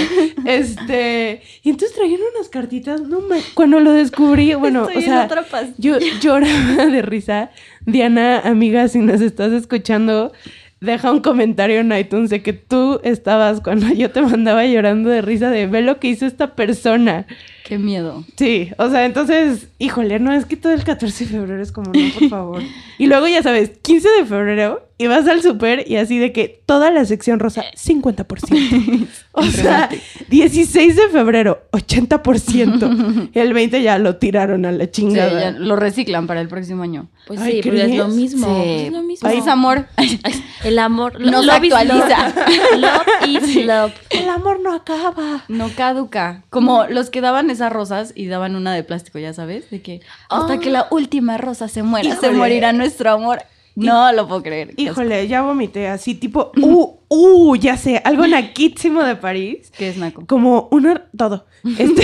este. 0.45 1.41
Y 1.63 1.69
entonces 1.69 1.95
trajeron 1.95 2.25
unas 2.35 2.49
cartitas. 2.49 3.01
No 3.01 3.19
me. 3.21 3.41
Cuando 3.53 3.79
lo 3.79 3.91
descubrí, 3.91 4.53
bueno, 4.53 4.87
Estoy 4.87 5.03
o 5.03 5.05
sea. 5.05 5.29
Yo 5.77 5.97
lloraba 6.21 6.85
de 6.85 7.01
risa. 7.01 7.51
Diana, 7.85 8.39
amiga, 8.41 8.87
si 8.87 8.99
nos 8.99 9.21
estás 9.21 9.51
escuchando, 9.53 10.31
deja 10.81 11.11
un 11.11 11.21
comentario 11.21 11.79
en 11.79 11.93
iTunes 11.93 12.31
que 12.41 12.53
tú 12.53 12.99
estabas 13.03 13.61
cuando 13.61 13.87
yo 13.93 14.11
te 14.11 14.21
mandaba 14.21 14.65
llorando 14.65 15.09
de 15.09 15.21
risa 15.21 15.49
de 15.49 15.67
ve 15.67 15.81
lo 15.81 15.99
que 15.99 16.09
hizo 16.09 16.25
esta 16.25 16.55
persona. 16.55 17.27
Qué 17.65 17.77
miedo. 17.77 18.23
Sí, 18.37 18.71
o 18.77 18.89
sea, 18.89 19.05
entonces, 19.05 19.67
híjole, 19.79 20.19
no, 20.19 20.33
es 20.33 20.45
que 20.45 20.57
todo 20.57 20.73
el 20.73 20.83
14 20.83 21.25
de 21.25 21.31
febrero 21.31 21.61
es 21.61 21.71
como, 21.71 21.91
no, 21.93 22.13
por 22.19 22.29
favor. 22.29 22.63
Y 22.97 23.07
luego, 23.07 23.27
ya 23.27 23.41
sabes, 23.41 23.71
15 23.81 24.07
de 24.19 24.25
febrero, 24.25 24.87
y 24.99 25.07
vas 25.07 25.27
al 25.27 25.41
súper 25.41 25.89
y 25.89 25.95
así 25.95 26.19
de 26.19 26.31
que 26.31 26.61
toda 26.67 26.91
la 26.91 27.03
sección 27.05 27.39
rosa, 27.39 27.63
50%. 27.75 29.07
O 29.33 29.43
sea, 29.43 29.89
16 30.29 30.95
de 30.95 31.07
febrero, 31.09 31.63
80%. 31.71 33.29
Y 33.33 33.39
el 33.39 33.53
20 33.53 33.81
ya 33.81 33.97
lo 33.97 34.17
tiraron 34.17 34.65
a 34.65 34.71
la 34.71 34.85
Sí, 34.85 34.91
chingada. 34.91 35.39
ya 35.39 35.51
lo 35.51 35.75
reciclan 35.77 36.27
para 36.27 36.41
el 36.41 36.47
próximo 36.47 36.83
año. 36.83 37.07
Pues 37.27 37.39
Ay, 37.39 37.53
sí, 37.53 37.59
pero 37.63 37.77
es 37.77 37.95
lo 37.95 38.07
mismo. 38.09 38.63
Sí. 38.63 38.69
Es 38.87 38.91
lo 38.91 39.03
mismo. 39.03 39.27
País 39.29 39.47
amor. 39.47 39.85
El 40.63 40.77
amor. 40.79 41.19
Nos 41.19 41.45
love 41.45 41.63
is 41.63 41.73
actualiza. 41.73 42.33
Love, 42.77 43.07
Love 43.27 43.47
is 43.47 43.65
love. 43.65 43.91
El 44.09 44.29
amor 44.29 44.59
no 44.61 44.73
acaba. 44.73 45.43
No 45.47 45.69
caduca. 45.75 46.43
Como 46.49 46.85
los 46.87 47.09
que 47.09 47.21
daban 47.21 47.49
esas 47.51 47.71
rosas 47.71 48.13
y 48.15 48.27
daban 48.27 48.55
una 48.55 48.73
de 48.73 48.83
plástico, 48.83 49.19
ya 49.19 49.33
sabes, 49.33 49.69
de 49.69 49.81
que 49.81 50.01
hasta 50.29 50.53
Ah. 50.53 50.59
que 50.59 50.69
la 50.69 50.87
última 50.91 51.37
rosa 51.37 51.67
se 51.67 51.83
muera, 51.83 52.09
se 52.11 52.15
Híjole. 52.27 52.37
morirá 52.37 52.73
nuestro 52.73 53.11
amor. 53.11 53.43
No 53.73 54.11
lo 54.11 54.27
puedo 54.27 54.43
creer. 54.43 54.73
Híjole, 54.75 55.29
ya 55.29 55.41
vomité 55.43 55.87
así, 55.87 56.13
tipo, 56.13 56.51
uh, 56.61 56.93
uh, 57.07 57.55
ya 57.55 57.77
sé, 57.77 58.01
algo 58.03 58.27
naquísimo 58.27 59.01
de 59.01 59.15
París. 59.15 59.71
¿Qué 59.77 59.87
es 59.89 59.97
naco? 59.97 60.25
Como 60.27 60.67
una, 60.71 61.05
todo. 61.15 61.45
Este, 61.77 62.03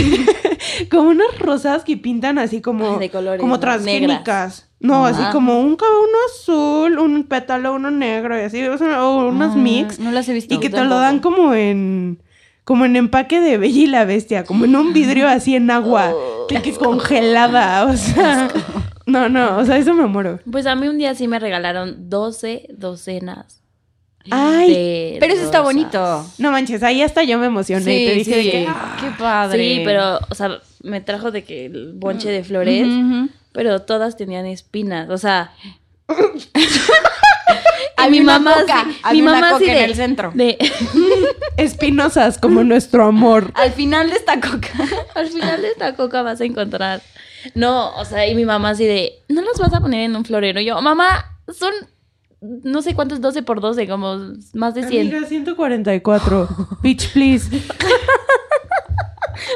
como 0.92 1.10
unas 1.10 1.38
rosas 1.40 1.84
que 1.84 1.98
pintan 1.98 2.38
así 2.38 2.62
como, 2.62 2.98
de 3.00 3.10
colores, 3.10 3.42
como 3.42 3.56
¿no? 3.56 3.60
transgénicas. 3.60 4.70
No, 4.80 5.06
así 5.08 5.22
Ah. 5.24 5.32
como 5.34 5.60
un, 5.60 5.72
uno 5.72 6.18
azul, 6.32 7.00
un 7.00 7.24
pétalo, 7.24 7.74
uno 7.74 7.90
negro 7.92 8.38
y 8.38 8.42
así, 8.44 8.64
o, 8.64 8.78
sea, 8.78 9.04
unos 9.06 9.54
Ah, 9.54 9.58
mix. 9.58 10.00
No 10.00 10.12
las 10.12 10.30
he 10.30 10.34
visto. 10.34 10.54
Y 10.54 10.60
que 10.60 10.70
te 10.70 10.84
lo 10.84 10.98
dan 11.00 11.20
como 11.20 11.54
en, 11.56 12.20
como 12.68 12.84
en 12.84 12.98
empaque 12.98 13.40
de 13.40 13.58
Bella 13.58 13.80
y 13.80 13.88
la 13.88 14.04
Bestia, 14.04 14.44
como 14.44 14.66
en 14.66 14.76
un 14.76 14.92
vidrio 14.92 15.30
así 15.30 15.56
en 15.56 15.72
agua, 15.72 16.14
de 16.50 16.62
que 16.62 16.74
congelada, 16.74 17.86
o 17.86 17.96
sea. 17.96 18.50
No, 19.06 19.30
no, 19.30 19.60
o 19.60 19.64
sea, 19.64 19.78
eso 19.78 19.94
me 19.94 20.06
muero. 20.06 20.42
Pues 20.52 20.66
a 20.66 20.76
mí 20.76 20.90
un 20.90 20.98
día 20.98 21.16
sí 21.16 21.30
me 21.30 21.40
regalaron 21.40 22.10
12 22.10 22.68
docenas. 22.72 23.62
Ay, 24.30 24.70
de 24.70 25.18
Pero 25.22 25.34
eso 25.34 25.46
está 25.46 25.62
bonito. 25.62 26.30
no 26.40 26.52
manches, 26.52 26.84
ahí 26.84 27.02
hasta 27.02 27.24
yo 27.24 27.40
me 27.40 27.46
emocioné 27.46 28.02
y 28.02 28.06
te 28.06 28.16
dije 28.16 28.36
de 28.36 28.44
sí. 28.44 28.52
que, 28.52 28.68
ah, 28.68 28.98
Qué 29.00 29.12
padre. 29.18 29.64
Sí, 29.64 29.82
pero, 29.86 30.20
o 30.30 30.36
sea, 30.36 30.60
me 30.84 31.00
trajo 31.00 31.32
de 31.32 31.46
que 31.46 31.68
el 31.68 31.94
bonche 31.94 32.30
de 32.30 32.44
flores, 32.44 32.86
pero 33.54 33.84
todas 33.84 34.18
tenían 34.18 34.46
espinas. 34.46 35.10
O 35.10 35.18
sea, 35.18 35.54
Había 37.98 38.22
mi 38.22 38.26
mamá 38.26 38.54
coca, 38.62 38.86
sí- 38.88 39.00
había 39.04 39.22
mi 39.24 39.28
una 39.30 39.40
mamá 39.40 39.52
coca 39.54 39.66
sí 39.66 39.70
en 39.72 39.76
de- 39.78 39.84
el 39.86 39.96
centro. 39.96 40.32
de- 40.34 40.58
espinosas 41.58 42.38
como 42.38 42.64
nuestro 42.64 43.04
amor. 43.06 43.52
Al 43.56 43.72
final 43.72 44.10
de 44.10 44.16
esta 44.18 44.40
coca. 44.40 44.70
al 45.16 45.28
final 45.28 45.62
de 45.62 45.70
esta 45.70 45.96
coca 45.96 46.22
vas 46.22 46.40
a 46.42 46.46
encontrar. 46.46 47.02
No, 47.56 47.96
o 47.96 48.06
sea, 48.06 48.28
y 48.28 48.36
mi 48.36 48.46
mamá 48.46 48.70
así 48.72 48.86
de, 48.86 49.14
no 49.30 49.42
las 49.42 49.58
vas 49.60 49.74
a 49.74 49.80
poner 49.82 50.02
en 50.02 50.16
un 50.16 50.26
florero. 50.26 50.60
Y 50.60 50.66
yo, 50.66 50.80
mamá, 50.82 51.38
son 51.52 51.74
no 52.42 52.82
sé 52.84 52.94
cuántos 52.94 53.20
12 53.20 53.42
por 53.44 53.62
12, 53.62 53.88
como 53.88 54.18
más 54.54 54.76
de 54.76 54.84
100. 54.88 55.08
Amiga, 55.14 55.28
144. 55.28 56.48
Bitch, 56.84 57.12
please. 57.14 57.50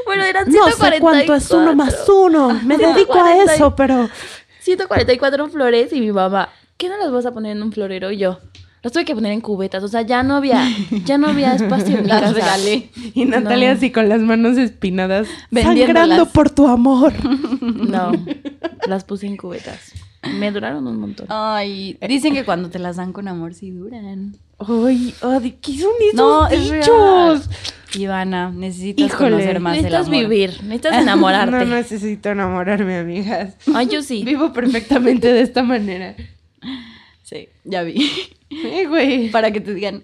Bueno, 0.06 0.24
eran 0.24 0.46
No 0.48 0.52
144. 0.68 0.90
sé 0.96 1.00
cuánto 1.00 1.36
es 1.36 1.52
uno 1.52 1.76
más 1.76 2.08
uno. 2.10 2.60
Me 2.64 2.78
dedico 2.78 3.14
a 3.14 3.24
140 3.28 3.52
y- 3.52 3.56
eso, 3.56 3.76
pero... 3.76 4.10
144 4.62 5.50
flores 5.50 5.92
y 5.92 6.00
mi 6.02 6.12
mamá, 6.12 6.50
¿qué 6.82 6.90
no 6.90 6.98
las 6.98 7.12
vas 7.12 7.26
a 7.28 7.32
poner 7.32 7.56
en 7.56 7.62
un 7.62 7.72
florero? 7.72 8.12
Y 8.12 8.18
yo, 8.18 8.40
las 8.82 8.92
tuve 8.92 9.06
que 9.06 9.14
poner 9.14 9.32
en 9.34 9.42
cubetas, 9.42 9.84
o 9.84 9.88
sea, 9.88 10.02
ya 10.02 10.24
no 10.24 10.36
había, 10.36 10.68
ya 11.06 11.20
no 11.20 11.28
había 11.28 11.54
espacio 11.54 11.96
en 11.98 12.02
mi 12.02 12.08
Las 12.08 12.22
casa. 12.22 12.34
regalé. 12.34 12.90
Y 13.14 13.26
Natalia 13.26 13.70
No. 13.72 13.78
así 13.78 13.92
con 13.92 14.10
las 14.10 14.20
manos 14.22 14.58
espinadas. 14.58 15.28
Sangrando 15.54 16.26
por 16.26 16.50
tu 16.50 16.68
amor. 16.68 17.14
No, 17.62 18.12
las 18.88 19.04
puse 19.04 19.28
en 19.28 19.38
cubetas. 19.38 19.92
Me 20.40 20.52
duraron 20.52 20.88
un 20.88 21.00
montón. 21.00 21.28
Ay, 21.30 21.98
dicen 22.08 22.34
que 22.34 22.44
cuando 22.44 22.70
te 22.70 22.80
las 22.80 22.96
dan 22.96 23.14
con 23.14 23.28
amor 23.28 23.54
sí 23.54 23.70
duran. 23.72 24.36
Ay, 24.60 25.14
ay, 25.22 25.58
¿qué 25.62 25.78
son 25.80 25.92
esos 26.02 26.14
No, 26.16 26.48
es 26.48 26.70
real. 26.70 26.82
dichos? 26.82 27.50
Ivana, 27.96 28.52
necesitas 28.52 29.06
Híjole, 29.08 29.32
conocer 29.32 29.60
más 29.60 29.78
el 29.78 29.84
necesitas 29.84 30.08
amor. 30.08 30.20
vivir, 30.22 30.50
necesitas 30.64 31.02
enamorarte. 31.02 31.66
No 31.66 31.76
necesito 31.76 32.30
enamorarme, 32.30 32.98
amigas. 33.00 33.56
Ay, 33.74 33.88
yo 33.88 34.02
sí. 34.02 34.24
Vivo 34.24 34.54
perfectamente 34.54 35.32
de 35.34 35.42
esta 35.42 35.62
manera. 35.64 36.16
Sí, 37.24 37.50
ya 37.64 37.84
vi. 37.84 38.10
Eh, 38.50 38.86
güey. 38.88 39.30
Para 39.30 39.52
que 39.52 39.62
te 39.62 39.74
digan, 39.74 40.04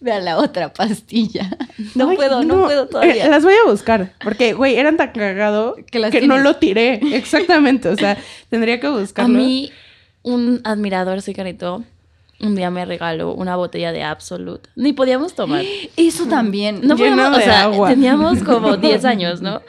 vea 0.00 0.18
la 0.18 0.38
otra 0.38 0.72
pastilla. 0.72 1.56
No 1.94 2.10
Ay, 2.10 2.16
puedo, 2.16 2.42
no, 2.42 2.64
puedo 2.64 2.88
todavía. 2.88 3.26
Eh, 3.26 3.30
las 3.30 3.44
voy 3.44 3.54
a 3.54 3.70
buscar. 3.70 4.12
Porque, 4.24 4.52
güey, 4.54 4.76
eran 4.76 4.96
tan 4.96 5.12
cagado 5.12 5.76
Que 5.90 6.26
no 6.26 6.38
lo 6.38 6.56
tiré. 6.56 6.94
Exactamente. 7.16 7.88
O 7.88 7.96
sea, 7.96 8.18
tendría 8.50 8.80
que 8.80 8.88
A 8.88 8.90
buscarlo. 8.90 9.38
mí, 9.38 9.70
un 10.22 10.60
admirador 10.64 11.22
secreto 11.22 11.84
un 12.40 12.54
día 12.54 12.70
me 12.70 12.84
regaló 12.84 13.32
una 13.32 13.56
botella 13.56 13.92
de 13.92 14.02
Absolute. 14.02 14.68
Ni 14.76 14.92
podíamos 14.92 15.34
tomar. 15.34 15.64
Eso 15.96 16.26
también. 16.26 16.80
No 16.82 16.96
podíamos, 16.96 17.38
o 17.38 17.40
sea, 17.40 17.62
agua. 17.62 17.88
teníamos 17.88 18.42
como 18.44 18.76
10 18.76 19.04
años, 19.04 19.40
¿no? 19.40 19.62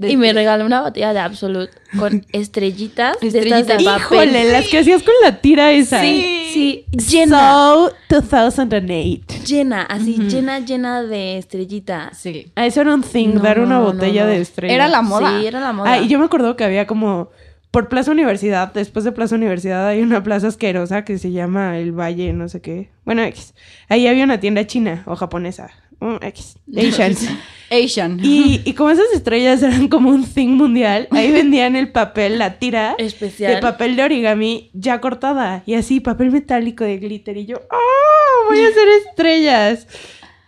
De- 0.00 0.08
Y 0.10 0.16
me 0.16 0.32
regaló 0.32 0.64
una 0.64 0.80
botella 0.80 1.12
de 1.12 1.18
Absolute 1.20 1.70
con 1.98 2.24
estrellitas, 2.32 3.20
de 3.20 3.26
estas 3.28 3.44
Estrellitas. 3.44 3.78
de 3.78 3.84
papel. 3.84 4.28
Híjole, 4.30 4.50
las 4.52 4.66
que 4.68 4.78
hacías 4.78 5.02
con 5.02 5.12
la 5.22 5.40
tira 5.42 5.72
esa. 5.72 6.00
Sí, 6.00 6.48
sí, 6.54 6.86
llena, 7.10 7.38
So 7.38 7.92
2008. 8.08 9.44
llena, 9.46 9.82
así, 9.82 10.16
llena, 10.28 10.60
llena 10.60 11.02
de 11.02 11.36
estrellitas. 11.36 12.16
Sí. 12.18 12.50
Ah, 12.56 12.64
eso 12.66 12.80
era 12.80 12.94
un 12.94 13.02
thing, 13.02 13.34
No, 13.34 13.40
dar 13.42 13.60
una 13.60 13.76
no, 13.78 13.84
botella 13.84 14.24
no. 14.24 14.30
de 14.30 14.40
estrella. 14.40 14.74
Era 14.74 14.88
la 14.88 15.02
moda. 15.02 15.38
Sí, 15.38 15.46
era 15.46 15.60
la 15.60 15.72
moda. 15.74 15.92
Ah, 15.92 15.98
y 15.98 16.08
yo 16.08 16.18
me 16.18 16.24
acuerdo 16.24 16.56
que 16.56 16.64
había 16.64 16.86
como 16.86 17.28
por 17.70 17.88
Plaza 17.88 18.10
Universidad, 18.10 18.72
después 18.72 19.04
de 19.04 19.12
Plaza 19.12 19.34
Universidad 19.36 19.86
hay 19.86 20.00
una 20.00 20.22
plaza 20.22 20.48
asquerosa 20.48 21.04
que 21.04 21.18
se 21.18 21.30
llama 21.30 21.78
El 21.78 21.92
Valle, 21.92 22.32
no 22.32 22.48
sé 22.48 22.60
qué. 22.62 22.90
Bueno, 23.04 23.22
X. 23.24 23.54
Ahí 23.88 24.06
había 24.06 24.24
una 24.24 24.40
tienda 24.40 24.66
china 24.66 25.02
o 25.06 25.14
japonesa. 25.14 25.70
Mm, 26.00 26.16
X. 26.22 26.56
Asian. 26.76 27.14
Asian. 27.70 28.18
y, 28.22 28.60
y 28.64 28.74
como 28.74 28.90
esas 28.90 29.12
estrellas 29.14 29.62
eran 29.62 29.88
como 29.88 30.10
un 30.10 30.24
thing 30.24 30.48
mundial, 30.48 31.06
ahí 31.12 31.30
vendían 31.32 31.76
el 31.76 31.90
papel, 31.92 32.38
la 32.38 32.58
tira 32.58 32.94
Especial. 32.98 33.54
de 33.54 33.60
papel 33.60 33.96
de 33.96 34.02
origami 34.04 34.70
ya 34.74 35.00
cortada. 35.00 35.62
Y 35.66 35.74
así, 35.74 36.00
papel 36.00 36.30
metálico 36.30 36.84
de 36.84 36.98
glitter. 36.98 37.36
Y 37.36 37.46
yo, 37.46 37.56
¡oh! 37.70 38.48
Voy 38.48 38.60
a 38.64 38.68
hacer 38.68 38.88
estrellas. 39.06 39.86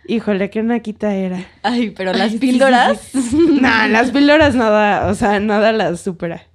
Híjole, 0.05 0.49
qué 0.49 0.61
naquita 0.63 1.15
era. 1.15 1.45
Ay, 1.61 1.91
pero 1.91 2.11
las 2.11 2.33
píldoras. 2.33 3.11
Nah, 3.33 3.87
las 3.87 4.11
píldoras 4.11 4.53
nada, 4.53 5.07
o 5.09 5.15
sea, 5.15 5.39
nada 5.39 5.71
las 5.71 6.01
supera. 6.01 6.45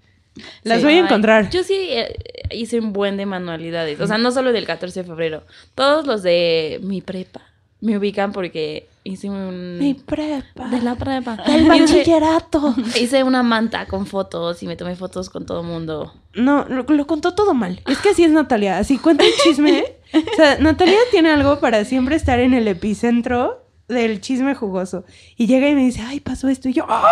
Las 0.65 0.79
Sí. 0.81 0.85
voy 0.85 0.93
a 0.93 0.97
Ay, 0.99 1.03
encontrar. 1.05 1.49
Yo 1.51 1.65
sí 1.65 1.75
eh, 1.91 2.15
hice 2.53 2.79
un 2.79 2.93
buen 2.93 3.17
de 3.17 3.25
manualidades. 3.27 3.99
O 4.01 4.07
sea, 4.07 4.19
no 4.19 4.31
solo 4.33 4.53
del 4.53 4.67
14 4.67 5.01
de 5.01 5.07
febrero. 5.09 5.45
Todos 5.75 6.07
los 6.07 6.23
de 6.23 6.79
mi 6.83 7.01
prepa 7.01 7.41
me 7.81 7.97
ubican 7.97 8.33
porque 8.33 8.89
hice 9.05 9.31
un... 9.31 9.79
Mi 9.79 9.95
prepa. 9.95 10.69
de 10.69 10.81
la 10.83 10.97
prepa. 10.97 11.37
Del 11.47 11.69
bachillerato. 11.69 12.75
hice 13.01 13.23
una 13.23 13.43
manta 13.43 13.87
con 13.87 14.07
fotos 14.07 14.63
y 14.63 14.67
me 14.67 14.77
tomé 14.77 14.97
fotos 14.97 15.31
con 15.31 15.47
todo 15.47 15.61
el 15.61 15.67
mundo. 15.67 16.13
No, 16.35 16.65
lo, 16.69 16.83
lo 16.83 17.07
contó 17.07 17.35
todo 17.35 17.55
mal. 17.55 17.81
Es 17.87 17.99
que 17.99 18.11
así 18.11 18.25
es 18.25 18.31
Natalia. 18.33 18.79
Así 18.79 18.99
cuenta 18.99 19.25
el 19.25 19.33
chisme. 19.43 19.85
O 20.15 20.37
sea, 20.37 20.59
Natalia 20.59 20.99
tiene 21.11 21.31
algo 21.31 21.61
para 21.61 21.85
siempre 21.85 22.17
estar 22.17 22.41
en 22.41 22.55
el 22.55 22.67
epicentro 22.67 23.65
del 23.89 24.21
chisme 24.21 24.55
jugoso. 24.55 25.05
Y 25.37 25.47
llega 25.47 25.69
y 25.69 25.75
me 25.75 25.83
dice, 25.85 26.03
ay, 26.07 26.21
pasó 26.21 26.49
esto. 26.49 26.69
Y 26.69 26.73
yo, 26.75 26.85
¡ah! 26.89 27.07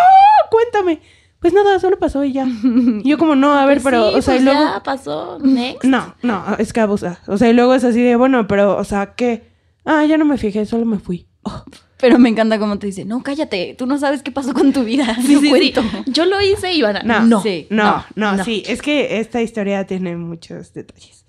Cuéntame. 0.51 1.01
Pues 1.39 1.53
nada, 1.53 1.79
solo 1.79 1.99
pasó 1.99 2.23
y 2.23 2.33
ya. 2.33 2.45
Y 2.45 3.09
yo 3.09 3.17
como, 3.17 3.35
no, 3.35 3.53
a 3.53 3.65
ver, 3.65 3.77
Pues 3.81 3.85
pero, 3.85 4.09
sí, 4.09 4.15
o 4.17 4.21
sea, 4.21 4.33
pues 4.33 4.41
y 4.41 4.45
luego... 4.45 4.59
ya 4.59 4.83
pasó. 4.83 5.37
Next. 5.39 5.83
No, 5.83 6.15
no, 6.23 6.43
es 6.57 6.73
que 6.73 6.79
abusa. 6.81 7.19
O 7.27 7.37
sea, 7.37 7.49
y 7.49 7.53
luego 7.53 7.73
es 7.75 7.83
así 7.83 8.01
de, 8.01 8.15
bueno, 8.15 8.47
pero, 8.47 8.75
o 8.77 8.83
sea, 8.83 9.13
¿qué? 9.15 9.43
Ah, 9.89 10.03
ya 10.05 10.17
no 10.17 10.25
me 10.25 10.37
fijé, 10.37 10.65
solo 10.65 10.85
me 10.85 10.99
fui. 10.99 11.25
Oh. 11.43 11.63
Pero 11.99 12.19
me 12.19 12.29
encanta 12.29 12.59
cómo 12.59 12.77
te 12.77 12.87
dice, 12.87 13.05
no, 13.05 13.23
cállate, 13.23 13.73
tú 13.77 13.87
no 13.87 13.97
sabes 13.97 14.21
qué 14.21 14.31
pasó 14.31 14.53
con 14.53 14.73
tu 14.73 14.83
vida. 14.83 15.15
Sí, 15.21 15.33
Yo 15.33 15.39
sí, 15.39 15.45
sí. 15.45 15.49
cuento. 15.49 15.81
Yo 16.05 16.25
lo 16.25 16.41
hice, 16.41 16.73
Ivana. 16.73 17.01
No, 17.03 17.21
no. 17.21 17.41
Sí. 17.41 17.67
No, 17.69 18.05
no, 18.15 18.35
no. 18.35 18.43
sí. 18.43 18.63
Es 18.67 18.81
que 18.81 19.19
esta 19.19 19.41
historia 19.41 19.87
tiene 19.87 20.15
muchos 20.17 20.73
detalles. 20.73 21.25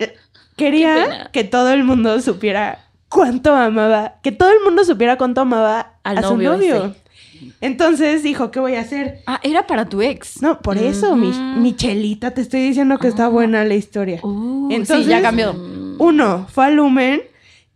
Eh, 0.00 0.12
Quería 0.56 1.30
que 1.32 1.44
todo 1.44 1.72
el 1.72 1.84
mundo 1.84 2.20
supiera 2.20 2.84
cuánto 3.08 3.54
amaba, 3.54 4.16
que 4.24 4.32
todo 4.32 4.50
el 4.50 4.58
mundo 4.64 4.84
supiera 4.84 5.16
cuánto 5.16 5.42
amaba 5.42 5.94
Al 6.02 6.18
a 6.18 6.22
su 6.22 6.36
novio. 6.36 6.96
Entonces 7.60 8.24
dijo, 8.24 8.50
¿qué 8.50 8.58
voy 8.58 8.74
a 8.74 8.80
hacer? 8.80 9.20
Ah, 9.26 9.38
era 9.44 9.68
para 9.68 9.88
tu 9.88 10.02
ex. 10.02 10.42
No, 10.42 10.58
por 10.58 10.76
eso, 10.76 11.14
mi, 11.14 11.30
Michelita, 11.30 12.32
te 12.32 12.40
estoy 12.40 12.60
diciendo 12.60 12.98
que 12.98 13.06
está 13.06 13.28
buena 13.28 13.64
la 13.64 13.74
historia. 13.76 14.18
Uh, 14.24 14.68
Entonces, 14.72 15.04
sí, 15.06 15.10
ya 15.10 15.22
cambió. 15.22 15.52
Uno, 15.98 16.46
fue 16.52 16.66
a 16.66 16.70
Lumen 16.70 17.22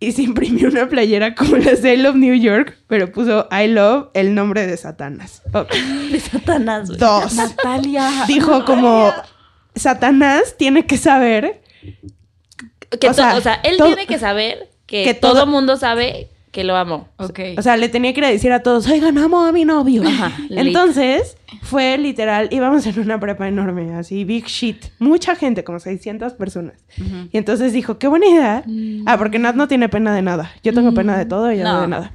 y 0.03 0.13
se 0.13 0.23
imprimió 0.23 0.69
una 0.69 0.89
playera 0.89 1.35
como 1.35 1.57
las 1.57 1.83
de 1.83 1.95
I 1.95 1.97
Love 1.99 2.17
New 2.17 2.35
York, 2.35 2.77
pero 2.89 3.11
puso 3.13 3.49
I 3.51 3.69
Love 3.69 4.09
el 4.15 4.35
nombre 4.35 4.67
de 4.67 4.77
Satanás. 4.77 5.43
De 6.11 6.19
Satanás, 6.21 6.89
güey. 6.89 6.99
Dos. 6.99 7.35
Natalia. 7.35 8.25
Dijo 8.27 8.65
como 8.65 9.13
Satanás 9.75 10.57
tiene 10.59 10.85
que 10.87 10.97
saber 10.99 11.63
Que 12.99 13.09
O 13.09 13.15
sea, 13.15 13.37
o 13.37 13.41
sea, 13.41 13.55
él 13.63 13.77
tiene 13.83 14.07
que 14.07 14.19
saber 14.19 14.71
que, 14.87 15.05
que 15.05 15.15
todo 15.15 15.33
todo- 15.35 15.47
mundo 15.47 15.77
sabe 15.77 16.29
que 16.53 16.65
lo 16.65 16.77
amo. 16.77 17.09
Ok. 17.17 17.41
O 17.57 17.63
sea, 17.63 17.77
le 17.77 17.89
tenía 17.89 18.13
que 18.13 18.21
ir 18.21 18.25
a 18.27 18.29
decir 18.29 18.53
a 18.53 18.63
todos, 18.63 18.87
oigan, 18.87 19.19
amo 19.19 19.45
a 19.45 19.53
mi 19.53 19.65
novio. 19.65 20.03
Ajá. 20.07 20.33
Entonces, 20.51 21.37
fue 21.63 21.97
literal, 21.97 22.49
íbamos 22.53 22.87
en 22.87 23.01
una 23.01 23.19
prepa 23.19 23.49
enorme, 23.49 23.95
así, 23.95 24.25
big 24.25 24.45
shit. 24.47 24.85
Mucha 24.99 25.35
gente, 25.35 25.65
como 25.65 25.81
600 25.81 26.35
personas. 26.35 26.85
Y 27.33 27.39
entonces 27.39 27.73
dijo, 27.73 27.99
qué 27.99 28.07
buena 28.07 28.27
idea. 28.27 28.65
Ah, 29.07 29.17
porque 29.17 29.39
Nat 29.39 29.55
no 29.55 29.67
tiene 29.67 29.89
pena 29.89 30.15
de 30.15 30.23
nada. 30.23 30.53
Yo 30.63 30.73
tengo 30.75 30.93
pena 30.93 31.17
de 31.17 31.25
todo, 31.25 31.49
ella 31.49 31.65
no. 31.65 31.73
No. 31.73 31.81
de 31.83 31.89
nada. 31.89 32.13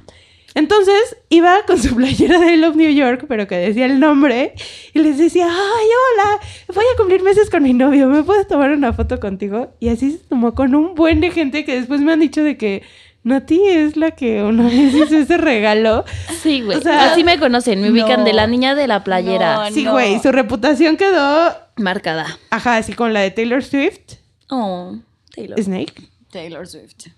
Entonces, 0.54 1.16
iba 1.28 1.62
con 1.66 1.78
su 1.78 1.94
playera 1.94 2.40
de 2.40 2.54
I 2.54 2.56
Love 2.56 2.76
New 2.76 2.90
York, 2.90 3.26
pero 3.28 3.46
que 3.46 3.56
decía 3.56 3.86
el 3.86 4.00
nombre, 4.00 4.54
y 4.92 4.98
les 4.98 5.18
decía, 5.18 5.46
ay, 5.46 5.86
hola, 6.14 6.40
voy 6.74 6.84
a 6.92 6.96
cumplir 6.96 7.22
meses 7.22 7.50
con 7.50 7.62
mi 7.62 7.72
novio, 7.74 8.08
¿me 8.08 8.22
puedes 8.22 8.46
tomar 8.48 8.72
una 8.72 8.92
foto 8.92 9.20
contigo? 9.20 9.74
Y 9.78 9.88
así 9.88 10.12
se 10.12 10.18
tomó 10.18 10.54
con 10.54 10.74
un 10.74 10.94
buen 10.94 11.20
de 11.20 11.30
gente 11.30 11.64
que 11.64 11.74
después 11.74 12.00
me 12.00 12.12
han 12.12 12.20
dicho 12.20 12.42
de 12.42 12.56
que 12.56 12.82
Nati 13.24 13.60
es 13.66 13.96
la 13.96 14.12
que 14.12 14.42
una 14.42 14.64
vez 14.64 14.94
hizo 14.94 15.16
ese 15.16 15.36
regalo. 15.36 16.04
Sí, 16.42 16.62
güey. 16.62 16.78
O 16.78 16.80
sea, 16.80 17.12
Así 17.12 17.24
me 17.24 17.38
conocen, 17.38 17.80
me 17.82 17.90
ubican 17.90 18.20
no. 18.20 18.24
de 18.24 18.32
la 18.32 18.46
niña 18.46 18.74
de 18.74 18.86
la 18.86 19.04
playera. 19.04 19.56
No, 19.68 19.70
Sí, 19.74 19.84
no. 19.84 19.92
güey, 19.92 20.18
su 20.20 20.32
reputación 20.32 20.96
quedó, 20.96 21.54
Marcada. 21.76 22.38
ajá, 22.50 22.76
así 22.76 22.92
con 22.94 23.12
la 23.12 23.20
de 23.20 23.30
Taylor 23.30 23.62
Swift, 23.62 24.14
Oh, 24.50 24.96
Taylor. 25.34 25.62
Snake. 25.62 25.92
Taylor 26.30 26.66
Swift. 26.66 27.08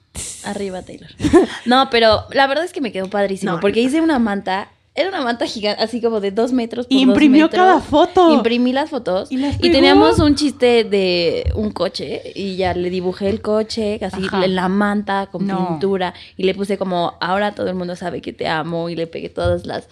Arriba, 0.45 0.83
Taylor. 0.83 1.11
No, 1.67 1.91
pero 1.91 2.25
la 2.33 2.47
verdad 2.47 2.65
es 2.65 2.73
que 2.73 2.81
me 2.81 2.91
quedó 2.93 3.09
padrísimo. 3.09 3.53
No, 3.53 3.61
porque 3.61 3.81
hice 3.81 4.01
una 4.01 4.19
manta. 4.19 4.69
Era 5.01 5.09
una 5.09 5.23
manta 5.23 5.47
gigante, 5.47 5.83
así 5.83 6.01
como 6.01 6.21
de 6.21 6.31
dos 6.31 6.53
metros 6.53 6.87
por 6.87 6.93
Y 6.97 7.05
dos 7.05 7.15
imprimió 7.15 7.47
metros. 7.47 7.65
cada 7.65 7.81
foto. 7.81 8.35
Imprimí 8.35 8.73
las 8.73 8.91
fotos. 8.91 9.33
Y 9.33 9.39
las 9.39 9.57
Y 9.57 9.59
pegó. 9.61 9.73
teníamos 9.75 10.19
un 10.19 10.35
chiste 10.35 10.85
de 10.85 11.51
un 11.55 11.71
coche. 11.71 12.23
Y 12.35 12.57
ya 12.57 12.75
le 12.75 12.91
dibujé 12.91 13.29
el 13.31 13.41
coche, 13.41 13.99
así 14.05 14.25
Ajá. 14.27 14.45
en 14.45 14.55
la 14.55 14.69
manta, 14.69 15.29
con 15.33 15.47
No. 15.47 15.69
pintura. 15.69 16.15
Y 16.37 16.45
le 16.45 16.55
puse 16.55 16.77
como, 16.79 17.15
ahora 17.21 17.53
todo 17.55 17.69
el 17.69 17.75
mundo 17.75 17.97
sabe 17.97 18.21
que 18.21 18.33
te 18.33 18.47
amo. 18.49 18.89
Y 18.91 18.97
le 18.97 19.07
pegué 19.07 19.29
todas 19.29 19.67
las, 19.67 19.89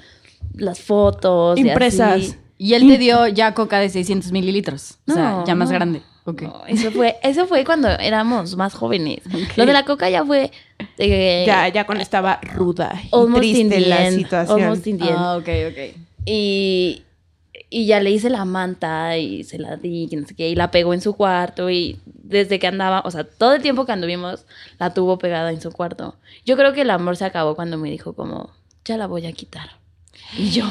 las 0.55 0.81
fotos. 0.81 1.59
y 1.59 1.63
Impresas. 1.63 2.13
así. 2.13 2.35
Y 2.61 2.75
él 2.75 2.89
te 2.89 2.99
dio 2.99 3.27
ya 3.29 3.55
coca 3.55 3.79
de 3.79 3.89
600 3.89 4.33
mililitros. 4.33 4.99
O 5.09 5.13
sea, 5.13 5.45
ya 5.47 5.55
más 5.55 5.69
no. 5.71 5.75
grande. 5.77 6.03
Ok. 6.29 6.43
No, 6.43 6.67
eso 6.67 6.91
fue, 6.93 7.17
eso 7.23 7.47
fue 7.47 7.65
cuando 7.65 7.89
éramos 7.89 8.55
más 8.55 8.75
jóvenes. 8.75 9.21
Lo 9.57 9.65
de 9.65 9.73
la 9.73 9.87
coca 9.87 10.11
ya 10.11 10.27
fue 10.27 10.51
eh, 10.99 11.45
Ya, 11.47 11.69
ya 11.69 11.87
cuando 11.87 12.03
estaba 12.03 12.39
ruda 12.43 13.01
y 13.03 13.33
triste 13.35 13.81
la 13.81 14.07
end, 14.09 14.19
situación. 14.19 14.61
Ah, 15.17 15.37
ok, 15.39 15.49
ok. 15.71 15.97
Y, 16.27 17.03
y 17.71 17.87
ya 17.87 18.01
le 18.01 18.11
hice 18.11 18.29
la 18.29 18.45
manta 18.45 19.17
y 19.17 19.43
se 19.45 19.59
la 19.59 19.77
di, 19.77 20.07
y 20.11 20.17
no 20.17 20.27
sé 20.27 20.35
qué, 20.35 20.51
y 20.51 20.55
la 20.55 20.71
pegó 20.71 20.93
en 20.93 21.01
su 21.01 21.15
cuarto 21.15 21.71
y 21.71 21.99
desde 22.05 22.59
que 22.59 22.67
andaba, 22.67 23.01
o 23.07 23.11
sea, 23.11 23.25
todo 23.25 23.55
el 23.55 23.63
tiempo 23.63 23.87
que 23.87 23.93
anduvimos 23.93 24.45
la 24.79 24.93
tuvo 24.93 25.17
pegada 25.19 25.51
en 25.51 25.63
su 25.63 25.73
cuarto. 25.73 26.17
Yo 26.45 26.59
creo 26.59 26.75
que 26.75 26.83
el 26.83 26.91
amor 26.91 27.17
se 27.17 27.25
acabó 27.25 27.55
cuando 27.57 27.79
me 27.79 27.91
dijo 27.91 28.13
como, 28.13 28.51
ya 28.85 28.99
la 28.99 29.07
voy 29.07 29.25
a 29.25 29.33
quitar. 29.33 29.71
Y 30.37 30.51
yo, 30.51 30.67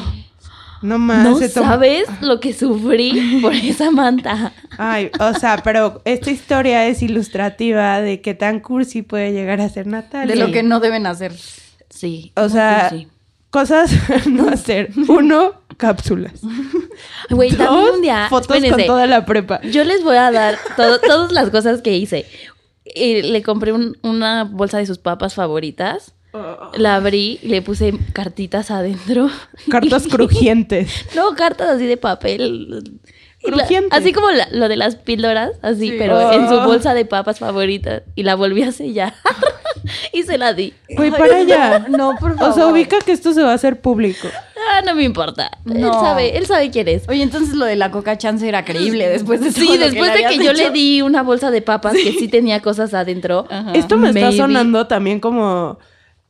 No 0.81 0.99
más. 0.99 1.23
no 1.25 1.39
sabes 1.47 2.07
lo 2.21 2.39
que 2.39 2.53
sufrí 2.53 3.39
por 3.41 3.53
esa 3.55 3.91
manta. 3.91 4.53
Ay, 4.77 5.09
o 5.19 5.33
sea, 5.33 5.57
pero 5.63 6.01
esta 6.05 6.29
historia 6.31 6.85
es 6.87 7.01
ilustrativa 7.01 7.99
de 8.01 8.21
qué 8.21 8.33
tan 8.33 8.59
cursi 8.59 9.01
puede 9.01 9.31
llegar 9.31 9.59
a 9.61 9.69
ser 9.69 9.87
Natalia. 9.87 10.35
De 10.35 10.39
lo 10.39 10.51
que 10.51 10.63
no 10.63 10.79
deben 10.79 11.07
hacer. 11.07 11.33
Sí. 11.89 12.31
O 12.35 12.49
sea, 12.49 12.89
sí. 12.91 13.07
cosas 13.49 13.91
no 14.27 14.49
hacer. 14.49 14.91
Uno, 15.07 15.53
cápsulas. 15.77 16.41
Güey, 17.29 17.51
también 17.51 17.93
un 17.95 18.01
día, 18.01 18.27
fotos 18.29 18.47
con 18.71 18.85
toda 18.85 19.05
la 19.05 19.25
prepa. 19.25 19.61
Yo 19.61 19.83
les 19.83 20.03
voy 20.03 20.17
a 20.17 20.31
dar 20.31 20.57
todo- 20.75 20.99
todas 20.99 21.31
las 21.31 21.49
cosas 21.49 21.81
que 21.81 21.95
hice. 21.97 22.25
Y 22.85 23.21
le 23.21 23.43
compré 23.43 23.71
un- 23.73 23.97
una 24.01 24.45
bolsa 24.45 24.77
de 24.79 24.85
sus 24.85 24.97
papas 24.97 25.35
favoritas. 25.35 26.13
La 26.75 26.95
abrí, 26.95 27.39
le 27.43 27.61
puse 27.61 27.93
cartitas 28.13 28.71
adentro. 28.71 29.29
Cartas 29.69 30.07
crujientes. 30.07 30.91
No, 31.15 31.33
cartas 31.35 31.69
así 31.69 31.85
de 31.85 31.97
papel. 31.97 32.83
Y 33.39 33.51
la- 33.51 33.57
Crujientes. 33.57 33.97
así 33.99 34.13
como 34.13 34.31
la- 34.31 34.47
lo 34.51 34.67
de 34.67 34.75
las 34.77 34.95
píldoras, 34.95 35.51
así, 35.61 35.89
Sí. 35.91 35.95
pero 35.97 36.31
en 36.31 36.47
su 36.49 36.55
Oh. 36.55 36.65
bolsa 36.65 36.93
de 36.93 37.05
papas 37.05 37.39
favoritas. 37.39 38.01
Y 38.15 38.23
la 38.23 38.35
volví 38.35 38.63
a 38.63 38.71
sellar. 38.71 39.13
y 40.13 40.23
se 40.23 40.37
la 40.37 40.53
di. 40.53 40.73
Güey, 40.89 41.11
para 41.11 41.37
allá. 41.37 41.85
No, 41.87 42.15
por 42.19 42.35
O 42.41 42.53
sea, 42.53 42.67
ubica 42.67 42.97
que 42.99 43.11
esto 43.11 43.33
se 43.33 43.43
va 43.43 43.51
a 43.51 43.53
hacer 43.55 43.79
público. 43.79 44.27
Ah, 44.71 44.81
no 44.85 44.95
me 44.95 45.03
importa. 45.03 45.51
Él 45.65 45.81
No. 45.81 45.93
sabe, 46.01 46.35
él 46.37 46.45
sabe 46.47 46.71
quién 46.71 46.87
es. 46.87 47.07
Oye, 47.07 47.21
entonces 47.23 47.53
lo 47.55 47.65
de 47.65 47.75
la 47.75 47.91
coca 47.91 48.17
chance 48.17 48.45
era 48.47 48.65
creíble 48.65 49.07
después 49.07 49.39
de 49.39 49.51
todo 49.51 49.61
Sí, 49.61 49.77
lo 49.77 49.85
después 49.85 50.13
de 50.13 50.23
que 50.25 50.43
yo 50.43 50.51
le 50.53 50.71
di 50.71 51.01
una 51.03 51.21
bolsa 51.23 51.51
de 51.51 51.61
papas 51.61 51.93
que 51.93 52.13
sí 52.13 52.27
tenía 52.27 52.61
cosas 52.61 52.93
adentro. 52.93 53.45
Ajá. 53.49 53.71
Esto 53.73 53.97
me 53.97 54.09
está 54.09 54.31
sonando 54.31 54.87
también 54.87 55.19
como 55.19 55.79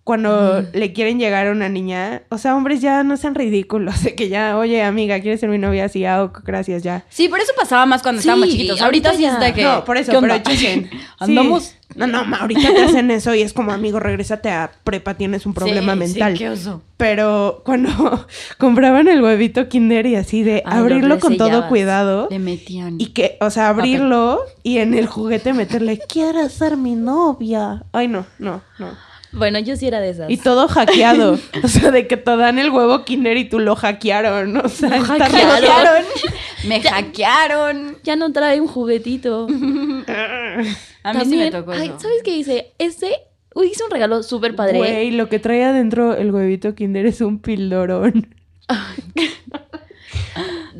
cuando 0.08 0.64
le 0.72 0.93
quieren 0.93 1.20
llegar 1.20 1.47
a 1.47 1.51
una 1.51 1.68
niña. 1.68 2.22
O 2.30 2.38
sea, 2.38 2.55
hombres 2.55 2.80
ya 2.80 3.03
no 3.03 3.18
sean 3.18 3.36
ridículos. 3.36 4.03
De 4.05 4.16
que 4.16 4.30
ya, 4.30 4.58
oye, 4.58 4.82
amiga, 4.82 5.20
¿quieres 5.20 5.41
ser 5.41 5.49
mi 5.49 5.58
novia? 5.58 5.84
Así, 5.84 6.05
ah, 6.05 6.24
ok, 6.24 6.43
gracias, 6.45 6.82
ya. 6.82 7.03
Sí, 7.10 7.28
pero 7.28 7.43
eso 7.43 7.51
pasaba 7.58 7.86
más 7.86 8.01
cuando 8.01 8.22
Sí, 8.22 8.30
estábamos 8.30 8.47
chiquitos. 8.47 8.82
Ahorita, 8.82 9.10
ahorita 9.10 9.14
sí 9.18 9.26
es 9.26 9.38
de 9.38 9.53
que. 9.53 9.64
no, 9.64 9.84
por 9.84 9.97
eso, 9.97 10.14
¿qué 10.14 10.20
pero 10.22 10.34
onda? 10.36 10.49
chequen. 10.49 10.89
Sí. 11.18 11.24
Andamos. 11.24 11.74
No, 11.95 12.05
no, 12.08 12.24
ma, 12.24 12.38
ahorita 12.38 12.74
te 12.74 12.84
hacen 12.84 13.12
eso 13.12 13.34
y 13.34 13.41
es 13.41 13.51
como, 13.51 13.72
amigo, 13.74 13.99
regrésate 13.99 14.49
a 14.49 14.72
prepa, 14.86 15.16
tienes 15.16 15.45
un 15.45 15.53
problema 15.53 15.93
Sí, 15.93 15.99
mental. 15.99 16.34
Sí, 16.34 16.38
qué 16.38 16.49
oso. 16.51 16.82
Pero 16.95 17.64
cuando 17.66 18.28
compraban 18.60 19.08
el 19.10 19.22
huevito 19.22 19.68
Kinder 19.68 20.05
y 20.05 20.16
así 20.16 20.43
de 20.43 20.62
Ay, 20.66 20.80
abrirlo 20.80 21.20
con 21.20 21.36
todo 21.38 21.68
cuidado 21.68 22.28
Le 22.30 22.39
metían. 22.39 23.01
y 23.01 23.08
que, 23.08 23.38
o 23.41 23.49
sea, 23.49 23.70
abrirlo 23.70 24.41
y 24.64 24.78
en 24.78 24.93
el 24.93 25.08
juguete 25.08 25.53
meterle, 25.53 25.99
¿quieres 26.08 26.53
ser 26.53 26.78
mi 26.78 26.95
novia? 26.95 27.84
Ay, 27.91 28.08
no, 28.08 28.26
no, 28.39 28.62
no. 28.80 29.08
Bueno, 29.38 29.59
yo 29.59 29.75
sí 29.75 29.88
era 29.88 29.99
de 29.99 30.09
esas. 30.09 30.29
Y 30.29 30.38
todo 30.38 30.67
hackeado. 30.67 31.38
O 31.63 31.67
sea, 31.67 31.91
de 31.91 32.07
que 32.07 32.17
te 32.17 32.35
dan 32.35 32.59
el 32.59 32.69
huevo 32.71 33.03
Kinder 33.05 33.38
y 33.38 33.45
tú 33.45 33.59
lo 33.59 33.75
hackearon. 33.75 34.57
O 34.57 34.69
sea, 34.69 34.89
Me 34.89 34.99
hackearon. 35.01 35.49
hackearon. 35.49 36.03
Me 36.67 36.81
hackearon. 36.81 37.97
Ya 38.03 38.15
no 38.15 38.31
trae 38.33 38.59
un 38.61 38.67
juguetito. 38.67 39.47
A 41.03 41.13
mí 41.13 41.19
sí 41.21 41.38
me 41.38 41.49
También- 41.49 41.51
tocó 41.51 41.71
ay. 41.71 41.88
¿sabes 41.97 42.21
qué 42.23 42.35
hice? 42.38 42.73
Este, 42.79 43.11
uy, 43.55 43.67
hice 43.67 43.83
un 43.83 43.91
regalo 43.91 44.23
súper 44.23 44.55
padre. 44.55 44.77
Güey, 44.79 45.11
lo 45.11 45.29
que 45.29 45.39
trae 45.39 45.63
adentro 45.63 46.13
el 46.15 46.31
huevito 46.31 46.75
Kinder 46.75 47.05
es 47.05 47.21
un 47.21 47.39
pildorón. 47.39 48.35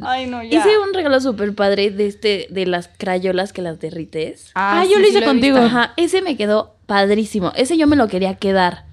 Ay, 0.02 0.28
no, 0.28 0.44
ya. 0.44 0.60
Hice 0.60 0.78
un 0.78 0.94
regalo 0.94 1.20
súper 1.20 1.54
padre 1.56 1.90
de 1.90 2.08
este, 2.08 2.48
de 2.50 2.66
las 2.66 2.88
crayolas 2.88 3.52
que 3.52 3.62
las 3.62 3.80
derrites. 3.80 4.52
Ah, 4.54 4.84
sí, 4.86 4.92
yo 4.94 5.00
lo 5.00 5.06
sí 5.06 5.12
hice 5.16 5.26
contigo. 5.26 5.58
Ajá, 5.58 5.94
ese 5.98 6.22
me 6.22 6.38
quedó 6.38 6.77
padrísimo. 6.88 7.52
Ese 7.56 7.78
yo 7.78 7.86
me 7.86 7.96
lo 7.96 8.08
quería 8.08 8.36
quedar. 8.36 8.86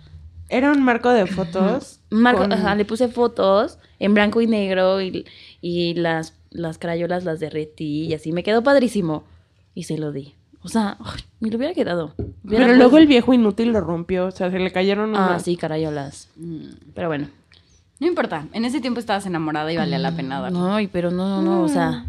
Era 0.51 0.70
un 0.72 0.82
marco 0.82 1.09
de 1.11 1.26
fotos. 1.26 2.01
Marco, 2.11 2.42
con- 2.42 2.53
ajá, 2.53 2.74
le 2.74 2.84
puse 2.84 3.09
fotos 3.09 3.78
en 3.99 4.12
blanco 4.12 4.42
y 4.42 4.47
negro 4.47 5.01
y, 5.01 5.24
y 5.62 5.95
las, 5.95 6.34
las 6.51 6.76
crayolas 6.78 7.24
las 7.24 7.40
derretí 7.40 8.05
y 8.05 8.14
así. 8.14 8.32
Me 8.32 8.42
quedó 8.42 8.62
padrísimo. 8.62 9.24
Y 9.74 9.84
se 9.84 9.97
lo 9.99 10.12
di. 10.12 10.34
O 10.62 10.68
sea, 10.68 10.97
me 11.40 11.51
lo 11.51 11.57
hubiera 11.57 11.74
quedado. 11.74 12.14
Hubiera 12.45 12.66
Pero 12.66 12.76
luego 12.76 12.90
puesto- 12.92 12.99
el 12.99 13.07
viejo 13.09 13.32
inútil 13.34 13.68
lo 13.72 13.80
rompió. 13.80 14.26
O 14.26 14.30
sea, 14.30 14.51
se 14.51 14.59
le 14.59 14.70
cayeron 14.70 15.16
Ah, 15.16 15.26
unas. 15.30 15.42
sí, 15.42 15.57
carayolas. 15.57 16.28
Pero 16.95 17.09
bueno. 17.09 17.28
No 18.01 18.07
importa. 18.07 18.47
En 18.53 18.64
ese 18.64 18.80
tiempo 18.80 19.01
estabas 19.01 19.24
enamorada 19.26 19.72
y 19.72 19.76
valía 19.76 19.99
la 19.99 20.14
pena 20.14 20.40
darlo. 20.40 20.72
Ay, 20.72 20.88
pero 20.88 21.11
no, 21.11 21.28
no, 21.28 21.42
no, 21.42 21.62
o 21.62 21.68
sea... 21.68 22.05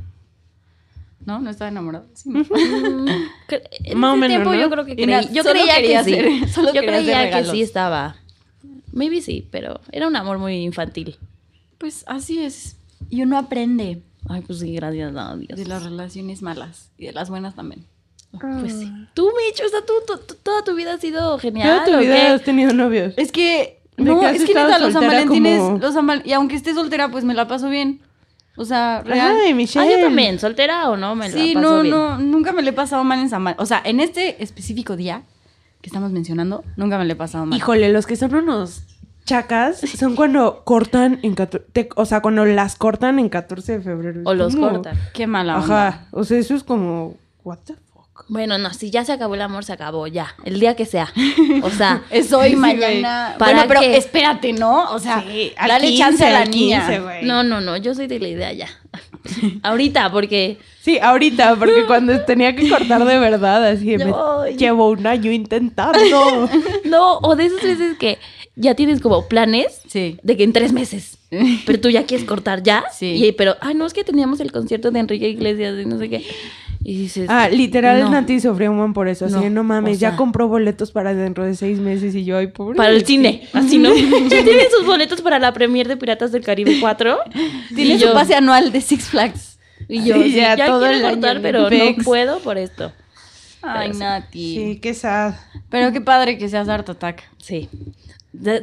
¿No? 1.25 1.39
¿No 1.39 1.49
estaba 1.49 1.69
enamorada? 1.69 2.05
Sí, 2.13 2.29
no. 2.29 2.43
En 3.83 3.97
Más 3.97 4.13
o 4.13 4.15
menos, 4.15 4.27
tiempo 4.29 4.53
¿no? 4.53 4.59
yo 4.59 4.69
creo 4.69 4.85
que 4.85 4.95
creí, 4.95 5.27
yo 5.33 5.43
solo 5.43 5.59
creía 5.61 6.03
que 6.03 6.03
sí. 6.03 6.47
solo 6.53 6.73
yo 6.73 6.81
creía 6.81 7.31
que 7.31 7.45
sí 7.45 7.61
estaba. 7.61 8.15
Maybe 8.91 9.21
sí, 9.21 9.47
pero 9.51 9.79
era 9.91 10.07
un 10.07 10.15
amor 10.15 10.37
muy 10.37 10.55
infantil. 10.63 11.17
Pues 11.77 12.03
así 12.07 12.39
es. 12.43 12.77
Y 13.09 13.21
uno 13.23 13.37
aprende 13.37 14.01
Ay, 14.27 14.41
pues 14.41 14.59
sí, 14.59 14.73
gracias 14.73 15.13
a 15.15 15.35
Dios. 15.35 15.57
de 15.59 15.65
las 15.65 15.83
relaciones 15.83 16.41
malas 16.41 16.89
y 16.97 17.05
de 17.05 17.11
las 17.13 17.29
buenas 17.29 17.53
también. 17.55 17.85
Pues 18.39 18.73
sí. 18.73 18.91
Tú, 19.13 19.29
Micho, 19.37 19.63
o 19.65 19.69
sea, 19.69 19.79
tú, 19.85 19.93
toda 20.43 20.63
tu 20.63 20.73
vida 20.75 20.93
has 20.95 21.01
sido 21.01 21.37
genial. 21.37 21.69
Toda 21.69 21.85
tu 21.85 21.93
¿o 21.93 21.99
vida 21.99 22.15
qué? 22.15 22.21
has 22.27 22.41
tenido 22.43 22.73
novios. 22.73 23.13
Es 23.17 23.31
que 23.31 23.81
¿De 23.97 24.03
No, 24.03 24.27
es 24.27 24.43
que 24.43 24.53
neta, 24.53 24.77
los 24.79 24.91
San 24.93 25.07
Valentines, 25.07 25.59
como- 25.59 25.77
los 25.77 25.93
San 25.93 26.05
Val- 26.07 26.23
y 26.25 26.33
aunque 26.33 26.55
esté 26.55 26.73
soltera, 26.73 27.09
pues 27.11 27.23
me 27.23 27.33
la 27.33 27.47
paso 27.47 27.69
bien. 27.69 28.01
O 28.57 28.65
sea, 28.65 29.01
real. 29.03 29.35
Ay, 29.43 29.51
Ah, 29.51 29.55
Michelle. 29.55 29.89
yo 29.91 29.99
también, 30.05 30.39
soltera 30.39 30.89
o 30.89 30.97
no, 30.97 31.15
me 31.15 31.29
sí, 31.29 31.53
la 31.53 31.61
paso 31.61 31.75
no, 31.75 31.81
bien. 31.81 31.95
no, 31.95 32.17
nunca 32.19 32.51
me 32.53 32.61
le 32.61 32.69
he 32.69 32.73
pasado 32.73 33.03
mal 33.03 33.19
en 33.19 33.29
San 33.29 33.43
Val- 33.43 33.55
O 33.59 33.65
sea, 33.65 33.81
en 33.83 33.99
este 33.99 34.41
específico 34.43 34.95
día 34.95 35.23
que 35.81 35.89
estamos 35.89 36.11
mencionando, 36.11 36.63
nunca 36.77 36.97
me 36.97 37.05
le 37.05 37.13
he 37.13 37.15
pasado 37.15 37.45
mal. 37.45 37.57
Híjole, 37.57 37.89
los 37.91 38.05
que 38.07 38.15
son 38.15 38.33
unos 38.33 38.83
chacas 39.25 39.79
son 39.79 40.15
cuando 40.15 40.63
cortan 40.63 41.19
en... 41.23 41.35
cator- 41.35 41.63
te- 41.73 41.89
o 41.95 42.05
sea, 42.05 42.21
cuando 42.21 42.45
las 42.45 42.75
cortan 42.75 43.19
en 43.19 43.27
14 43.29 43.73
de 43.79 43.81
febrero. 43.83 44.21
O 44.25 44.33
los 44.33 44.55
¿Cómo? 44.55 44.69
cortan. 44.69 44.97
Qué 45.13 45.27
mala 45.27 45.59
onda. 45.59 45.87
Ajá. 45.87 46.07
O 46.11 46.23
sea, 46.23 46.37
eso 46.37 46.55
es 46.55 46.63
como... 46.63 47.15
What 47.43 47.59
the? 47.65 47.75
Bueno, 48.27 48.57
no, 48.57 48.73
si 48.73 48.89
ya 48.91 49.03
se 49.05 49.11
acabó 49.11 49.35
el 49.35 49.41
amor, 49.41 49.65
se 49.65 49.73
acabó, 49.73 50.07
ya. 50.07 50.33
El 50.45 50.59
día 50.59 50.75
que 50.75 50.85
sea. 50.85 51.11
O 51.61 51.69
sea, 51.69 52.01
Es 52.09 52.31
hoy, 52.33 52.49
Sí, 52.51 52.55
mañana. 52.55 53.35
¿Para 53.37 53.53
Bueno, 53.53 53.67
pero 53.67 53.81
espérate, 53.81 54.53
¿no? 54.53 54.91
O 54.93 54.99
sea, 54.99 55.21
Sí, 55.21 55.51
al 55.57 55.67
dale 55.67 55.87
15, 55.87 55.99
chance 56.03 56.25
a 56.25 56.29
la 56.31 56.39
al 56.39 56.49
15, 56.49 56.57
niña. 56.99 57.19
no, 57.23 57.43
no, 57.43 57.61
no, 57.61 57.77
yo 57.77 57.93
soy 57.93 58.07
de 58.07 58.19
la 58.19 58.27
idea 58.29 58.53
ya. 58.53 58.67
Ahorita, 59.63 60.11
porque 60.11 60.57
Sí, 60.81 60.99
ahorita, 60.99 61.55
porque 61.55 61.85
cuando 61.87 62.19
tenía 62.21 62.55
que 62.55 62.69
cortar 62.69 63.03
de 63.05 63.17
verdad, 63.17 63.65
así 63.65 63.97
me- 63.97 64.13
Ay. 64.15 64.55
llevo 64.55 64.89
un 64.89 65.05
año 65.07 65.31
intentando. 65.31 66.47
no, 66.85 67.17
o 67.17 67.35
de 67.35 67.45
esas 67.45 67.61
veces 67.63 67.97
que 67.97 68.19
ya 68.55 68.75
tienes 68.75 69.01
como 69.01 69.27
planes 69.27 69.81
Sí. 69.87 70.17
de 70.21 70.37
que 70.37 70.43
en 70.43 70.53
tres 70.53 70.71
meses, 70.73 71.17
pero 71.65 71.79
tú 71.81 71.89
ya 71.89 72.05
quieres 72.05 72.25
cortar 72.27 72.61
ya. 72.63 72.85
Sí. 72.93 73.25
Y, 73.25 73.31
pero, 73.31 73.55
ay, 73.61 73.73
no, 73.73 73.85
es 73.87 73.93
que 73.93 74.03
teníamos 74.03 74.39
el 74.39 74.51
concierto 74.51 74.91
de 74.91 74.99
Enrique 74.99 75.27
Iglesias 75.27 75.75
y 75.81 75.85
no 75.85 75.97
sé 75.97 76.07
qué. 76.09 76.23
Y 76.87 76.97
dices, 76.99 77.25
Ah, 77.31 77.49
literal, 77.49 77.99
no. 78.01 78.11
Nati 78.11 78.39
sufrió 78.39 78.69
un 78.69 78.77
buen 78.77 78.93
por 78.93 79.07
eso. 79.07 79.25
Así 79.25 79.33
No, 79.35 79.49
no 79.49 79.63
mames, 79.63 79.97
o 79.97 79.99
sea- 79.99 80.11
ya 80.11 80.15
compró 80.17 80.47
boletos 80.47 80.91
para 80.91 81.15
dentro 81.15 81.43
de 81.43 81.55
seis 81.55 81.79
meses 81.79 82.13
y 82.13 82.25
yo, 82.25 82.37
ay, 82.37 82.47
pobre. 82.47 82.77
Para 82.77 82.91
el 82.91 82.99
ti. 83.03 83.13
cine, 83.13 83.47
así, 83.53 83.79
¿no? 83.79 83.89
ya 83.95 84.43
tienen 84.43 84.67
sus 84.69 84.85
boletos 84.85 85.21
para 85.23 85.39
la 85.39 85.51
premier 85.51 85.87
de 85.87 85.97
Piratas 85.97 86.31
del 86.31 86.43
Caribe 86.43 86.77
4. 86.79 87.17
Tiene 87.75 87.95
Y 87.95 87.99
su 87.99 88.05
yo- 88.05 88.13
pase 88.13 88.35
anual 88.35 88.71
de 88.71 88.81
Six 88.81 89.05
Flags. 89.05 89.57
Y 89.89 90.03
yo, 90.05 90.13
sí, 90.21 90.33
ya 90.35 90.55
todo 90.65 90.79
quiero 90.81 90.95
el 90.95 91.01
cortar, 91.13 91.41
pero 91.41 91.67
Pex. 91.69 91.97
no 91.97 92.03
puedo 92.03 92.39
por 92.39 92.57
esto. 92.59 92.91
Ay. 93.63 93.91
Nati. 93.93 94.55
Sí, 94.55 94.79
qué 94.79 94.93
sad. 94.93 95.33
Pero 95.69 95.91
qué 95.91 96.01
padre 96.01 96.37
que 96.37 96.47
seas 96.49 96.69
Art 96.69 96.87
Attack. 96.87 97.23
Sí. 97.39 97.67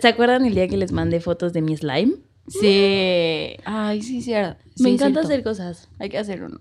¿Se 0.01 0.07
acuerdan 0.07 0.47
el 0.47 0.55
día 0.55 0.69
que 0.69 0.77
les 0.77 0.93
mandé 0.93 1.21
fotos 1.21 1.53
de 1.53 1.61
mi 1.61 1.77
slime? 1.77 2.13
Sí. 2.47 3.57
Ay, 3.65 4.01
sí, 4.03 4.23
cierto. 4.23 4.63
Me 4.79 4.91
Sí, 4.91 4.95
encanta 4.95 5.23
cierto. 5.25 5.29
hacer 5.29 5.43
cosas. 5.43 5.89
Hay 5.99 6.09
que 6.09 6.19
hacer 6.19 6.45
uno. 6.45 6.61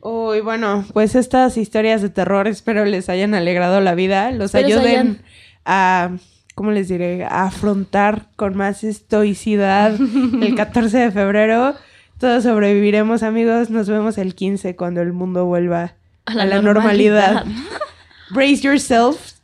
Uy, 0.00 0.40
bueno, 0.40 0.84
pues 0.92 1.14
estas 1.14 1.56
historias 1.56 2.02
de 2.02 2.08
terror 2.08 2.48
espero 2.48 2.84
les 2.84 3.08
hayan 3.08 3.34
alegrado 3.34 3.80
la 3.80 3.94
vida, 3.94 4.30
los 4.32 4.54
ayuden 4.54 4.86
hayan- 4.86 5.22
a, 5.64 6.10
¿cómo 6.54 6.70
les 6.70 6.88
diré? 6.88 7.24
A 7.24 7.44
afrontar 7.44 8.28
con 8.36 8.56
más 8.56 8.84
estoicidad 8.84 9.94
el 9.94 10.54
14 10.56 10.98
de 10.98 11.10
febrero. 11.10 11.74
Todos 12.18 12.42
sobreviviremos, 12.42 13.22
amigos. 13.22 13.70
Nos 13.70 13.88
vemos 13.88 14.18
el 14.18 14.34
15 14.34 14.74
cuando 14.74 15.02
el 15.02 15.12
mundo 15.12 15.44
vuelva 15.46 15.94
a 16.26 16.34
la, 16.34 16.60
normalidad. 16.60 17.44
Brace 18.30 18.62
yourself. 18.62 19.34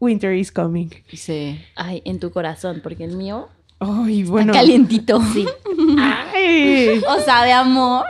Winter 0.00 0.34
is 0.34 0.50
coming. 0.52 0.88
Sí. 1.12 1.58
Ay, 1.74 2.02
en 2.04 2.18
tu 2.18 2.30
corazón, 2.30 2.80
porque 2.82 3.04
el 3.04 3.16
mío. 3.16 3.48
Ay, 3.78 4.22
bueno. 4.24 4.52
Calientito. 4.52 5.20
Sí. 5.34 5.46
Ay. 5.98 7.02
O 7.08 7.20
sea, 7.20 7.44
de 7.44 7.52
amor. 7.52 8.04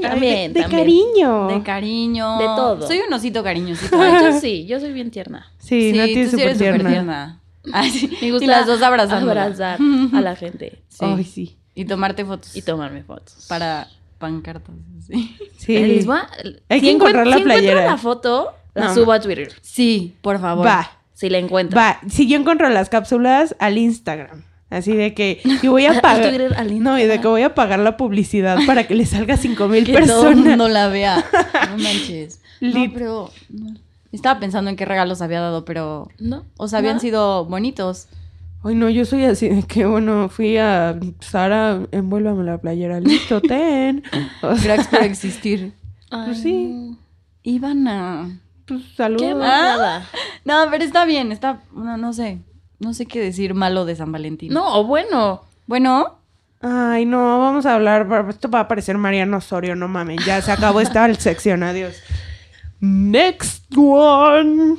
También, 0.00 0.52
de, 0.52 0.60
de 0.60 0.62
también. 0.62 0.70
cariño. 0.70 1.46
De 1.48 1.62
cariño. 1.62 2.38
De 2.38 2.44
todo. 2.44 2.86
Soy 2.86 3.00
un 3.06 3.12
osito 3.12 3.42
cariñosito. 3.42 4.00
Ay, 4.00 4.12
yo 4.24 4.40
sí, 4.40 4.66
yo 4.66 4.78
soy 4.78 4.92
bien 4.92 5.10
tierna. 5.10 5.50
Sí, 5.58 5.92
tú 5.92 5.98
sí 5.98 6.00
súper 6.00 6.08
eres 6.18 6.30
súper 6.30 6.58
tierna. 6.58 6.90
tierna. 6.90 7.40
Ay, 7.72 7.90
sí. 7.90 8.10
Me 8.22 8.30
gusta 8.30 8.44
y 8.44 8.48
las 8.48 8.66
dos 8.66 8.80
abrazando. 8.82 9.30
abrazar 9.30 9.78
a 10.14 10.20
la 10.20 10.36
gente 10.36 10.82
Sí. 10.88 11.04
Ay, 11.04 11.24
sí. 11.24 11.56
Y 11.74 11.84
tomarte 11.84 12.24
fotos. 12.24 12.54
y 12.56 12.62
tomarme 12.62 13.02
fotos. 13.02 13.46
Para 13.48 13.88
pancartas. 14.18 14.74
Sí. 15.06 15.36
Sí. 15.58 15.76
Eh, 15.76 15.86
les 15.88 16.06
voy 16.06 16.16
a- 16.18 16.28
Hay 16.68 16.80
si 16.80 16.86
que 16.86 16.90
encontrar 16.92 17.26
la 17.26 17.38
si 17.38 17.42
playera. 17.42 17.84
la 17.84 17.96
foto, 17.96 18.52
la 18.74 18.86
No. 18.86 18.94
subo 18.94 19.12
a 19.12 19.20
Twitter. 19.20 19.52
Sí, 19.62 20.14
por 20.22 20.40
favor. 20.40 20.66
Va. 20.66 20.90
Si 21.14 21.28
la 21.28 21.38
encuentro. 21.38 21.76
Va, 21.78 22.00
si 22.08 22.26
yo 22.28 22.38
encuentro 22.38 22.68
las 22.70 22.88
cápsulas 22.88 23.54
al 23.58 23.76
Instagram. 23.78 24.42
Así 24.70 24.94
de 24.94 25.14
que 25.14 25.40
y 25.62 25.66
voy 25.66 25.86
a 25.86 26.00
pagar. 26.02 26.32
No, 26.72 26.98
y 26.98 27.04
de 27.04 27.20
que 27.20 27.26
voy 27.26 27.42
a 27.42 27.54
pagar 27.54 27.80
la 27.80 27.96
publicidad 27.96 28.56
para 28.66 28.86
que 28.86 28.94
le 28.94 29.04
salga 29.04 29.36
cinco 29.36 29.66
mil 29.68 29.84
Que 29.86 29.92
todo 29.94 30.28
el 30.28 30.34
personas. 30.34 30.44
mundo 30.46 30.68
la 30.68 30.88
vea. 30.88 31.24
No 31.70 31.76
manches. 31.78 32.40
Lit. 32.60 32.74
No, 32.88 32.94
pero... 32.94 33.30
no. 33.48 33.74
Estaba 34.12 34.40
pensando 34.40 34.70
en 34.70 34.76
qué 34.76 34.84
regalos 34.84 35.22
había 35.22 35.40
dado, 35.40 35.64
pero... 35.64 36.08
¿No? 36.18 36.44
O 36.56 36.66
sea, 36.66 36.80
habían 36.80 36.98
sido 36.98 37.44
bonitos. 37.44 38.08
Ay, 38.64 38.74
no, 38.74 38.90
yo 38.90 39.04
soy 39.04 39.24
así 39.24 39.48
de 39.48 39.62
que, 39.62 39.86
bueno, 39.86 40.28
fui 40.28 40.56
a 40.58 40.98
Sara, 41.20 41.80
envuélvame 41.92 42.42
la 42.44 42.58
playera, 42.58 42.98
listo, 43.00 43.40
ten. 43.40 44.02
O 44.42 44.56
sea, 44.56 44.64
Gracias 44.64 44.88
por 44.88 45.02
existir. 45.04 45.72
Ay, 46.10 46.24
Pues 46.26 46.42
sí. 46.42 46.96
Ivana. 47.44 48.40
pues, 48.66 48.82
Qué 48.82 48.96
saludos. 48.96 49.38
mala. 49.38 50.04
No, 50.44 50.54
pero 50.70 50.84
está 50.84 51.04
bien, 51.04 51.30
está... 51.32 51.60
No, 51.74 51.96
no 51.96 52.12
sé. 52.12 52.38
No 52.80 52.92
sé 52.94 53.06
qué 53.06 53.20
decir 53.20 53.54
malo 53.54 53.84
de 53.84 53.94
San 53.94 54.10
Valentín. 54.10 54.52
No, 54.52 54.84
bueno. 54.84 55.42
Bueno, 55.66 56.20
Ay, 56.62 57.06
no, 57.06 57.38
vamos 57.38 57.64
a 57.64 57.74
hablar. 57.74 58.06
Esto 58.28 58.50
va 58.50 58.60
a 58.60 58.68
parecer 58.68 58.98
Mariano 58.98 59.38
Osorio, 59.38 59.74
no 59.76 59.88
mames. 59.88 60.24
Ya 60.26 60.42
se 60.42 60.52
acabó 60.52 60.80
esta 60.82 61.12
sección, 61.14 61.62
adiós. 61.62 61.96
Next 62.80 63.64
one. 63.74 64.76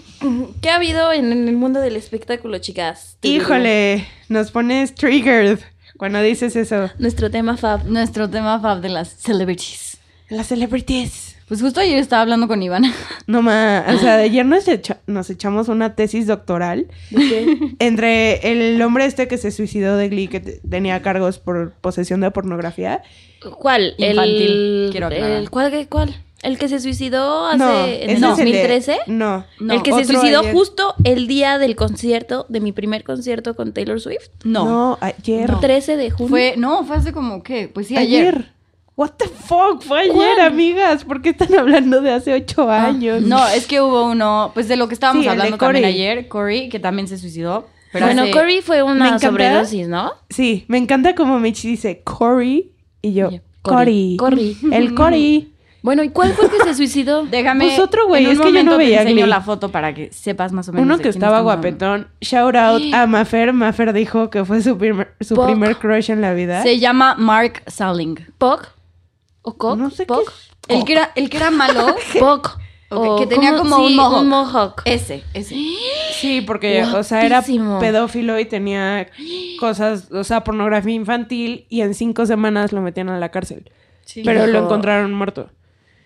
¿Qué 0.62 0.70
ha 0.70 0.76
habido 0.76 1.12
en, 1.12 1.32
en 1.32 1.48
el 1.48 1.56
mundo 1.56 1.80
del 1.80 1.96
espectáculo, 1.96 2.60
chicas? 2.60 3.18
Híjole, 3.24 4.08
nos 4.30 4.52
pones 4.52 4.94
triggered 4.94 5.60
cuando 5.98 6.22
dices 6.22 6.56
eso. 6.56 6.90
Nuestro 7.00 7.32
tema 7.32 7.58
fab. 7.58 7.86
nuestro 7.86 8.30
tema 8.30 8.60
fab 8.60 8.82
de 8.82 8.90
las 8.90 9.10
celebrities. 9.10 9.98
Las 10.30 10.48
celebrities. 10.48 11.31
Pues 11.52 11.62
justo 11.62 11.82
ayer 11.82 11.98
estaba 11.98 12.22
hablando 12.22 12.48
con 12.48 12.64
Ivana. 12.64 12.94
No 13.28 13.42
más, 13.42 13.94
o 13.94 14.00
sea, 14.00 14.16
ayer 14.16 14.46
nos, 14.46 14.70
echa- 14.70 15.00
nos 15.06 15.30
echamos 15.30 15.68
una 15.68 15.96
tesis 15.96 16.26
doctoral 16.28 16.88
entre 17.80 18.52
el 18.52 18.82
hombre 18.82 19.06
este 19.06 19.28
que 19.28 19.38
se 19.38 19.52
suicidó 19.52 19.98
de 19.98 20.10
Glee, 20.10 20.28
que 20.28 20.40
te- 20.40 20.60
tenía 20.70 21.02
cargos 21.02 21.40
por 21.40 21.74
posesión 21.82 22.22
de 22.22 22.32
pornografía. 22.32 23.04
¿Cuál? 23.60 23.96
Infantil, 23.98 24.86
el, 24.86 24.88
quiero 24.92 25.08
aclarar. 25.08 25.32
el- 25.32 25.50
¿cuál, 25.50 25.72
qué- 25.72 25.88
¿Cuál? 25.88 26.16
¿El 26.42 26.58
que 26.58 26.68
se 26.70 26.80
suicidó 26.80 27.46
hace 27.46 27.58
no, 27.58 27.86
en 27.86 27.90
el 27.90 28.10
es 28.12 28.22
de- 28.22 28.28
2013? 28.28 28.98
no, 29.08 29.46
No, 29.60 29.74
el 29.74 29.84
que 29.84 29.92
se 29.94 30.06
suicidó 30.06 30.40
ayer. 30.40 30.54
justo 30.54 30.96
el 31.04 31.28
día 31.28 31.58
del 31.60 31.76
concierto, 31.76 32.46
de 32.50 32.62
mi 32.62 32.72
primer 32.72 33.04
concierto 33.04 33.56
con 33.56 33.74
Taylor 33.74 34.00
Swift. 34.02 34.30
No. 34.44 34.66
No, 34.66 34.98
ayer. 35.02 35.50
No. 35.52 35.60
13 35.60 35.98
de 35.98 36.12
junio. 36.12 36.30
Fue, 36.30 36.54
no, 36.58 36.84
fue 36.86 36.96
hace 36.96 37.12
como, 37.14 37.44
¿qué? 37.44 37.70
Pues 37.72 37.88
sí, 37.88 37.98
ayer. 37.98 38.22
ayer. 38.36 38.52
What 39.02 39.14
the 39.18 39.28
fuck? 39.28 39.82
Fue 39.82 40.02
ayer, 40.02 40.14
¿Cuál? 40.14 40.40
amigas. 40.42 41.06
¿Por 41.06 41.24
qué 41.24 41.30
están 41.30 41.56
hablando 41.58 42.02
de 42.02 42.12
hace 42.12 42.36
ocho 42.36 42.70
Ah, 42.70 42.86
años? 42.86 43.24
No, 43.24 43.48
es 43.48 43.66
que 43.66 43.82
hubo 43.82 44.06
uno, 44.06 44.52
pues 44.54 44.68
de 44.68 44.76
lo 44.76 44.88
que 44.88 44.94
estábamos 44.94 45.24
Sí, 45.24 45.28
hablando 45.28 45.58
también 45.58 45.86
ayer, 45.86 46.28
Cory, 46.28 46.70
que 46.70 46.78
también 46.80 47.08
se 47.08 47.18
suicidó. 47.18 47.66
Pero 47.92 48.06
bueno, 48.06 48.22
hace- 48.22 48.32
Cory 48.32 48.62
fue 48.62 48.84
una 48.84 49.18
sobredosis, 49.18 49.88
¿no? 49.88 50.12
Sí, 50.30 50.66
me 50.68 50.78
encanta 50.78 51.16
como 51.16 51.40
Mitch 51.40 51.64
dice 51.64 52.04
Cory 52.04 52.74
y 53.02 53.14
yo, 53.14 53.30
Y 53.32 53.36
yo, 53.38 53.42
Cory. 53.64 54.18
Cory. 54.20 54.58
El 54.72 54.94
Cory. 54.94 55.48
Bueno, 55.84 56.04
¿y 56.04 56.10
cuál 56.10 56.32
fue 56.34 56.46
el 56.46 56.52
que 56.52 56.60
se 56.60 56.76
suicidó? 56.76 57.26
Déjame. 57.32 57.66
Pues 57.66 57.80
otro 57.80 58.06
güey, 58.08 58.28
es 58.28 58.40
que 58.40 58.54
yo 58.54 58.64
no 58.64 58.78
veía 58.78 58.98
Te 58.98 59.10
enseño 59.10 59.26
la 59.26 59.42
foto 59.42 59.70
para 59.72 59.96
que 59.96 60.12
sepas 60.14 60.52
más 60.52 60.70
o 60.70 60.74
menos. 60.74 60.86
Uno 60.86 61.00
que 61.00 61.10
estaba 61.10 61.42
guapetón. 61.42 62.08
Shout 62.22 62.56
out 62.56 62.84
a 62.94 63.08
Mafer. 63.08 63.52
Mafer 63.52 63.92
dijo 63.92 64.30
que 64.30 64.46
fue 64.46 64.62
su 64.62 64.78
primer, 64.78 65.16
su 65.22 65.36
primer 65.44 65.78
crush 65.78 66.12
en 66.12 66.22
la 66.22 66.36
vida. 66.36 66.62
Se 66.62 66.78
llama 66.78 67.16
Mark 67.18 67.64
Salling. 67.66 68.28
¿Poc? 68.38 68.68
¿O 69.44 69.54
Coc? 69.58 69.78
No 69.78 69.90
sé 69.90 70.06
qué. 70.06 70.14
El 70.68 70.86
que 70.86 70.94
era, 70.94 71.12
el 71.16 71.30
que 71.30 71.38
era 71.38 71.52
malo. 71.52 71.96
Poc. 72.20 72.60
O 72.94 73.18
que 73.18 73.26
tenía 73.26 73.56
como 73.56 73.78
un 73.78 73.88
Sí, 73.88 73.96
mohawk. 73.96 74.22
un 74.22 74.28
mohawk. 74.28 74.82
ese, 74.86 75.24
ese. 75.34 75.56
Sí, 76.14 76.42
porque, 76.42 76.84
o 76.84 77.02
sea, 77.04 77.26
era 77.26 77.42
pedófilo 77.80 78.38
y 78.38 78.46
tenía 78.46 79.08
cosas, 79.60 80.12
o 80.12 80.24
sea, 80.24 80.44
pornografía 80.44 80.94
infantil 80.94 81.66
y 81.70 81.82
en 81.82 81.96
cinco 81.96 82.28
semanas 82.28 82.74
lo 82.74 82.82
metían 82.82 83.10
a 83.10 83.18
la 83.18 83.30
cárcel. 83.30 83.72
pero 84.24 84.46
lo 84.46 84.60
encontraron 84.66 85.14
muerto. 85.14 85.50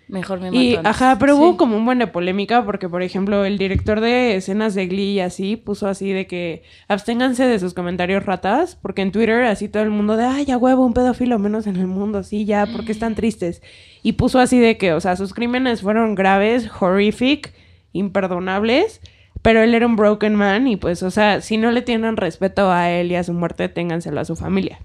Mejor 0.08 0.40
me 0.40 0.50
Y, 0.50 0.52
mató 0.76 0.80
antes. 0.80 0.86
ajá, 1.02 1.18
pero 1.20 1.36
Sí. 1.36 1.42
hubo 1.42 1.58
como 1.58 1.78
un 1.78 1.86
buen 1.86 1.98
de 2.00 2.06
polémica 2.08 2.64
porque, 2.64 2.88
por 2.88 3.02
ejemplo, 3.02 3.44
el 3.44 3.58
director 3.58 4.02
de 4.02 4.36
escenas 4.36 4.76
de 4.76 4.86
Glee 4.88 5.14
y 5.14 5.20
así 5.20 5.56
puso 5.56 5.88
así 5.88 6.12
de 6.12 6.28
que 6.28 6.62
absténganse 6.88 7.46
de 7.48 7.58
sus 7.58 7.74
comentarios 7.74 8.24
ratas 8.26 8.76
porque 8.80 9.02
en 9.02 9.12
Twitter 9.12 9.44
así 9.46 9.68
todo 9.68 9.82
el 9.84 9.90
mundo 9.90 10.16
de, 10.16 10.26
ay, 10.26 10.46
ya 10.46 10.58
huevo, 10.58 10.86
un 10.86 10.94
pedófilo 10.94 11.40
menos 11.40 11.66
en 11.66 11.78
el 11.78 11.88
mundo, 11.88 12.22
sí, 12.24 12.46
ya, 12.46 12.68
porque 12.68 12.92
están 12.92 13.16
tristes. 13.16 13.64
Y 14.04 14.14
puso 14.14 14.40
así 14.40 14.60
de 14.60 14.78
que, 14.78 14.94
o 14.94 15.00
sea, 15.02 15.16
sus 15.16 15.34
crímenes 15.34 15.82
fueron 15.82 16.14
graves, 16.14 16.70
horrific, 16.80 17.52
imperdonables, 17.94 19.02
pero 19.42 19.62
él 19.62 19.74
era 19.74 19.86
un 19.86 19.96
broken 19.96 20.36
man 20.36 20.68
y 20.68 20.76
pues, 20.76 21.02
o 21.04 21.12
sea, 21.12 21.42
si 21.42 21.58
no 21.58 21.72
le 21.72 21.82
tienen 21.82 22.18
respeto 22.18 22.72
a 22.72 22.92
él 22.92 23.12
y 23.12 23.16
a 23.16 23.24
su 23.24 23.34
muerte, 23.34 23.70
ténganselo 23.70 24.20
a 24.20 24.26
su 24.26 24.36
familia. 24.36 24.80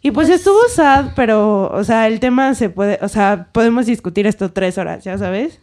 Y 0.00 0.10
pues 0.12 0.28
estuvo 0.28 0.58
sad, 0.68 1.12
pero, 1.16 1.70
o 1.72 1.82
sea, 1.84 2.06
el 2.06 2.20
tema 2.20 2.54
se 2.54 2.70
puede, 2.70 2.98
o 3.02 3.08
sea, 3.08 3.48
podemos 3.52 3.86
discutir 3.86 4.26
esto 4.26 4.52
tres 4.52 4.78
horas, 4.78 5.02
ya 5.04 5.18
sabes. 5.18 5.58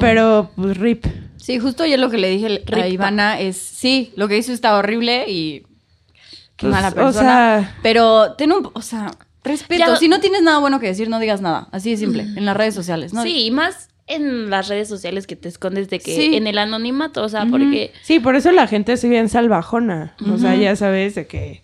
Pero, 0.00 0.50
pues, 0.56 0.76
rip. 0.76 1.06
Sí, 1.36 1.58
justo 1.58 1.84
ayer 1.84 1.98
lo 1.98 2.10
que 2.10 2.18
le 2.18 2.28
dije 2.30 2.62
a. 2.72 2.88
Ivana 2.88 3.40
es, 3.40 3.56
sí, 3.56 4.12
lo 4.16 4.28
que 4.28 4.36
hizo 4.36 4.52
está 4.52 4.76
horrible 4.76 5.24
y 5.28 5.60
qué 6.56 6.66
Pues, 6.66 6.72
mala 6.72 6.88
o 6.88 6.94
persona. 6.94 7.22
sea- 7.22 7.76
pero 7.82 8.32
ten 8.34 8.52
un, 8.52 8.68
o 8.72 8.82
sea, 8.82 9.12
respeto. 9.44 9.78
Ya- 9.86 9.96
Si 9.96 10.08
no 10.08 10.20
tienes 10.20 10.42
nada 10.42 10.58
bueno 10.58 10.80
que 10.80 10.88
decir, 10.88 11.08
no 11.08 11.18
digas 11.20 11.40
nada. 11.40 11.68
Así 11.72 11.90
de 11.92 11.96
simple. 11.96 12.22
En 12.22 12.44
las 12.44 12.56
redes 12.56 12.74
sociales, 12.74 13.12
¿no? 13.14 13.22
Sí, 13.22 13.44
y 13.46 13.50
más 13.52 13.88
en 14.08 14.50
las 14.50 14.68
redes 14.68 14.88
sociales 14.88 15.26
que 15.26 15.36
te 15.36 15.48
escondes 15.48 15.88
de 15.90 16.00
que 16.00 16.16
Sí. 16.16 16.34
en 16.36 16.46
el 16.46 16.58
anonimato, 16.58 17.22
o 17.22 17.28
sea, 17.28 17.46
porque 17.46 17.92
Sí, 18.02 18.18
por 18.20 18.34
eso 18.36 18.50
la 18.52 18.66
gente 18.66 18.92
es 18.94 19.04
bien 19.04 19.28
salvajona. 19.28 20.14
O 20.32 20.38
sea, 20.38 20.54
ya 20.56 20.74
sabes 20.76 21.14
de 21.14 21.26
que... 21.26 21.62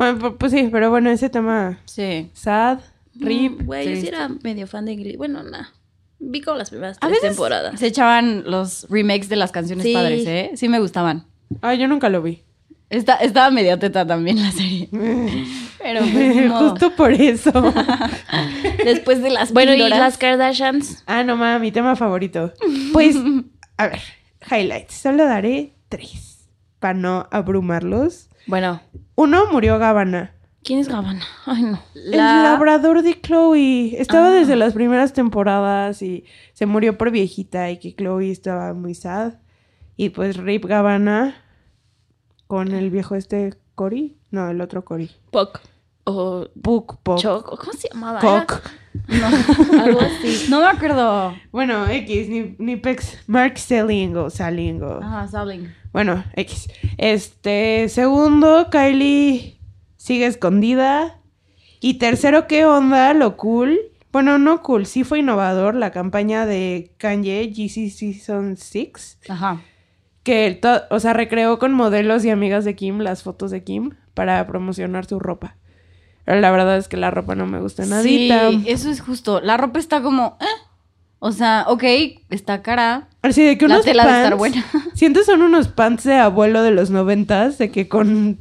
Bueno, 0.00 0.36
pues 0.38 0.52
sí, 0.52 0.68
pero 0.72 0.88
bueno, 0.88 1.10
ese 1.10 1.28
tema 1.28 1.78
Sí. 1.84 2.30
sad, 2.32 2.78
rip. 3.16 3.60
Mm, 3.60 3.66
Güey, 3.66 3.94
yo 3.96 4.00
sí 4.00 4.08
era 4.08 4.28
medio 4.42 4.66
fan 4.66 4.86
de 4.86 4.96
Glee. 4.96 5.16
Bueno, 5.16 5.42
nah. 5.42 5.66
Vi 6.18 6.40
como 6.40 6.56
las 6.56 6.70
primeras 6.70 6.96
A 6.98 7.00
tres 7.00 7.12
veces 7.12 7.28
temporadas. 7.30 7.78
se 7.78 7.86
echaban 7.88 8.44
los 8.50 8.86
remakes 8.88 9.28
de 9.28 9.36
las 9.36 9.52
canciones 9.52 9.84
Sí. 9.84 9.92
padres, 9.92 10.26
¿eh? 10.26 10.52
Sí 10.54 10.70
me 10.70 10.80
gustaban. 10.80 11.26
Ah, 11.60 11.74
yo 11.74 11.86
nunca 11.86 12.08
lo 12.08 12.22
vi. 12.22 12.42
Está, 12.88 13.16
estaba 13.16 13.50
medio 13.50 13.78
teta 13.78 14.06
también 14.06 14.40
la 14.42 14.50
serie. 14.52 14.88
Pero 15.82 16.00
pues. 16.00 16.50
Justo 16.52 16.96
por 16.96 17.12
eso. 17.12 17.52
después 18.84 19.22
de 19.22 19.28
las 19.30 19.52
Bueno, 19.52 19.74
y 19.74 19.86
las 19.88 20.16
Kardashians. 20.16 21.04
ah, 21.06 21.22
no 21.24 21.36
mames, 21.36 21.60
mi 21.60 21.72
tema 21.72 21.94
favorito. 21.94 22.54
Pues, 22.94 23.16
a 23.76 23.88
ver, 23.88 24.00
highlights. 24.50 24.94
Solo 24.94 25.26
daré 25.26 25.74
tres 25.90 26.48
para 26.78 26.94
no 26.94 27.28
abrumarlos. 27.30 28.29
Bueno, 28.46 28.80
Uno 29.14 29.46
murió 29.50 29.78
Gabana. 29.78 30.32
¿quién 30.62 30.78
es 30.78 30.88
Gabana? 30.88 31.24
Ay, 31.46 31.62
no. 31.62 31.80
El 31.94 32.16
labrador 32.18 33.02
de 33.02 33.20
Chloe. 33.20 33.96
Estaba 34.00 34.30
desde 34.30 34.56
las 34.56 34.74
primeras 34.74 35.12
temporadas 35.12 36.02
y 36.02 36.24
se 36.52 36.66
murió 36.66 36.98
por 36.98 37.10
viejita 37.10 37.70
y 37.70 37.78
que 37.78 37.94
Chloe 37.94 38.30
estaba 38.30 38.74
muy 38.74 38.94
sad. 38.94 39.34
Y 39.96 40.10
pues 40.10 40.36
Rip 40.36 40.64
Gavana 40.66 41.34
con 42.46 42.72
el 42.72 42.90
viejo 42.90 43.14
este 43.14 43.54
Cory. 43.74 44.16
No, 44.30 44.50
el 44.50 44.60
otro 44.60 44.84
Cory. 44.84 45.10
Puck. 45.30 45.60
O 46.04 46.46
Puck, 46.62 46.98
Puck. 47.02 47.18
Choc. 47.18 47.58
¿Cómo 47.58 47.72
se 47.72 47.88
llamaba? 47.92 48.20
Cock. 48.20 48.60
Era 49.08 49.28
algo 49.84 50.00
así. 50.00 50.46
No 50.48 50.60
me 50.60 50.66
acuerdo. 50.66 51.34
Bueno, 51.52 51.86
X, 51.86 52.28
ni, 52.28 52.56
ni 52.58 52.76
Pex. 52.76 53.18
Mark 53.26 53.58
Sellingo, 53.58 54.30
Salingo. 54.30 55.00
Ajá, 55.02 55.28
Sabling. 55.28 55.72
Bueno, 55.92 56.24
X. 56.36 56.68
Este, 56.98 57.88
segundo, 57.88 58.68
Kylie 58.70 59.58
sigue 59.96 60.26
escondida. 60.26 61.18
Y 61.80 61.94
tercero, 61.94 62.46
¿qué 62.46 62.64
onda? 62.64 63.12
Lo 63.14 63.36
cool. 63.36 63.78
Bueno, 64.12 64.38
no 64.38 64.62
cool, 64.62 64.86
sí 64.86 65.04
fue 65.04 65.20
innovador 65.20 65.74
la 65.74 65.92
campaña 65.92 66.44
de 66.44 66.92
Kanye, 66.98 67.52
GC 67.54 67.90
Season 67.90 68.56
6. 68.56 69.18
Ajá. 69.28 69.62
Que, 70.24 70.60
o 70.90 71.00
sea, 71.00 71.12
recreó 71.12 71.58
con 71.58 71.72
modelos 71.72 72.24
y 72.24 72.30
amigas 72.30 72.64
de 72.64 72.74
Kim 72.74 72.98
las 72.98 73.22
fotos 73.22 73.50
de 73.50 73.62
Kim 73.62 73.94
para 74.14 74.44
promocionar 74.46 75.06
su 75.06 75.18
ropa. 75.20 75.56
Pero 76.24 76.40
la 76.40 76.50
verdad 76.50 76.76
es 76.76 76.88
que 76.88 76.96
la 76.96 77.10
ropa 77.10 77.34
no 77.34 77.46
me 77.46 77.60
gusta 77.60 77.86
nadita. 77.86 78.50
Sí, 78.50 78.64
eso 78.66 78.90
es 78.90 79.00
justo. 79.00 79.40
La 79.40 79.56
ropa 79.56 79.78
está 79.78 80.02
como... 80.02 80.36
eh. 80.40 80.44
O 81.20 81.32
sea, 81.32 81.66
ok, 81.68 81.84
está 82.30 82.62
cara. 82.62 83.06
Así 83.22 83.44
de 83.44 83.56
que 83.58 83.68
La 83.68 83.74
unos 83.76 83.84
tela 83.84 84.04
debe 84.04 84.16
estar 84.16 84.32
pants- 84.32 84.38
buena. 84.38 84.64
Siento 84.94 85.22
son 85.22 85.42
unos 85.42 85.68
pants 85.68 86.04
de 86.04 86.16
abuelo 86.16 86.62
de 86.62 86.70
los 86.72 86.90
noventas, 86.90 87.58
de 87.58 87.70
que 87.70 87.88
con 87.88 88.38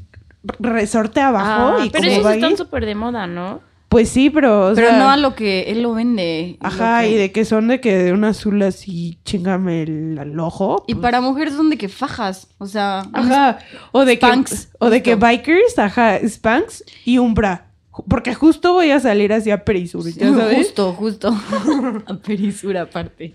resorte 0.59 1.19
abajo 1.21 1.75
Ah, 1.79 1.85
y 1.85 1.89
pero 1.89 2.07
esos 2.07 2.31
están 2.33 2.57
súper 2.57 2.85
de 2.85 2.95
moda, 2.95 3.27
¿no? 3.27 3.59
Pues 3.89 4.07
sí, 4.09 4.29
pero. 4.29 4.67
o 4.69 4.75
Pero 4.75 4.89
sea, 4.89 4.99
no 4.99 5.09
a 5.09 5.17
lo 5.17 5.33
que 5.35 5.63
él 5.71 5.81
lo 5.81 5.93
vende. 5.93 6.57
Ajá, 6.61 7.01
Lo 7.01 7.07
que- 7.07 7.13
y 7.13 7.17
de 7.17 7.31
que 7.31 7.43
son 7.43 7.67
de 7.67 7.81
que 7.81 7.97
de 7.97 8.13
un 8.13 8.23
azul 8.23 8.61
así, 8.61 9.17
chingame 9.25 9.81
el, 9.83 10.17
el 10.17 10.39
ojo. 10.39 10.83
Y 10.87 10.93
pues. 10.93 11.01
para 11.01 11.21
mujeres 11.21 11.55
son 11.55 11.69
de 11.71 11.77
que 11.77 11.89
fajas. 11.89 12.47
O 12.59 12.67
sea, 12.67 13.03
Ajá. 13.11 13.57
O 13.91 14.05
de 14.05 14.13
Spanx, 14.15 14.67
que. 14.67 14.71
O 14.79 14.89
de 14.91 15.01
que 15.03 15.15
bikers, 15.15 15.77
ajá, 15.79 16.17
Spanx 16.19 16.83
y 17.03 17.17
un 17.17 17.33
bra. 17.33 17.65
Porque 18.07 18.33
justo 18.35 18.73
voy 18.73 18.91
a 18.91 18.99
salir 18.99 19.33
hacia 19.33 19.63
Perisur, 19.65 20.05
¿ya 20.13 20.33
sabes? 20.33 20.57
justo, 20.67 20.93
justo. 20.93 21.27
a 22.07 22.13
perisura 22.17 22.83
aparte. 22.83 23.33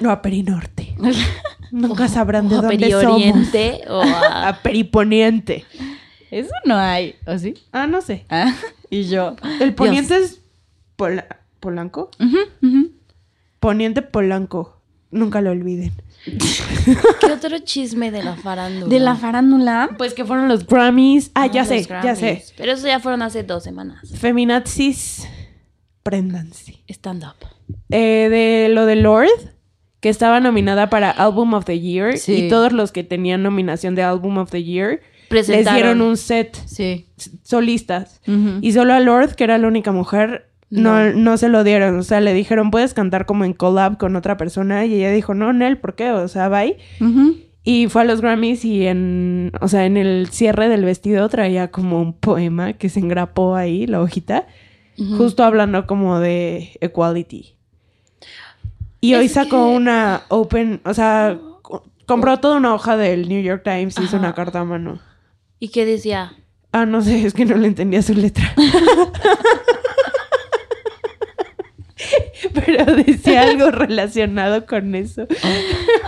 No, 0.00 0.10
a 0.10 0.20
Perinorte. 0.22 0.94
Nunca 1.70 2.08
sabrán 2.08 2.48
de 2.48 2.56
O 2.56 2.58
a 2.58 2.62
dónde 2.62 2.90
somos. 2.90 3.16
Perioriente 3.22 3.82
o 3.88 4.00
a... 4.02 4.48
A 4.48 4.62
Periponiente. 4.62 5.64
Eso 6.30 6.50
no 6.64 6.76
hay, 6.76 7.14
¿o 7.26 7.38
sí? 7.38 7.54
Ah, 7.72 7.86
no 7.86 8.00
sé. 8.02 8.24
Ah, 8.30 8.54
y 8.90 9.04
yo. 9.04 9.36
El 9.60 9.74
poniente 9.74 10.16
es 10.16 10.40
Pola- 10.96 11.26
Polanco. 11.60 12.10
Poniente 13.60 14.02
Polanco. 14.02 14.77
Nunca 15.10 15.40
lo 15.40 15.50
olviden. 15.50 15.92
¿Qué 17.20 17.32
otro 17.32 17.58
chisme 17.60 18.10
de 18.10 18.22
la 18.22 18.36
farándula? 18.36 18.88
De 18.88 19.00
la 19.00 19.14
farándula. 19.16 19.90
Pues 19.96 20.14
que 20.14 20.24
fueron 20.24 20.48
los 20.48 20.66
Grammys. 20.66 21.30
Ah, 21.34 21.46
ya 21.46 21.60
los 21.60 21.68
sé, 21.68 21.82
ya 21.86 22.14
sé. 22.14 22.44
Pero 22.56 22.72
eso 22.72 22.86
ya 22.86 23.00
fueron 23.00 23.22
hace 23.22 23.42
dos 23.42 23.64
semanas. 23.64 24.00
Feminazis, 24.18 25.26
préndanse. 26.02 26.82
Stand 26.88 27.24
up. 27.24 27.46
Eh, 27.90 28.28
de 28.30 28.68
lo 28.74 28.86
de 28.86 28.96
Lord, 28.96 29.28
que 30.00 30.08
estaba 30.08 30.40
nominada 30.40 30.90
para 30.90 31.10
Album 31.10 31.54
of 31.54 31.64
the 31.64 31.78
Year. 31.80 32.18
Sí. 32.18 32.34
Y 32.46 32.48
todos 32.48 32.72
los 32.72 32.92
que 32.92 33.04
tenían 33.04 33.42
nominación 33.42 33.94
de 33.94 34.02
Album 34.02 34.38
of 34.38 34.50
the 34.50 34.62
Year 34.62 35.00
les 35.30 35.46
Presentaron. 35.46 35.74
dieron 35.74 36.00
un 36.02 36.16
set 36.16 36.56
Sí. 36.66 37.06
solistas. 37.42 38.20
Y 38.60 38.72
solo 38.72 38.94
a 38.94 39.00
Lord, 39.00 39.34
que 39.34 39.44
era 39.44 39.58
la 39.58 39.68
única 39.68 39.92
mujer, 39.92 40.47
no, 40.70 41.12
no 41.12 41.36
se 41.36 41.48
lo 41.48 41.64
dieron. 41.64 41.98
O 41.98 42.02
sea, 42.02 42.20
le 42.20 42.32
dijeron, 42.34 42.70
puedes 42.70 42.94
cantar 42.94 43.26
como 43.26 43.44
en 43.44 43.52
collab 43.54 43.96
con 43.98 44.16
otra 44.16 44.36
persona. 44.36 44.84
Y 44.86 44.94
ella 44.94 45.10
dijo, 45.12 45.34
no, 45.34 45.52
Nel, 45.52 45.78
¿por 45.78 45.94
qué? 45.94 46.10
O 46.12 46.28
sea, 46.28 46.48
bye. 46.48 46.76
Y 47.64 47.88
fue 47.88 48.02
a 48.02 48.04
los 48.04 48.20
Grammys 48.22 48.64
y 48.64 48.86
en, 48.86 49.52
o 49.60 49.68
sea, 49.68 49.84
en 49.84 49.96
el 49.96 50.28
cierre 50.30 50.68
del 50.68 50.84
vestido 50.84 51.28
traía 51.28 51.70
como 51.70 52.00
un 52.00 52.12
poema 52.14 52.72
que 52.74 52.88
se 52.88 53.00
engrapó 53.00 53.56
ahí, 53.56 53.86
la 53.86 54.00
hojita, 54.00 54.46
justo 55.18 55.44
hablando 55.44 55.86
como 55.86 56.18
de 56.18 56.70
equality. 56.80 57.54
Y 59.00 59.14
hoy 59.14 59.28
sacó 59.28 59.68
que- 59.68 59.76
una 59.76 60.22
open, 60.28 60.80
o 60.84 60.94
sea, 60.94 61.38
co- 61.62 61.84
compró 62.06 62.38
toda 62.40 62.56
una 62.56 62.74
hoja 62.74 62.96
del 62.96 63.28
New 63.28 63.42
York 63.42 63.62
Times 63.64 63.98
y 63.98 64.04
hizo 64.04 64.16
una 64.16 64.34
carta 64.34 64.60
a 64.60 64.64
mano. 64.64 64.98
¿Y 65.60 65.68
qué 65.68 65.84
decía? 65.84 66.32
Ah, 66.72 66.86
no 66.86 67.02
sé, 67.02 67.24
es 67.26 67.34
que 67.34 67.44
no 67.44 67.56
le 67.56 67.68
entendía 67.68 68.00
su 68.02 68.14
letra. 68.14 68.54
Pero 72.54 72.84
decía 72.96 73.42
algo 73.42 73.70
relacionado 73.72 74.66
con 74.66 74.94
eso. 74.94 75.26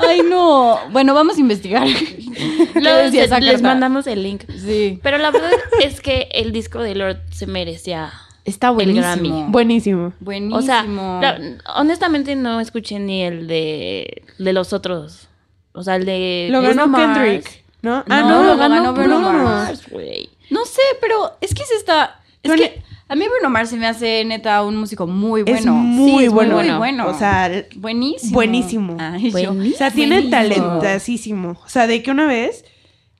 Ay, 0.06 0.22
no. 0.28 0.78
Bueno, 0.90 1.14
vamos 1.14 1.36
a 1.36 1.40
investigar. 1.40 1.86
¿Qué 1.86 2.70
Luego 2.80 3.10
les 3.10 3.28
carta? 3.28 3.58
mandamos 3.62 4.06
el 4.06 4.22
link. 4.22 4.42
Sí. 4.56 4.98
Pero 5.02 5.18
la 5.18 5.30
verdad 5.30 5.50
es 5.82 6.00
que 6.00 6.28
el 6.32 6.52
disco 6.52 6.80
de 6.80 6.94
Lord 6.94 7.18
se 7.32 7.46
merecía. 7.46 8.12
Está 8.44 8.68
El 8.68 8.74
buenísimo. 8.74 9.02
Grammy. 9.02 9.44
Buenísimo. 9.48 10.12
Buenísimo. 10.20 10.56
O 10.56 10.62
sea, 10.62 10.82
la- 10.84 11.40
honestamente 11.76 12.34
no 12.36 12.58
escuché 12.60 12.98
ni 12.98 13.22
el 13.22 13.46
de, 13.46 14.22
de 14.38 14.52
los 14.52 14.72
otros. 14.72 15.28
O 15.72 15.82
sea, 15.82 15.96
el 15.96 16.04
de. 16.06 16.48
Lo 16.50 16.60
ganó 16.62 16.86
Bruno 16.86 16.86
Mars. 16.88 17.18
Kendrick, 17.18 17.64
¿no? 17.82 17.96
Ah, 18.08 18.20
No, 18.22 18.28
no, 18.28 18.42
lo 18.44 18.56
ganó 18.56 18.92
Bruno 18.94 19.20
Mars. 19.20 19.82
güey. 19.90 20.30
No 20.50 20.64
sé, 20.64 20.80
pero 21.00 21.32
es 21.40 21.54
que 21.54 21.64
se 21.64 21.74
está. 21.76 22.20
Es 22.42 22.52
que 22.52 22.82
a 23.10 23.14
mí 23.16 23.24
Bruno 23.28 23.50
Mars 23.50 23.68
se 23.70 23.76
me 23.76 23.86
hace 23.86 24.24
neta 24.24 24.62
un 24.62 24.76
músico 24.76 25.06
muy 25.06 25.42
bueno. 25.42 25.58
Es 25.58 25.66
muy 25.66 26.20
Sí, 26.20 26.24
es 26.26 26.32
bueno. 26.32 26.56
Muy 26.56 26.70
bueno. 26.70 27.08
O 27.08 27.14
sea, 27.14 27.50
buenísimo. 27.76 28.32
buenísimo. 28.32 28.96
Ay, 28.98 29.30
yo- 29.30 29.52
O 29.52 29.76
sea, 29.76 29.90
tiene 29.90 30.20
buenísimo. 30.22 30.78
talentasísimo. 30.78 31.50
O 31.64 31.68
sea, 31.68 31.86
de 31.86 32.02
que 32.02 32.10
una 32.10 32.26
vez 32.26 32.64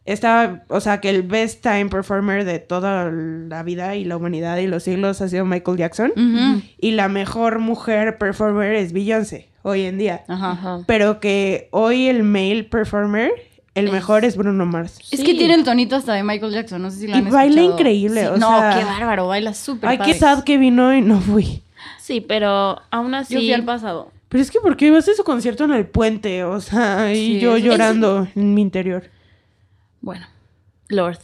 estaba, 0.05 0.63
o 0.69 0.81
sea, 0.81 1.01
que 1.01 1.11
el 1.11 1.23
best 1.23 1.63
time 1.63 1.87
performer 1.87 2.45
de 2.45 2.59
toda 2.59 3.11
la 3.13 3.63
vida 3.63 3.95
y 3.97 4.05
la 4.05 4.17
humanidad 4.17 4.57
y 4.59 4.67
los 4.67 4.83
siglos 4.85 5.21
ha 5.21 5.29
sido 5.29 5.45
Michael 5.45 5.77
Jackson. 5.77 6.13
Y 6.79 6.93
la 6.93 7.09
mejor 7.09 7.59
mujer 7.59 8.17
performer 8.19 8.75
es 8.75 8.93
Beyoncé, 8.93 9.49
hoy 9.63 9.83
en 9.83 9.99
día. 9.99 10.25
Ajá. 10.29 10.53
Ajá. 10.53 10.79
Pero 10.87 11.21
que 11.21 11.69
hoy 11.71 12.07
el 12.09 12.23
male 12.25 12.65
performer, 12.65 13.31
el 13.75 13.87
Es- 13.87 13.93
mejor 13.93 14.25
es 14.25 14.37
Bruno 14.37 14.67
Mars. 14.67 14.99
Es 15.11 15.21
Sí. 15.21 15.25
que 15.27 15.35
tiene 15.35 15.55
el 15.55 15.65
tonito 15.65 15.97
hasta 15.97 16.15
de 16.15 16.23
Michael 16.23 16.53
Jackson. 16.53 16.83
No 16.83 16.91
sé 16.91 16.99
si 16.99 17.07
lo 17.07 17.15
Y 17.15 17.19
han 17.19 17.31
baila 17.31 17.55
escuchado. 17.61 17.73
increíble, 17.79 18.29
o 18.29 18.37
no, 18.37 18.49
sea- 18.59 18.77
qué 18.79 18.85
bárbaro. 18.85 19.27
Baila 19.29 19.55
súper 19.55 19.91
Ay, 19.91 19.99
padre. 19.99 20.13
qué 20.13 20.19
sad 20.19 20.45
que 20.45 20.59
vino 20.59 20.95
y 20.95 21.01
no 21.03 21.21
fui. 21.21 21.63
Sí, 21.99 22.21
pero 22.21 22.81
aún 22.91 23.15
así. 23.15 23.35
Yo 23.35 23.41
fui 23.41 23.53
al 23.53 23.65
pasado. 23.65 24.11
Pero 24.29 24.43
es 24.43 24.51
que 24.51 24.61
¿por 24.61 24.77
qué 24.77 24.87
ibas 24.87 25.09
a 25.09 25.15
su 25.15 25.25
concierto 25.25 25.65
en 25.65 25.73
el 25.73 25.87
puente? 25.87 26.45
O 26.45 26.61
sea, 26.61 27.13
y 27.13 27.17
Sí, 27.35 27.41
yo 27.41 27.57
llorando 27.59 28.29
en 28.37 28.55
mi 28.55 28.63
interior. 28.63 29.05
Bueno, 30.01 30.27
Lord. 30.89 31.19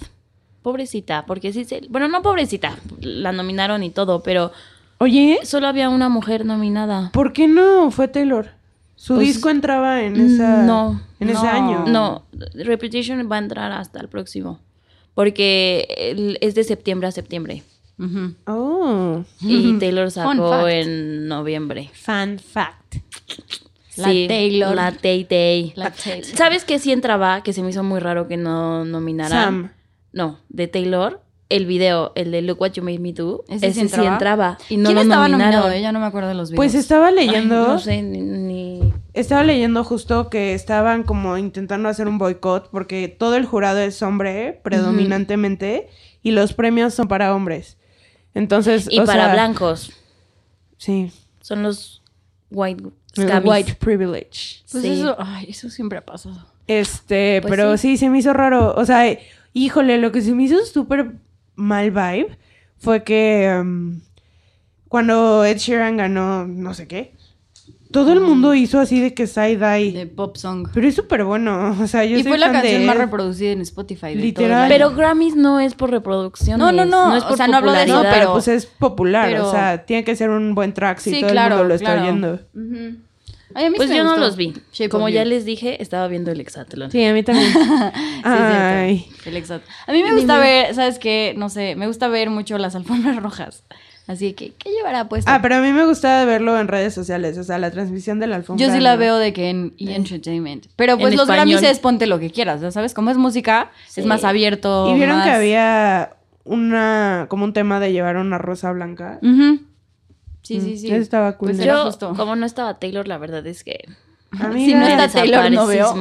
Pobrecita, 0.63 1.25
porque 1.27 1.53
sí 1.53 1.65
se. 1.65 1.83
Bueno, 1.89 2.09
no 2.09 2.23
pobrecita. 2.23 2.77
La 3.01 3.31
nominaron 3.33 3.83
y 3.85 3.91
todo, 3.91 4.23
pero 4.23 4.51
Oye, 4.99 5.39
solo 5.45 5.69
había 5.69 5.89
una 5.89 6.09
mujer 6.09 6.45
nominada. 6.45 7.11
¿por 7.13 7.33
qué 7.33 7.47
no 7.47 7.91
fue 7.91 8.09
Taylor? 8.09 8.49
Su 8.97 9.15
Pues, 9.17 9.27
disco 9.29 9.51
entraba 9.51 10.01
en 10.03 10.17
esa 10.17 10.63
no, 10.63 11.01
en 11.21 11.31
ese 11.31 11.43
no. 11.43 11.49
año. 11.51 11.85
No, 11.87 12.27
Reputation 12.55 13.29
va 13.31 13.37
a 13.37 13.39
entrar 13.41 13.73
hasta 13.73 14.01
el 14.01 14.09
próximo. 14.09 14.61
Porque 15.14 16.37
es 16.41 16.55
de 16.55 16.62
septiembre 16.64 17.09
a 17.09 17.11
septiembre. 17.12 17.62
Oh, 18.47 19.25
Y 19.41 19.79
Taylor 19.79 20.11
Fun 20.11 20.23
sacó 20.37 20.51
fact. 20.51 20.69
en 20.69 21.29
noviembre. 21.29 21.91
fan 21.95 22.39
fact. 22.39 22.97
La 23.97 24.09
Taylor. 24.09 24.75
La 24.75 24.93
Tay 24.93 25.25
Tay. 25.25 25.73
La 25.75 25.91
Taylor. 25.91 26.25
¿Sabes 26.37 26.64
qué 26.64 26.79
sí 26.79 26.93
entraba? 26.93 27.43
Que 27.43 27.55
se 27.55 27.62
me 27.62 27.71
hizo 27.71 27.83
muy 27.83 27.99
raro 28.01 28.29
que 28.29 28.37
no 28.37 28.85
nominaran. 28.85 29.45
Sam. 29.45 29.73
no, 30.12 30.39
de 30.51 30.69
Taylor, 30.69 31.23
el 31.49 31.64
video, 31.64 32.12
el 32.14 32.31
de 32.33 32.43
Look 32.43 32.61
What 32.61 32.73
You 32.73 32.83
Made 32.83 32.99
Me 32.99 33.14
Do, 33.14 33.45
¿Ese 33.49 33.69
ese, 33.69 33.89
sí 33.89 33.89
sí 33.89 34.05
entraba? 34.05 34.59
Y 34.69 34.77
no 34.77 34.85
¿Quién 34.91 34.97
lo 34.97 35.01
estaba 35.03 35.29
nominaron. 35.29 35.53
nominado? 35.61 35.73
Eh, 35.79 35.81
Ya 35.81 35.93
no 35.93 36.01
me 36.01 36.07
acuerdo 36.07 36.29
de 36.29 36.35
los 36.35 36.51
videos. 36.51 36.59
Pues 36.59 36.75
estaba 36.75 37.09
Ay, 37.09 37.14
leyendo, 37.14 37.69
no 37.69 37.79
sé, 37.79 38.03
ni, 38.03 38.21
ni- 38.21 38.93
estaba 39.17 39.43
leyendo 39.43 39.83
justo 39.83 40.31
que 40.31 40.55
estaban 40.55 41.03
como 41.03 41.39
intentando 41.39 41.89
hacer 41.89 42.07
un 42.07 42.19
boicot 42.19 42.71
porque 42.71 43.09
todo 43.09 43.37
el 43.37 43.47
jurado 43.47 43.79
es 43.79 44.01
hombre 44.03 44.61
predominantemente 44.62 45.89
y 46.23 46.31
los 46.33 46.53
premios 46.53 46.95
son 46.95 47.09
para 47.09 47.35
hombres. 47.35 47.79
Entonces, 48.35 48.89
Y 48.91 49.01
o 49.01 49.05
para 49.05 49.25
sea, 49.25 49.33
blancos. 49.33 49.93
Sí. 50.77 51.11
Son 51.41 51.62
los 51.62 52.03
white 52.51 52.85
white 53.45 53.75
privilege. 53.77 54.62
Pues 54.71 54.85
sí. 54.85 55.01
eso, 55.01 55.17
ay, 55.19 55.47
eso 55.49 55.71
siempre 55.71 55.99
ha 55.99 56.05
pasado. 56.05 56.47
Este, 56.67 57.41
Pues 57.41 57.51
pero 57.51 57.77
sí. 57.79 57.93
sí. 57.93 57.97
se 57.97 58.11
me 58.11 58.19
hizo 58.19 58.33
raro. 58.35 58.75
O 58.77 58.85
sea, 58.85 59.05
híjole, 59.55 59.99
lo 59.99 60.12
que 60.12 60.21
se 60.21 60.35
me 60.35 60.43
hizo 60.43 60.64
súper 60.67 61.12
mal 61.55 61.91
vibe 61.91 62.37
fue 62.77 63.03
que 63.05 63.57
um, 63.59 64.01
cuando 64.89 65.45
Ed 65.45 65.57
Sheeran 65.57 65.97
ganó 65.97 66.47
no 66.47 66.75
sé 66.75 66.87
qué, 66.87 67.14
todo 67.91 68.12
el 68.12 68.20
mundo 68.20 68.55
hizo 68.55 68.78
así 68.80 69.01
de 69.01 69.14
que 69.14 69.26
side-eye. 69.26 69.93
De 69.93 70.07
pop 70.07 70.37
song. 70.37 70.68
Pero 70.74 70.89
es 70.89 70.95
súper 70.95 71.24
bueno. 71.24 71.76
O 71.80 71.87
sea, 71.87 72.05
yo 72.05 72.16
y 72.18 72.22
soy 72.22 72.32
fue 72.32 72.39
la 72.39 72.47
fan 72.47 72.57
de 72.57 72.62
canción 72.62 72.87
más 72.87 72.97
reproducida 72.99 73.53
en 73.53 73.61
Spotify. 73.62 74.07
de 74.07 74.12
todo 74.12 74.18
el 74.18 74.22
Literal. 74.22 74.61
año. 74.62 74.68
Pero 74.68 74.91
Grammys 74.95 75.37
no 75.37 75.61
es 75.61 75.74
por 75.74 75.91
reproducción. 75.91 76.59
No, 76.59 76.72
no, 76.72 76.84
no, 76.84 77.16
es 77.16 77.24
o 77.24 77.28
por 77.28 77.37
sea, 77.37 77.49
no 77.49 77.57
hablo 77.59 77.72
de 77.72 77.84
eso, 77.84 77.93
No, 77.93 77.99
popularidad. 77.99 78.20
pero 78.20 78.32
pues 78.32 78.49
es 78.49 78.66
popular. 78.66 79.28
pero- 79.30 79.49
O 79.49 79.51
sea, 79.51 79.84
tiene 79.87 80.05
que 80.05 80.14
ser 80.16 80.30
un 80.30 80.55
buen 80.55 80.72
track 80.74 80.99
si 80.99 81.11
Sí, 81.11 81.20
todo 81.20 81.30
claro, 81.30 81.55
el 81.55 81.59
mundo 81.61 81.68
lo 81.68 81.74
está 81.74 81.87
claro. 81.95 82.03
oyendo. 82.03 82.41
Ujú. 82.55 82.97
Ay, 83.55 83.66
a 83.66 83.70
mí 83.70 83.74
sí 83.74 83.78
Pues 83.78 83.89
me 83.91 83.97
yo 83.97 84.03
no 84.05 84.11
gustó. 84.11 84.24
los 84.26 84.37
vi. 84.37 84.53
Shape 84.72 84.91
Como 84.91 85.07
of 85.07 85.12
ya 85.12 85.22
You. 85.22 85.30
les 85.30 85.45
dije, 85.47 85.80
estaba 85.80 86.09
viendo 86.09 86.30
el 86.30 86.41
Exatlón. 86.41 86.91
Sí, 86.91 87.03
a 87.05 87.14
mí 87.14 87.22
también. 87.22 87.51
Sí, 87.53 87.59
es 88.20 88.24
Ay. 88.24 89.07
El 89.24 89.37
exacto. 89.37 89.70
A 89.87 89.93
mí 89.93 90.03
me 90.03 90.12
gusta 90.12 90.39
ver, 90.39 90.74
¿sabes 90.74 90.99
qué? 90.99 91.32
No 91.39 91.49
sé, 91.49 91.74
me 91.76 91.87
gusta 91.87 92.09
ver 92.09 92.28
mucho 92.28 92.59
las 92.59 92.74
alfombras 92.74 93.16
rojas. 93.22 93.62
Así 94.09 94.35
que, 94.35 94.53
¿qué 94.53 94.71
llevará 94.71 95.09
puesto? 95.09 95.29
Ah, 95.31 95.41
pero 95.43 95.57
a 95.57 95.61
mí 95.61 95.73
me 95.73 95.85
gusta 95.85 96.25
verlo 96.25 96.59
en 96.61 96.69
redes 96.69 96.95
sociales. 96.95 97.37
O 97.39 97.45
sea, 97.45 97.59
la 97.59 97.71
transmisión 97.73 98.21
de 98.21 98.29
la 98.29 98.37
alfombra. 98.37 98.65
Yo 98.65 98.73
sí 98.73 98.79
la 98.81 98.93
no. 98.95 98.99
veo 99.01 99.17
de 99.19 99.33
que 99.33 99.51
en 99.51 99.75
E! 99.79 99.95
Entertainment. 99.97 100.67
Pero 100.77 100.97
pues 100.97 101.13
En 101.13 101.17
los 101.19 101.29
español. 101.29 101.49
Grammys 101.59 101.69
es 101.71 101.79
ponte 101.81 102.07
lo 102.07 102.19
que 102.21 102.31
quieras, 102.31 102.61
¿ya 102.61 102.71
¿sabes? 102.71 102.95
Como 102.95 103.11
es 103.11 103.17
música, 103.17 103.71
Sí. 103.89 104.01
es 104.03 104.07
más 104.07 104.23
abierto. 104.23 104.89
Y 104.91 104.95
vieron 104.95 105.17
más- 105.17 105.27
que 105.27 105.33
había 105.33 106.11
una 106.45 107.27
como 107.29 107.45
un 107.45 107.53
tema 107.53 107.81
de 107.81 107.93
llevar 107.93 108.17
una 108.17 108.39
rosa 108.39 108.71
blanca. 108.73 109.19
Ujú. 109.23 109.61
Sí, 110.43 110.61
sí, 110.61 110.79
sí. 110.79 110.87
Eso 110.87 111.03
estaba 111.03 111.37
cool. 111.37 111.51
Pues 111.51 111.65
Yo- 111.65 111.87
justo. 111.87 112.15
como 112.17 112.37
no 112.37 112.47
estaba 112.47 112.79
Taylor, 112.79 113.09
la 113.09 113.19
verdad 113.19 113.45
es 113.47 113.65
que... 113.65 113.85
Amiga, 114.31 114.67
Si 114.67 114.75
no 114.75 114.87
está 114.87 115.09
Taylor, 115.09 115.51
no 115.51 115.67
veo. 115.67 115.95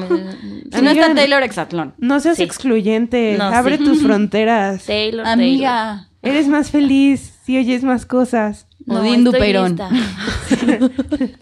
Si 0.72 0.82
no 0.82 0.90
está 0.92 1.16
Taylor 1.16 1.42
Exatlón. 1.42 1.94
no 1.98 2.20
seas 2.20 2.38
Sí. 2.38 2.44
excluyente. 2.44 3.36
No, 3.40 3.46
Abre 3.46 3.78
sí. 3.80 3.84
tus 3.84 4.02
fronteras. 4.04 4.86
Taylor, 4.86 5.24
Taylor. 5.24 5.28
Amiga. 5.28 6.08
Eres 6.22 6.48
más 6.48 6.70
feliz 6.70 7.34
si 7.46 7.58
oyes 7.58 7.84
más 7.84 8.06
cosas. 8.06 8.68
No, 8.86 9.00
Odín 9.02 9.24
Dupeirón. 9.24 9.78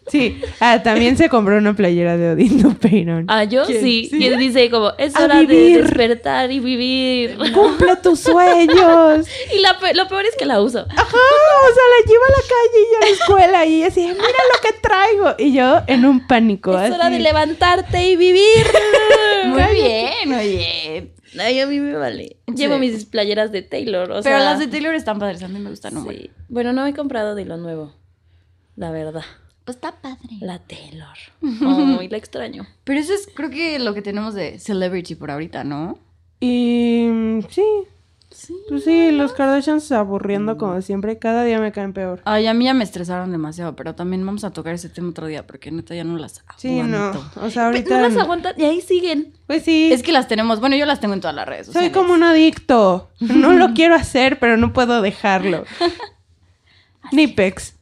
Sí. 0.08 0.39
Ah, 0.60 0.82
también 0.84 1.18
se 1.18 1.28
compró 1.30 1.58
una 1.58 1.76
playera 1.76 2.18
de 2.18 2.32
Odín 2.32 2.62
Dupeirón. 2.62 3.26
Ah, 3.28 3.43
yo 3.45 3.66
¿Quién? 3.66 3.82
sí. 3.82 4.08
¿Sí? 4.10 4.18
Y 4.18 4.26
él 4.28 4.38
dice 4.38 4.70
como, 4.70 4.91
es 4.97 5.16
A 5.16 5.24
hora 5.26 5.39
vivir. 5.41 5.78
de 5.78 5.82
despertar 5.84 6.51
y 6.51 6.60
vivir. 6.60 7.38
¡Cumple 7.54 7.95
tus 7.97 8.20
sueños! 8.22 9.28
Y 9.56 9.60
la 9.60 9.78
pe- 9.80 9.93
lo 9.93 10.08
peor 10.08 10.26
es 10.26 10.36
que 10.38 10.45
la 10.45 10.62
uso. 10.62 10.80
Ajá, 10.89 11.18
o 11.18 11.74
sea, 11.74 11.84
la 11.97 12.06
lleva 12.08 12.26
a 12.28 12.32
la 12.32 12.43
calle 12.47 12.80
y 12.91 12.95
a 12.95 12.99
la 12.99 13.12
escuela 13.12 13.66
y 13.66 13.84
así, 13.84 14.01
mira 14.01 14.18
lo 14.22 14.62
que 14.62 14.74
traigo. 14.82 15.36
Y 15.39 15.54
yo 15.54 15.82
en 15.88 16.06
un 16.06 16.28
pánico. 16.28 16.80
Es 16.80 16.91
hora 16.91 17.10
de 17.10 17.20
levantarte 17.20 18.08
y 18.08 18.16
vivir. 18.16 18.68
Muy 19.47 19.74
bien, 19.74 20.14
muy 20.30 20.47
bien. 20.56 21.14
Ay, 21.39 21.59
a 21.59 21.67
mí 21.67 21.79
me 21.79 21.95
vale. 21.95 22.38
Llevo 22.47 22.77
mis 22.77 23.05
playeras 23.05 23.51
de 23.51 23.61
Taylor, 23.61 24.11
o 24.11 24.21
Pero 24.21 24.38
sea... 24.38 24.39
las 24.39 24.59
de 24.59 24.67
Taylor 24.67 24.93
están 24.95 25.19
padres, 25.19 25.43
a 25.43 25.47
mí 25.47 25.59
me 25.59 25.69
gustan 25.69 25.93
sí. 26.07 26.29
Bueno, 26.49 26.73
no 26.73 26.86
he 26.86 26.93
comprado 26.93 27.36
de 27.36 27.45
lo 27.45 27.57
nuevo. 27.57 27.93
La 28.75 28.91
verdad. 28.91 29.23
Pues 29.65 29.77
está 29.77 30.01
padre. 30.01 30.38
La 30.41 30.59
Taylor. 30.59 31.17
Ay, 31.99 32.09
la 32.09 32.17
extraño. 32.17 32.67
Pero 32.84 32.99
eso 32.99 33.13
es, 33.13 33.29
creo 33.34 33.49
que 33.49 33.79
lo 33.79 33.93
que 33.93 34.01
tenemos 34.01 34.34
de 34.34 34.59
celebrity 34.59 35.15
por 35.15 35.31
ahorita, 35.31 35.63
¿no? 35.63 35.97
Y 36.39 37.07
mm, 37.09 37.41
sí, 37.49 37.63
Sí. 38.34 38.55
pues 38.67 38.84
sí, 38.84 39.11
los 39.11 39.31
Kardashians 39.34 39.91
aburriendo 39.91 40.57
como 40.57 40.81
siempre. 40.81 41.19
Cada 41.19 41.43
día 41.43 41.59
me 41.59 41.71
caen 41.71 41.93
peor. 41.93 42.21
Ay, 42.25 42.47
a 42.47 42.53
mí 42.53 42.65
ya 42.65 42.73
me 42.73 42.84
estresaron 42.84 43.31
demasiado, 43.31 43.75
pero 43.75 43.93
también 43.95 44.25
vamos 44.25 44.43
a 44.43 44.51
tocar 44.51 44.73
ese 44.73 44.89
tema 44.89 45.09
otro 45.09 45.27
día 45.27 45.45
porque 45.45 45.71
neta 45.71 45.93
ya 45.93 46.03
no 46.03 46.17
las 46.17 46.39
aguanto. 46.39 46.61
Sí, 46.61 46.81
no. 46.81 47.11
O 47.41 47.49
sea, 47.49 47.67
ahorita. 47.67 47.95
No 47.95 48.09
las 48.09 48.17
aguantan 48.17 48.55
y 48.57 48.63
ahí 48.63 48.81
siguen. 48.81 49.34
Pues 49.45 49.63
sí. 49.63 49.91
Es 49.93 50.01
que 50.03 50.11
las 50.11 50.27
tenemos, 50.27 50.59
bueno, 50.59 50.75
yo 50.75 50.86
las 50.86 50.99
tengo 50.99 51.13
en 51.13 51.21
todas 51.21 51.36
las 51.36 51.47
redes 51.47 51.67
Soy 51.67 51.91
como 51.91 52.13
un 52.13 52.23
adicto. 52.23 53.09
No 53.19 53.53
lo 53.53 53.73
quiero 53.73 53.95
hacer, 53.95 54.39
pero 54.39 54.57
no 54.57 54.73
puedo 54.73 55.01
dejarlo. 55.01 55.63
Nipex. 57.11 57.75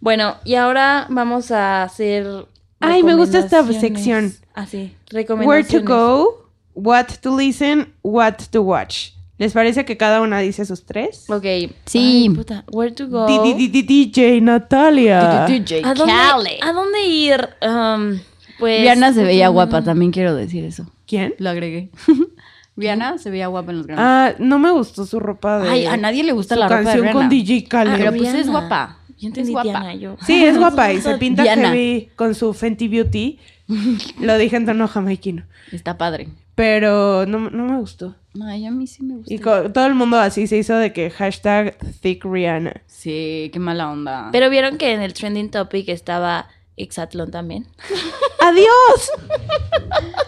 Bueno, 0.00 0.36
y 0.44 0.54
ahora 0.54 1.06
vamos 1.10 1.50
a 1.50 1.82
hacer. 1.82 2.46
Ay, 2.80 3.02
me 3.02 3.14
gusta 3.14 3.38
esta 3.40 3.64
sección. 3.72 4.32
Así, 4.54 4.94
Where 5.10 5.22
recomendaciones. 5.22 5.68
to 5.68 5.80
go, 5.82 6.50
what 6.74 7.06
to 7.22 7.36
listen, 7.36 7.92
what 8.02 8.34
to 8.50 8.62
watch. 8.62 9.10
¿Les 9.38 9.52
parece 9.52 9.84
que 9.84 9.96
cada 9.96 10.20
una 10.20 10.40
dice 10.40 10.64
sus 10.64 10.84
tres? 10.84 11.30
Ok. 11.30 11.44
Sí. 11.86 12.26
Ay, 12.28 12.30
puta. 12.30 12.64
Where 12.72 12.90
to 12.92 13.06
go. 13.08 13.26
DJ 13.26 14.40
Natalia. 14.40 15.46
DJ 15.46 15.82
¿A 15.84 15.94
dónde, 15.94 16.12
Khaled. 16.12 16.58
¿A 16.60 16.72
dónde 16.72 17.06
ir? 17.06 17.48
Um, 17.62 18.18
pues. 18.58 18.80
Rihanna 18.80 19.12
se 19.12 19.22
veía 19.22 19.48
guapa, 19.48 19.82
también 19.82 20.10
quiero 20.10 20.34
decir 20.34 20.64
eso. 20.64 20.90
¿Quién? 21.06 21.34
Lo 21.38 21.50
agregué. 21.50 21.90
Rihanna 22.76 23.18
se 23.18 23.30
veía 23.30 23.46
guapa 23.46 23.70
en 23.70 23.78
los 23.78 23.86
Grammys. 23.86 24.04
Ah, 24.06 24.34
no 24.38 24.58
me 24.58 24.70
gustó 24.72 25.06
su 25.06 25.20
ropa 25.20 25.60
de. 25.60 25.68
Ay, 25.68 25.86
a 25.86 25.96
nadie 25.96 26.24
le 26.24 26.32
gusta 26.32 26.54
su 26.54 26.60
la 26.60 26.68
ropa 26.68 26.78
de 26.78 26.84
canción 26.84 27.02
Rihanna. 27.04 27.20
con 27.20 27.28
DJ 27.28 27.64
Khaled. 27.64 27.96
Pero 27.96 28.10
pues 28.10 28.20
Rihanna. 28.22 28.40
es 28.40 28.48
guapa. 28.50 28.98
Yo 29.18 29.28
entendí 29.28 29.50
es 29.50 29.52
guapa. 29.52 29.68
Diana, 29.68 29.94
yo. 29.94 30.16
Sí, 30.26 30.44
es 30.44 30.58
guapa 30.58 30.92
y 30.92 31.00
se 31.00 31.16
pinta 31.16 31.42
Diana. 31.44 31.68
heavy 31.70 32.10
con 32.16 32.34
su 32.34 32.54
Fenty 32.54 32.88
Beauty. 32.88 33.38
Lo 34.20 34.36
dije 34.36 34.56
en 34.56 34.66
tono 34.66 34.88
jamaiquino. 34.88 35.44
Está 35.72 35.96
padre. 35.96 36.28
Pero 36.58 37.24
no, 37.24 37.50
no 37.50 37.64
me 37.66 37.78
gustó. 37.78 38.16
Ay, 38.44 38.66
a 38.66 38.72
mí 38.72 38.88
sí 38.88 39.04
me 39.04 39.14
gusta. 39.14 39.32
Y 39.32 39.38
todo 39.38 39.86
el 39.86 39.94
mundo 39.94 40.18
así 40.18 40.48
se 40.48 40.56
hizo 40.56 40.74
de 40.76 40.92
que 40.92 41.08
hashtag 41.08 41.76
Thick 42.00 42.24
Rihanna. 42.24 42.82
Sí, 42.88 43.48
qué 43.52 43.60
mala 43.60 43.88
onda. 43.88 44.30
Pero 44.32 44.50
vieron 44.50 44.76
que 44.76 44.92
en 44.92 45.00
el 45.00 45.14
trending 45.14 45.52
topic 45.52 45.88
estaba 45.88 46.48
Exatlón 46.76 47.30
también. 47.30 47.68
¡Adiós! 48.40 49.10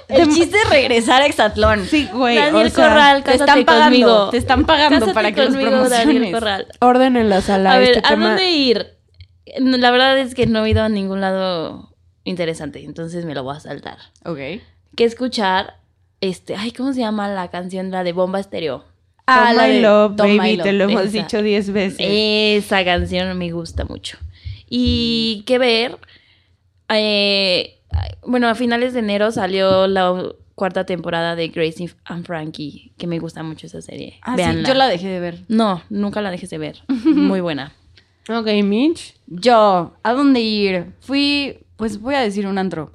el 0.07 0.29
chiste 0.33 0.57
es 0.57 0.71
regresar 0.71 1.23
a 1.23 1.27
Exatlón. 1.27 1.85
Sí, 1.87 2.09
güey. 2.13 2.37
Daniel 2.37 2.69
o 2.69 2.71
sea, 2.71 2.89
Corral, 2.91 3.25
te 3.25 3.35
están 3.35 3.65
pagando, 3.65 3.85
conmigo. 3.91 4.31
te 4.31 4.37
están 4.37 4.67
pagando 4.67 5.01
Cásate 5.01 5.13
para 5.15 5.33
que 5.33 5.41
los 5.41 5.49
conmigo, 5.51 5.71
promociones. 5.71 6.07
Daniel 6.07 6.33
Corral. 6.33 6.67
Orden 6.81 7.17
en 7.17 7.29
la 7.29 7.41
sala. 7.41 7.73
A 7.73 7.79
ver, 7.79 7.97
este 7.97 8.07
¿a 8.07 8.11
tema- 8.11 8.29
dónde 8.29 8.51
ir? 8.53 8.87
La 9.59 9.91
verdad 9.91 10.17
es 10.17 10.37
que 10.37 10.47
no 10.47 10.65
he 10.65 10.71
ido 10.71 10.85
a 10.85 10.89
ningún 10.89 11.21
lado 11.21 11.97
interesante, 12.23 12.85
entonces 12.85 13.25
me 13.25 13.35
lo 13.35 13.43
voy 13.43 13.57
a 13.57 13.61
saltar. 13.61 13.99
Ok. 14.25 14.39
Que 14.95 15.05
escuchar, 15.05 15.80
este, 16.21 16.57
ay, 16.57 16.73
¿cómo 16.73 16.93
se 16.93 17.01
llama 17.01 17.29
la 17.29 17.49
canción? 17.49 17.91
La 17.91 18.05
de 18.05 18.13
Bomba 18.13 18.41
Estéreo. 18.41 18.85
Ah, 19.27 19.47
Tom 19.49 19.57
la 19.57 19.67
My 19.67 19.73
de 19.75 19.81
Love, 19.81 20.17
Tom 20.17 20.29
My 20.31 20.39
baby, 20.39 20.57
Love. 20.57 20.65
te 20.65 20.73
lo 20.73 20.85
hemos 20.85 21.03
Esa. 21.03 21.13
dicho 21.13 21.43
diez 21.43 21.71
veces. 21.73 21.99
Esa 22.01 22.85
canción 22.85 23.37
me 23.39 23.51
gusta 23.53 23.85
mucho. 23.85 24.19
Y 24.69 25.43
qué 25.47 25.59
ver, 25.59 25.99
eh, 26.89 27.79
bueno, 28.27 28.49
a 28.49 28.55
finales 28.55 28.93
de 28.93 29.01
enero 29.01 29.31
salió 29.33 29.87
la 29.87 30.33
cuarta 30.55 30.85
temporada 30.85 31.37
de 31.37 31.49
Grace 31.49 31.91
and 32.05 32.27
Frankie, 32.27 32.93
que 32.99 33.07
me 33.07 33.19
gusta 33.19 33.43
mucho 33.43 33.67
esa 33.67 33.81
serie. 33.81 34.19
Ah, 34.23 34.37
sí, 34.37 34.63
yo 34.67 34.75
la 34.75 34.89
dejé 34.89 35.09
de 35.09 35.21
ver. 35.21 35.39
No, 35.49 35.83
nunca 35.89 36.21
la 36.21 36.31
dejes 36.31 36.51
de 36.51 36.59
ver. 36.59 36.83
Muy 37.05 37.41
buena. 37.41 37.73
Ok, 38.29 38.47
Mitch. 38.63 39.15
Yo, 39.27 39.95
¿a 40.03 40.13
dónde 40.13 40.41
ir? 40.41 40.93
Fui, 41.01 41.59
pues 41.77 42.01
voy 42.01 42.15
a 42.15 42.21
decir 42.21 42.47
un 42.47 42.59
antro. 42.59 42.93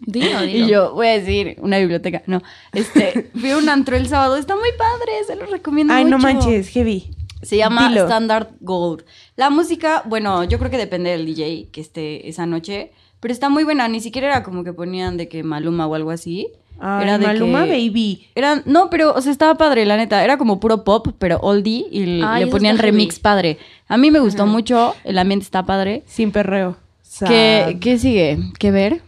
Dilo, 0.00 0.40
dilo. 0.42 0.66
Y 0.66 0.68
yo 0.68 0.92
voy 0.94 1.06
a 1.08 1.18
decir 1.18 1.56
una 1.60 1.78
biblioteca. 1.78 2.22
No, 2.26 2.42
este, 2.72 3.30
fui 3.38 3.50
a 3.50 3.58
un 3.58 3.68
antro 3.68 3.96
el 3.96 4.08
sábado. 4.08 4.36
Está 4.36 4.54
muy 4.56 4.70
padre, 4.76 5.12
se 5.26 5.36
lo 5.36 5.46
recomiendo 5.46 5.92
Ay, 5.94 6.04
no 6.04 6.18
manches, 6.18 6.68
heavy. 6.68 7.10
Se 7.42 7.56
llama 7.56 7.88
Dilo. 7.88 8.02
Standard 8.02 8.48
Gold. 8.60 9.04
La 9.36 9.48
música, 9.50 10.02
bueno, 10.06 10.42
yo 10.44 10.58
creo 10.58 10.70
que 10.70 10.78
depende 10.78 11.10
del 11.10 11.24
DJ 11.24 11.68
que 11.70 11.80
esté 11.80 12.28
esa 12.28 12.46
noche, 12.46 12.90
pero 13.20 13.32
está 13.32 13.48
muy 13.48 13.62
buena. 13.64 13.86
Ni 13.88 14.00
siquiera 14.00 14.26
era 14.28 14.42
como 14.42 14.64
que 14.64 14.72
ponían 14.72 15.16
de 15.16 15.28
que 15.28 15.42
Maluma 15.44 15.86
o 15.86 15.94
algo 15.94 16.10
así. 16.10 16.48
Ay, 16.80 17.04
era 17.04 17.18
de 17.18 17.26
Maluma 17.26 17.64
que- 17.64 17.70
Baby. 17.70 18.28
Eran, 18.34 18.62
no, 18.66 18.90
pero, 18.90 19.12
o 19.14 19.20
sea, 19.20 19.30
estaba 19.32 19.56
padre, 19.56 19.84
la 19.86 19.96
neta. 19.96 20.22
Era 20.24 20.36
como 20.36 20.58
puro 20.58 20.82
pop, 20.84 21.08
pero 21.18 21.38
oldie 21.40 21.86
y 21.90 22.22
Ay, 22.24 22.44
le 22.44 22.50
ponían 22.50 22.78
remix 22.78 23.14
heavy. 23.14 23.22
padre. 23.22 23.58
A 23.88 23.96
mí 23.96 24.10
me 24.10 24.18
gustó 24.20 24.46
mucho, 24.46 24.94
el 25.04 25.18
ambiente 25.18 25.44
está 25.44 25.64
padre. 25.64 26.02
Sin 26.06 26.32
perreo. 26.32 26.76
Sad. 27.02 27.28
¿Qué, 27.28 27.78
¿Qué 27.80 27.98
sigue? 27.98 28.38
¿Qué 28.58 28.70
ver? 28.70 29.02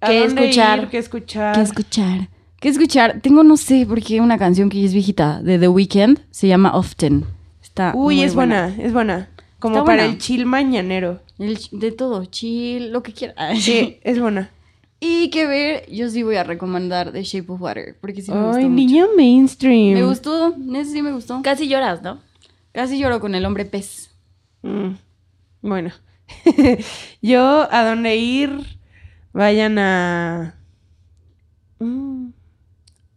¿A 0.00 0.08
qué 0.08 0.20
dónde 0.20 0.42
escuchar? 0.44 0.78
ir? 0.82 0.88
¿Qué 0.88 0.98
escuchar? 0.98 1.54
¿Qué 1.54 1.60
escuchar? 1.62 2.28
¿Qué 2.60 2.68
escuchar? 2.68 3.20
Tengo, 3.20 3.42
no 3.42 3.56
sé, 3.56 3.86
porque 3.88 4.20
una 4.20 4.38
canción 4.38 4.68
que 4.68 4.84
es 4.84 4.92
viejita, 4.92 5.42
de 5.42 5.58
The 5.58 5.68
Weeknd, 5.68 6.20
se 6.30 6.46
llama 6.48 6.76
Often. 6.76 7.24
Está 7.62 7.92
Uy, 7.94 8.16
muy 8.16 8.24
es 8.24 8.34
buena. 8.34 8.74
es 8.78 8.92
buena. 8.92 9.28
Como 9.58 9.76
Está 9.76 9.84
para 9.86 10.02
buena. 10.02 10.12
el 10.14 10.18
chill 10.18 10.46
mañanero. 10.46 11.20
El 11.38 11.58
de 11.72 11.92
todo, 11.92 12.24
chill, 12.26 12.92
lo 12.92 13.02
que 13.02 13.12
quiera. 13.12 13.34
Sí, 13.56 13.98
es 14.02 14.18
buena. 14.20 14.50
Y 15.02 15.30
que 15.30 15.46
ver, 15.46 15.90
yo 15.90 16.10
sí 16.10 16.22
voy 16.22 16.36
a 16.36 16.44
recomendar 16.44 17.10
The 17.12 17.22
Shape 17.22 17.50
of 17.52 17.62
Water, 17.62 17.96
porque 18.00 18.20
sí 18.20 18.30
me 18.30 18.38
gustó 18.42 18.58
Ay, 18.58 18.64
mucho. 18.68 18.74
niña 18.74 19.06
mainstream. 19.16 19.94
Me 19.94 20.04
gustó, 20.04 20.54
ese 20.74 20.92
sí 20.92 21.00
me 21.02 21.12
gustó. 21.12 21.40
Casi 21.42 21.68
lloras, 21.68 22.02
¿no? 22.02 22.20
Casi 22.72 22.98
lloro 22.98 23.18
con 23.20 23.34
el 23.34 23.46
hombre 23.46 23.64
pez. 23.64 24.10
Mm, 24.62 24.90
Bueno. 25.62 25.90
Yo, 27.22 27.66
a 27.72 27.84
dónde 27.84 28.16
ir, 28.16 28.78
vayan 29.32 29.78
a... 29.78 30.54
Mm, 31.78 32.28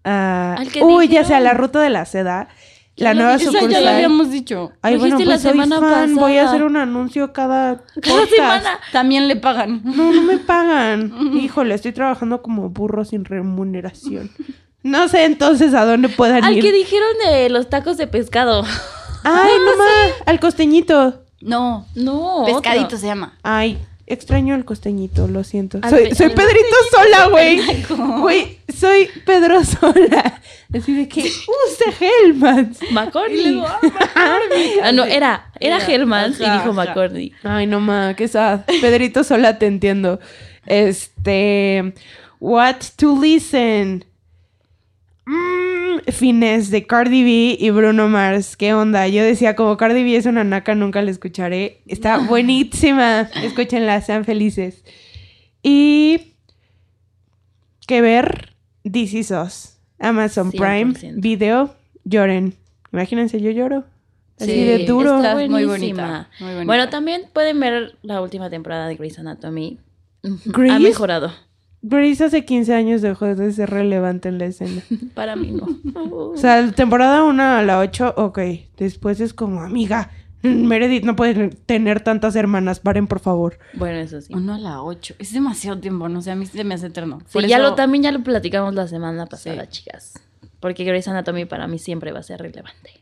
a- 0.03 0.55
Al 0.59 0.71
que 0.71 0.83
Uy, 0.83 1.07
ya 1.07 1.23
sea 1.23 1.39
la 1.39 1.53
ruta 1.53 1.79
de 1.81 1.89
la 1.89 2.05
seda. 2.05 2.47
Ya 2.95 3.05
La 3.05 3.13
lo 3.15 3.21
nueva 3.21 3.37
dijiste, 3.37 3.57
Esa 3.57 3.61
ya 3.61 3.67
lo 3.67 3.73
sucursal. 3.75 3.95
habíamos 3.95 4.29
dicho. 4.29 4.71
Ay, 4.83 4.97
bueno, 4.97 5.15
dijiste 5.17 5.25
pues 5.25 5.27
la 5.43 5.49
soy 5.49 5.51
semana 5.59 5.79
fan. 5.79 6.15
Voy 6.15 6.33
a 6.33 6.41
pasada. 6.43 6.49
hacer 6.51 6.63
un 6.63 6.77
anuncio 6.77 7.33
cada 7.33 7.77
Cada 8.01 8.17
podcast. 8.19 8.29
semana. 8.35 8.79
También 8.91 9.27
le 9.27 9.35
pagan. 9.35 9.81
No, 9.83 10.13
no 10.13 10.21
me 10.21 10.37
pagan. 10.37 11.11
Híjole, 11.41 11.73
estoy 11.73 11.91
trabajando 11.91 12.41
como 12.43 12.69
burro 12.69 13.03
sin 13.03 13.25
remuneración. 13.25 14.29
No 14.83 15.07
sé 15.07 15.25
entonces 15.25 15.73
a 15.73 15.85
dónde 15.85 16.09
puedan 16.09 16.43
Al 16.43 16.57
ir. 16.57 16.63
que 16.63 16.71
dijeron 16.71 17.07
de 17.25 17.49
los 17.49 17.67
tacos 17.69 17.97
de 17.97 18.05
pescado. 18.05 18.63
Ay, 19.23 19.51
no 19.65 19.77
más, 19.77 20.11
al 20.27 20.39
costeñito. 20.39 21.23
No, 21.41 21.87
No, 21.95 22.43
pescadito 22.45 22.85
otro. 22.85 22.97
se 22.99 23.07
llama. 23.07 23.37
Ay, 23.43 23.77
extraño 24.05 24.55
el 24.55 24.65
costeñito, 24.65 25.27
lo 25.27 25.43
siento. 25.43 25.79
Al 25.81 25.89
Soy, 25.89 26.15
soy 26.15 26.29
Pedrito 26.29 26.75
Sola, 26.91 27.27
güey. 27.27 27.61
Güey, 28.21 28.59
soy 28.75 29.09
Pedro 29.25 29.63
Sola. 29.63 30.41
Así 30.73 30.93
de 30.95 31.07
que 31.07 31.21
use 31.21 31.85
Hellmans. 31.99 32.79
McCorney. 32.91 33.63
ah, 34.15 34.91
no, 34.93 35.03
era, 35.03 35.51
era 35.59 35.77
Era, 35.77 35.85
Hellmans 35.85 36.39
y 36.39 36.49
dijo. 36.49 36.73
McCorney. 36.73 37.31
Ay, 37.43 37.67
no 37.67 37.79
ma, 37.79 38.15
qué 38.15 38.27
sad. 38.27 38.61
Pedrito 38.81 39.23
Sola, 39.23 39.57
te 39.59 39.67
entiendo. 39.67 40.19
Este. 40.65 41.93
What 42.39 42.77
to 42.97 43.19
listen. 43.21 44.05
Mm, 45.25 45.62
Fines 46.11 46.69
de 46.71 46.85
Cardi 46.85 47.23
B 47.23 47.57
y 47.59 47.69
Bruno 47.71 48.07
Mars. 48.07 48.55
¿Qué 48.57 48.73
onda? 48.73 49.07
Yo 49.07 49.23
decía, 49.23 49.55
como 49.55 49.77
Cardi 49.77 50.03
B 50.03 50.15
es 50.15 50.25
una 50.25 50.43
naca, 50.43 50.75
nunca 50.75 51.01
la 51.01 51.11
escucharé. 51.11 51.81
Está 51.87 52.17
buenísima. 52.27 53.21
Escúchenla, 53.43 54.01
sean 54.01 54.25
felices. 54.25 54.83
Y. 55.61 56.33
Que 57.87 58.01
ver 58.01 58.55
This 58.89 59.13
Is 59.13 59.31
Us. 59.31 59.77
Amazon 59.99 60.51
Prime 60.51 60.93
100%. 60.93 61.13
Video. 61.21 61.75
Lloren. 62.05 62.55
Imagínense, 62.91 63.39
yo 63.41 63.51
lloro. 63.51 63.85
Así 64.39 64.51
Sí, 64.51 64.63
de 64.63 64.85
duro. 64.85 65.17
está 65.17 65.35
muy 65.35 65.47
bonita, 65.65 66.29
muy 66.39 66.49
bonita. 66.49 66.65
Bueno, 66.65 66.89
también 66.89 67.23
pueden 67.31 67.59
ver 67.59 67.97
la 68.01 68.21
última 68.21 68.49
temporada 68.49 68.87
de 68.87 68.95
Grey's 68.95 69.17
Anatomy. 69.19 69.77
Grey's- 70.23 70.71
Ha 70.75 70.79
mejorado. 70.79 71.31
Grace 71.85 72.23
hace 72.23 72.45
15 72.45 72.73
años 72.73 73.01
dejó 73.01 73.25
de 73.35 73.51
ser 73.51 73.69
relevante 73.69 74.29
en 74.29 74.37
la 74.39 74.45
escena. 74.45 74.81
Para 75.13 75.35
mí 75.35 75.51
no. 75.51 75.67
O 76.11 76.37
sea, 76.37 76.61
la 76.61 76.71
temporada 76.71 77.23
1 77.23 77.43
a 77.43 77.61
la 77.61 77.79
8, 77.79 78.13
ok. 78.17 78.39
Después 78.77 79.19
es 79.19 79.33
como, 79.33 79.61
amiga, 79.61 80.09
Meredith 80.43 81.03
no 81.03 81.15
puede 81.15 81.49
tener 81.49 82.01
tantas 82.01 82.35
hermanas, 82.35 82.79
paren 82.79 83.07
por 83.07 83.19
favor. 83.19 83.59
Bueno, 83.73 83.99
eso 83.99 84.19
sí. 84.21 84.33
Uno 84.33 84.53
a 84.55 84.57
la 84.59 84.81
ocho. 84.81 85.13
Es 85.19 85.31
demasiado 85.33 85.79
tiempo, 85.79 86.09
no 86.09 86.21
sé, 86.21 86.31
a 86.31 86.35
mí 86.35 86.45
se 86.45 86.63
me 86.63 86.73
hace 86.75 86.87
eterno. 86.87 87.19
Sí, 87.27 87.33
Por 87.33 87.45
ya 87.45 87.57
eso- 87.57 87.69
lo, 87.69 87.75
también 87.75 88.03
ya 88.03 88.11
lo 88.11 88.23
platicamos 88.23 88.73
la 88.73 88.87
semana 88.87 89.25
pasada, 89.25 89.63
Sí. 89.65 89.69
chicas. 89.83 90.13
Porque 90.59 90.85
Grey's 90.85 91.07
Anatomy 91.09 91.45
para 91.45 91.67
mí 91.67 91.77
siempre 91.79 92.11
va 92.13 92.19
a 92.19 92.23
ser 92.23 92.41
relevante. 92.41 93.01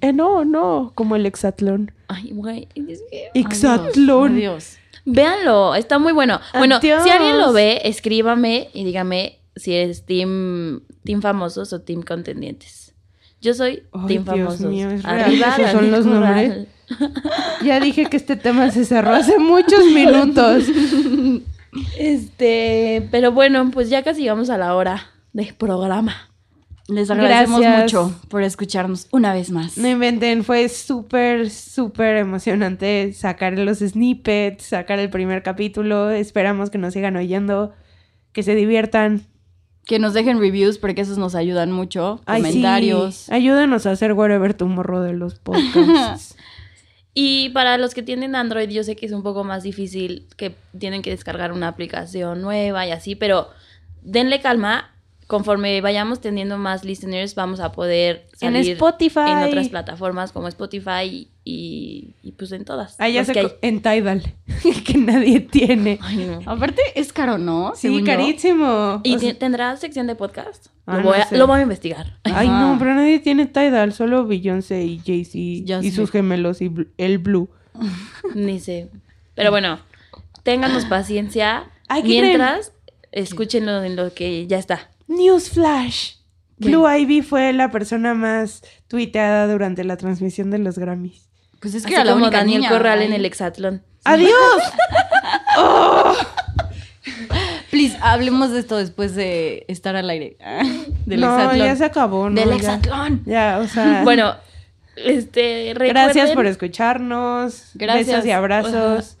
Eh, 0.00 0.12
no, 0.12 0.44
no, 0.44 0.92
como 0.94 1.16
el 1.16 1.26
hexatlón. 1.26 1.92
Ay, 2.08 2.30
güey. 2.32 2.66
que- 2.74 3.30
Hexatlón. 3.34 4.32
Adiós. 4.36 4.78
Véanlo, 5.04 5.74
está 5.74 5.98
muy 5.98 6.12
bueno. 6.12 6.40
Bueno, 6.56 6.76
Adiós. 6.76 7.02
si 7.02 7.10
alguien 7.10 7.38
lo 7.38 7.52
ve, 7.52 7.80
escríbame 7.84 8.68
y 8.72 8.84
dígame 8.84 9.40
si 9.56 9.74
eres 9.74 10.06
team, 10.06 10.80
team 11.04 11.20
famosos 11.20 11.72
o 11.72 11.80
team 11.80 12.02
contendientes. 12.02 12.94
Yo 13.40 13.54
soy 13.54 13.82
team 14.06 14.24
Dios 14.24 14.26
famosos. 14.26 14.60
mío, 14.66 14.90
es 14.90 15.02
real 15.02 15.20
Arriba, 15.20 15.56
que 15.56 15.62
esos 15.62 15.72
son 15.72 15.90
los 15.90 16.06
Corral. 16.06 16.68
Ya 17.64 17.80
dije 17.80 18.06
que 18.06 18.16
este 18.16 18.36
tema 18.36 18.70
se 18.70 18.84
cerró 18.84 19.12
hace 19.14 19.38
muchos 19.38 19.84
minutos. 19.86 20.64
Este, 21.98 23.08
pero 23.10 23.32
bueno, 23.32 23.70
pues 23.72 23.88
ya 23.88 24.02
casi 24.02 24.22
llegamos 24.22 24.50
a 24.50 24.58
la 24.58 24.74
hora 24.74 25.10
del 25.32 25.54
programa. 25.54 26.31
Les 26.88 27.10
agradecemos 27.10 27.60
Gracias. 27.60 27.82
mucho 27.82 28.20
por 28.28 28.42
escucharnos 28.42 29.06
una 29.12 29.32
vez 29.32 29.50
más. 29.50 29.78
No 29.78 29.88
inventen, 29.88 30.44
fue 30.44 30.68
súper, 30.68 31.50
súper 31.50 32.16
emocionante 32.16 33.12
sacar 33.12 33.56
los 33.58 33.78
snippets, 33.78 34.64
sacar 34.64 34.98
el 34.98 35.08
primer 35.08 35.42
capítulo. 35.42 36.10
Esperamos 36.10 36.70
que 36.70 36.78
nos 36.78 36.92
sigan 36.92 37.16
oyendo, 37.16 37.72
que 38.32 38.42
se 38.42 38.54
diviertan. 38.54 39.22
Que 39.84 39.98
nos 39.98 40.14
dejen 40.14 40.38
reviews 40.38 40.78
porque 40.78 41.00
esos 41.00 41.18
nos 41.18 41.34
ayudan 41.34 41.72
mucho. 41.72 42.20
Ay, 42.26 42.42
sí. 42.42 42.48
Comentarios. 42.48 43.28
Ayúdenos 43.30 43.86
a 43.86 43.92
hacer 43.92 44.12
whatever 44.12 44.54
tu 44.54 44.66
morro 44.66 45.00
de 45.00 45.12
los 45.12 45.38
podcasts. 45.38 46.36
Y 47.14 47.50
para 47.50 47.76
los 47.76 47.92
que 47.92 48.02
tienen 48.02 48.34
Android, 48.34 48.70
yo 48.70 48.84
sé 48.84 48.96
que 48.96 49.04
es 49.04 49.12
un 49.12 49.22
poco 49.22 49.44
más 49.44 49.62
difícil, 49.62 50.26
que 50.36 50.54
tienen 50.78 51.02
que 51.02 51.10
descargar 51.10 51.52
una 51.52 51.68
aplicación 51.68 52.40
nueva 52.40 52.86
y 52.86 52.90
así, 52.90 53.16
pero 53.16 53.48
denle 54.00 54.40
calma. 54.40 54.91
Conforme 55.32 55.80
vayamos 55.80 56.20
teniendo 56.20 56.58
más 56.58 56.84
listeners, 56.84 57.34
vamos 57.34 57.58
a 57.60 57.72
poder 57.72 58.26
En 58.42 58.52
salir 58.52 58.72
Spotify. 58.74 59.20
en 59.30 59.38
otras 59.48 59.70
plataformas 59.70 60.30
como 60.30 60.46
Spotify 60.48 61.26
y, 61.42 62.10
y 62.22 62.32
pues 62.32 62.52
en 62.52 62.66
todas. 62.66 62.96
Ah, 62.98 63.08
ya 63.08 63.24
sé, 63.24 63.32
que 63.32 63.38
hay. 63.40 63.46
co- 63.46 63.54
en 63.62 63.80
Tidal, 63.80 64.22
que 64.84 64.98
nadie 64.98 65.40
tiene. 65.40 65.98
Ay, 66.02 66.18
no. 66.26 66.40
Aparte, 66.44 66.82
es 66.96 67.14
caro, 67.14 67.38
¿no? 67.38 67.72
Sí, 67.74 67.88
Según 67.88 68.04
carísimo. 68.04 69.00
¿Y 69.04 69.14
O 69.16 69.18
sea- 69.18 69.32
te- 69.32 69.38
tendrá 69.38 69.74
sección 69.78 70.06
de 70.06 70.16
podcast? 70.16 70.66
Ah, 70.84 70.98
lo, 70.98 71.04
voy 71.04 71.16
no 71.16 71.22
a, 71.24 71.26
sé. 71.26 71.38
lo 71.38 71.46
voy 71.46 71.58
a 71.60 71.62
investigar. 71.62 72.18
Ay, 72.24 72.46
Ajá. 72.48 72.60
no, 72.60 72.76
pero 72.78 72.94
nadie 72.94 73.18
tiene 73.20 73.46
Tidal, 73.46 73.94
solo 73.94 74.26
Beyoncé 74.26 74.84
y 74.84 74.98
Jay-Z 74.98 75.38
y 75.38 75.90
sé. 75.90 75.96
sus 75.96 76.10
gemelos 76.10 76.60
y 76.60 76.70
el 76.98 77.16
Blue. 77.18 77.48
Ni 78.34 78.60
sé. 78.60 78.90
Pero 79.34 79.50
bueno, 79.50 79.78
ténganos 80.42 80.84
paciencia. 80.84 81.70
Ay, 81.88 82.02
¿qué 82.02 82.20
mientras, 82.20 82.72
escúchenlo 83.12 83.82
en 83.82 83.96
lo 83.96 84.12
que 84.14 84.46
ya 84.46 84.58
está. 84.58 84.90
Newsflash. 85.08 86.14
Blue 86.58 86.86
Ivy 86.88 87.22
fue 87.22 87.52
la 87.52 87.70
persona 87.70 88.14
más 88.14 88.62
tuiteada 88.88 89.50
durante 89.50 89.82
la 89.84 89.96
transmisión 89.96 90.50
de 90.50 90.58
los 90.58 90.78
Grammys. 90.78 91.28
Pues 91.60 91.74
es 91.74 91.82
que 91.84 91.88
Así 91.88 91.94
era 91.94 92.04
la 92.04 92.12
como 92.12 92.24
única 92.26 92.38
Daniel 92.38 92.60
niña 92.60 92.70
Corral 92.70 93.02
en 93.02 93.12
el 93.12 93.24
Hexatlón. 93.24 93.82
¡Adiós! 94.04 94.32
Please, 97.70 97.96
hablemos 98.02 98.50
de 98.50 98.60
esto 98.60 98.76
después 98.76 99.14
de 99.14 99.64
estar 99.68 99.96
al 99.96 100.08
aire. 100.10 100.36
Del 101.06 101.20
no, 101.20 101.34
hexatlón. 101.38 101.66
ya 101.66 101.76
se 101.76 101.84
acabó, 101.84 102.28
¿no? 102.30 102.36
Del 102.40 102.50
Ya- 102.50 102.56
hexatlón. 102.56 103.22
Ya, 103.26 103.58
o 103.62 103.66
sea. 103.66 104.02
Bueno, 104.04 104.34
este, 104.96 105.72
gracias 105.74 106.28
recuerden- 106.30 106.34
por 106.34 106.46
escucharnos. 106.46 107.70
Gracias. 107.74 108.06
Besos 108.08 108.26
y 108.26 108.30
abrazos. 108.30 109.16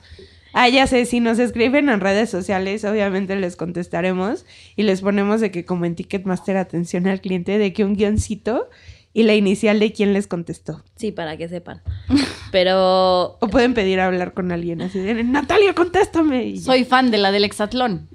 Ah, 0.52 0.68
ya 0.68 0.86
sé, 0.86 1.06
si 1.06 1.20
nos 1.20 1.38
escriben 1.38 1.88
en 1.88 2.00
redes 2.00 2.30
sociales, 2.30 2.84
obviamente 2.84 3.36
les 3.36 3.56
contestaremos 3.56 4.44
y 4.76 4.82
les 4.82 5.00
ponemos 5.00 5.40
de 5.40 5.50
que 5.50 5.64
como 5.64 5.84
en 5.84 5.94
Ticketmaster 5.94 6.56
atención 6.56 7.06
al 7.06 7.20
cliente, 7.20 7.58
de 7.58 7.72
que 7.72 7.84
un 7.84 7.96
guioncito 7.96 8.68
y 9.14 9.24
la 9.24 9.34
inicial 9.34 9.78
de 9.78 9.92
quién 9.92 10.12
les 10.12 10.26
contestó. 10.26 10.82
Sí, 10.96 11.12
para 11.12 11.36
que 11.36 11.48
sepan. 11.48 11.82
Pero 12.52 13.38
O 13.40 13.48
pueden 13.48 13.74
pedir 13.74 14.00
hablar 14.00 14.34
con 14.34 14.52
alguien 14.52 14.82
así 14.82 14.98
de, 14.98 15.22
Natalia, 15.24 15.74
contéstame. 15.74 16.56
Soy 16.58 16.84
fan 16.84 17.10
de 17.10 17.18
la 17.18 17.32
del 17.32 17.44
hexatlón. 17.44 18.08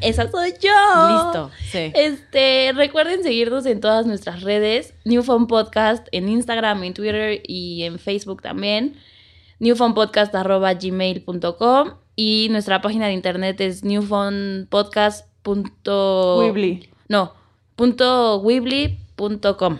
esa 0.00 0.30
soy 0.30 0.52
yo. 0.60 0.70
Listo. 1.08 1.50
Sí. 1.70 1.92
Este, 1.94 2.72
recuerden 2.74 3.22
seguirnos 3.22 3.66
en 3.66 3.80
todas 3.80 4.06
nuestras 4.06 4.42
redes. 4.42 4.94
Newfound 5.04 5.48
Podcast 5.48 6.06
en 6.12 6.28
Instagram, 6.28 6.82
en 6.84 6.94
Twitter 6.94 7.40
y 7.44 7.82
en 7.84 7.98
Facebook 7.98 8.42
también. 8.42 8.96
newfoundpodcast.gmail.com 9.60 11.90
y 12.16 12.48
nuestra 12.50 12.80
página 12.80 13.06
de 13.06 13.12
internet 13.12 13.60
es 13.60 13.84
newfoundpodcast. 13.84 15.26
Weebly. 15.46 16.88
No, 17.08 17.34
punto 17.76 18.38
weebly.com. 18.38 19.78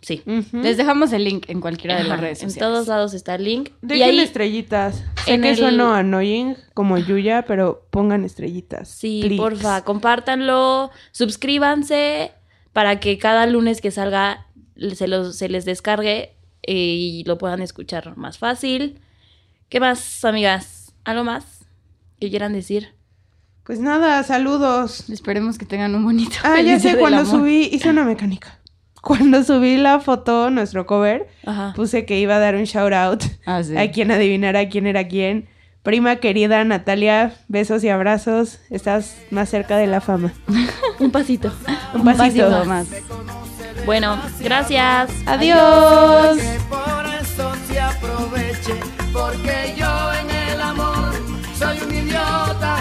Sí. 0.00 0.22
Ujú. 0.26 0.62
Les 0.62 0.76
dejamos 0.78 1.12
el 1.12 1.22
link 1.24 1.44
en 1.48 1.60
cualquiera 1.60 1.96
de 1.98 2.04
las 2.04 2.18
redes 2.18 2.42
en 2.42 2.52
todos 2.54 2.88
lados 2.88 3.12
está 3.14 3.34
el 3.36 3.44
link. 3.44 3.68
y 3.82 3.86
Dejen 3.86 4.08
ahí, 4.08 4.18
estrellitas. 4.20 5.04
Sé 5.24 5.34
en 5.34 5.42
que 5.42 5.50
el- 5.50 5.56
sueno 5.56 5.94
annoying 5.94 6.56
como 6.74 6.98
Yuya, 6.98 7.44
pero 7.46 7.86
pongan 7.90 8.24
estrellitas. 8.24 8.88
sí, 8.88 9.20
please. 9.22 9.36
porfa, 9.36 9.84
compártanlo, 9.84 10.90
suscríbanse 11.12 12.32
para 12.72 12.98
que 12.98 13.18
cada 13.18 13.46
lunes 13.46 13.80
que 13.80 13.90
salga 13.92 14.46
se, 14.94 15.06
los, 15.06 15.36
se 15.36 15.48
les 15.48 15.64
descargue 15.66 16.34
eh, 16.62 16.72
y 16.74 17.22
lo 17.24 17.38
puedan 17.38 17.60
escuchar 17.62 18.16
más 18.16 18.38
fácil. 18.38 18.98
¿Qué 19.72 19.80
más, 19.80 20.22
amigas? 20.26 20.92
¿Algo 21.02 21.24
más 21.24 21.64
que 22.20 22.28
quieran 22.28 22.52
decir? 22.52 22.94
Pues 23.64 23.80
nada, 23.80 24.22
saludos. 24.22 25.08
Esperemos 25.08 25.56
que 25.56 25.64
tengan 25.64 25.94
un 25.94 26.04
bonito. 26.04 26.36
Ah, 26.44 26.60
ya 26.60 26.78
sé, 26.78 26.98
cuando 26.98 27.24
subí, 27.24 27.70
hice 27.72 27.88
una 27.88 28.04
mecánica. 28.04 28.58
Cuando 29.00 29.42
subí 29.42 29.78
la 29.78 29.98
foto, 29.98 30.50
nuestro 30.50 30.84
cover, 30.84 31.26
puse 31.74 32.04
que 32.04 32.20
iba 32.20 32.36
a 32.36 32.38
dar 32.38 32.54
un 32.54 32.64
shout 32.64 32.92
out 32.92 33.24
ah, 33.46 33.62
sí. 33.62 33.74
a 33.74 33.90
quien 33.90 34.10
adivinara 34.10 34.68
quién 34.68 34.86
era 34.86 35.08
quién. 35.08 35.48
Prima 35.82 36.16
querida 36.16 36.62
Natalia, 36.64 37.32
besos 37.48 37.82
y 37.82 37.88
abrazos. 37.88 38.60
Estás 38.68 39.16
más 39.30 39.48
cerca 39.48 39.78
de 39.78 39.86
la 39.86 40.02
fama. 40.02 40.34
un 40.98 41.10
pasito. 41.10 41.50
Un 41.94 42.04
pasito, 42.04 42.46
un 42.46 42.52
pasito 42.52 42.64
más. 42.66 42.88
Bueno, 43.86 44.20
gracias. 44.38 45.10
Adiós. 45.26 46.38
Adiós 46.38 46.62
porque 49.22 49.74
yo 49.76 50.12
en 50.20 50.30
el 50.30 50.60
amor 50.60 51.12
soy 51.56 51.78
un 51.78 51.94
idiota 51.94 52.74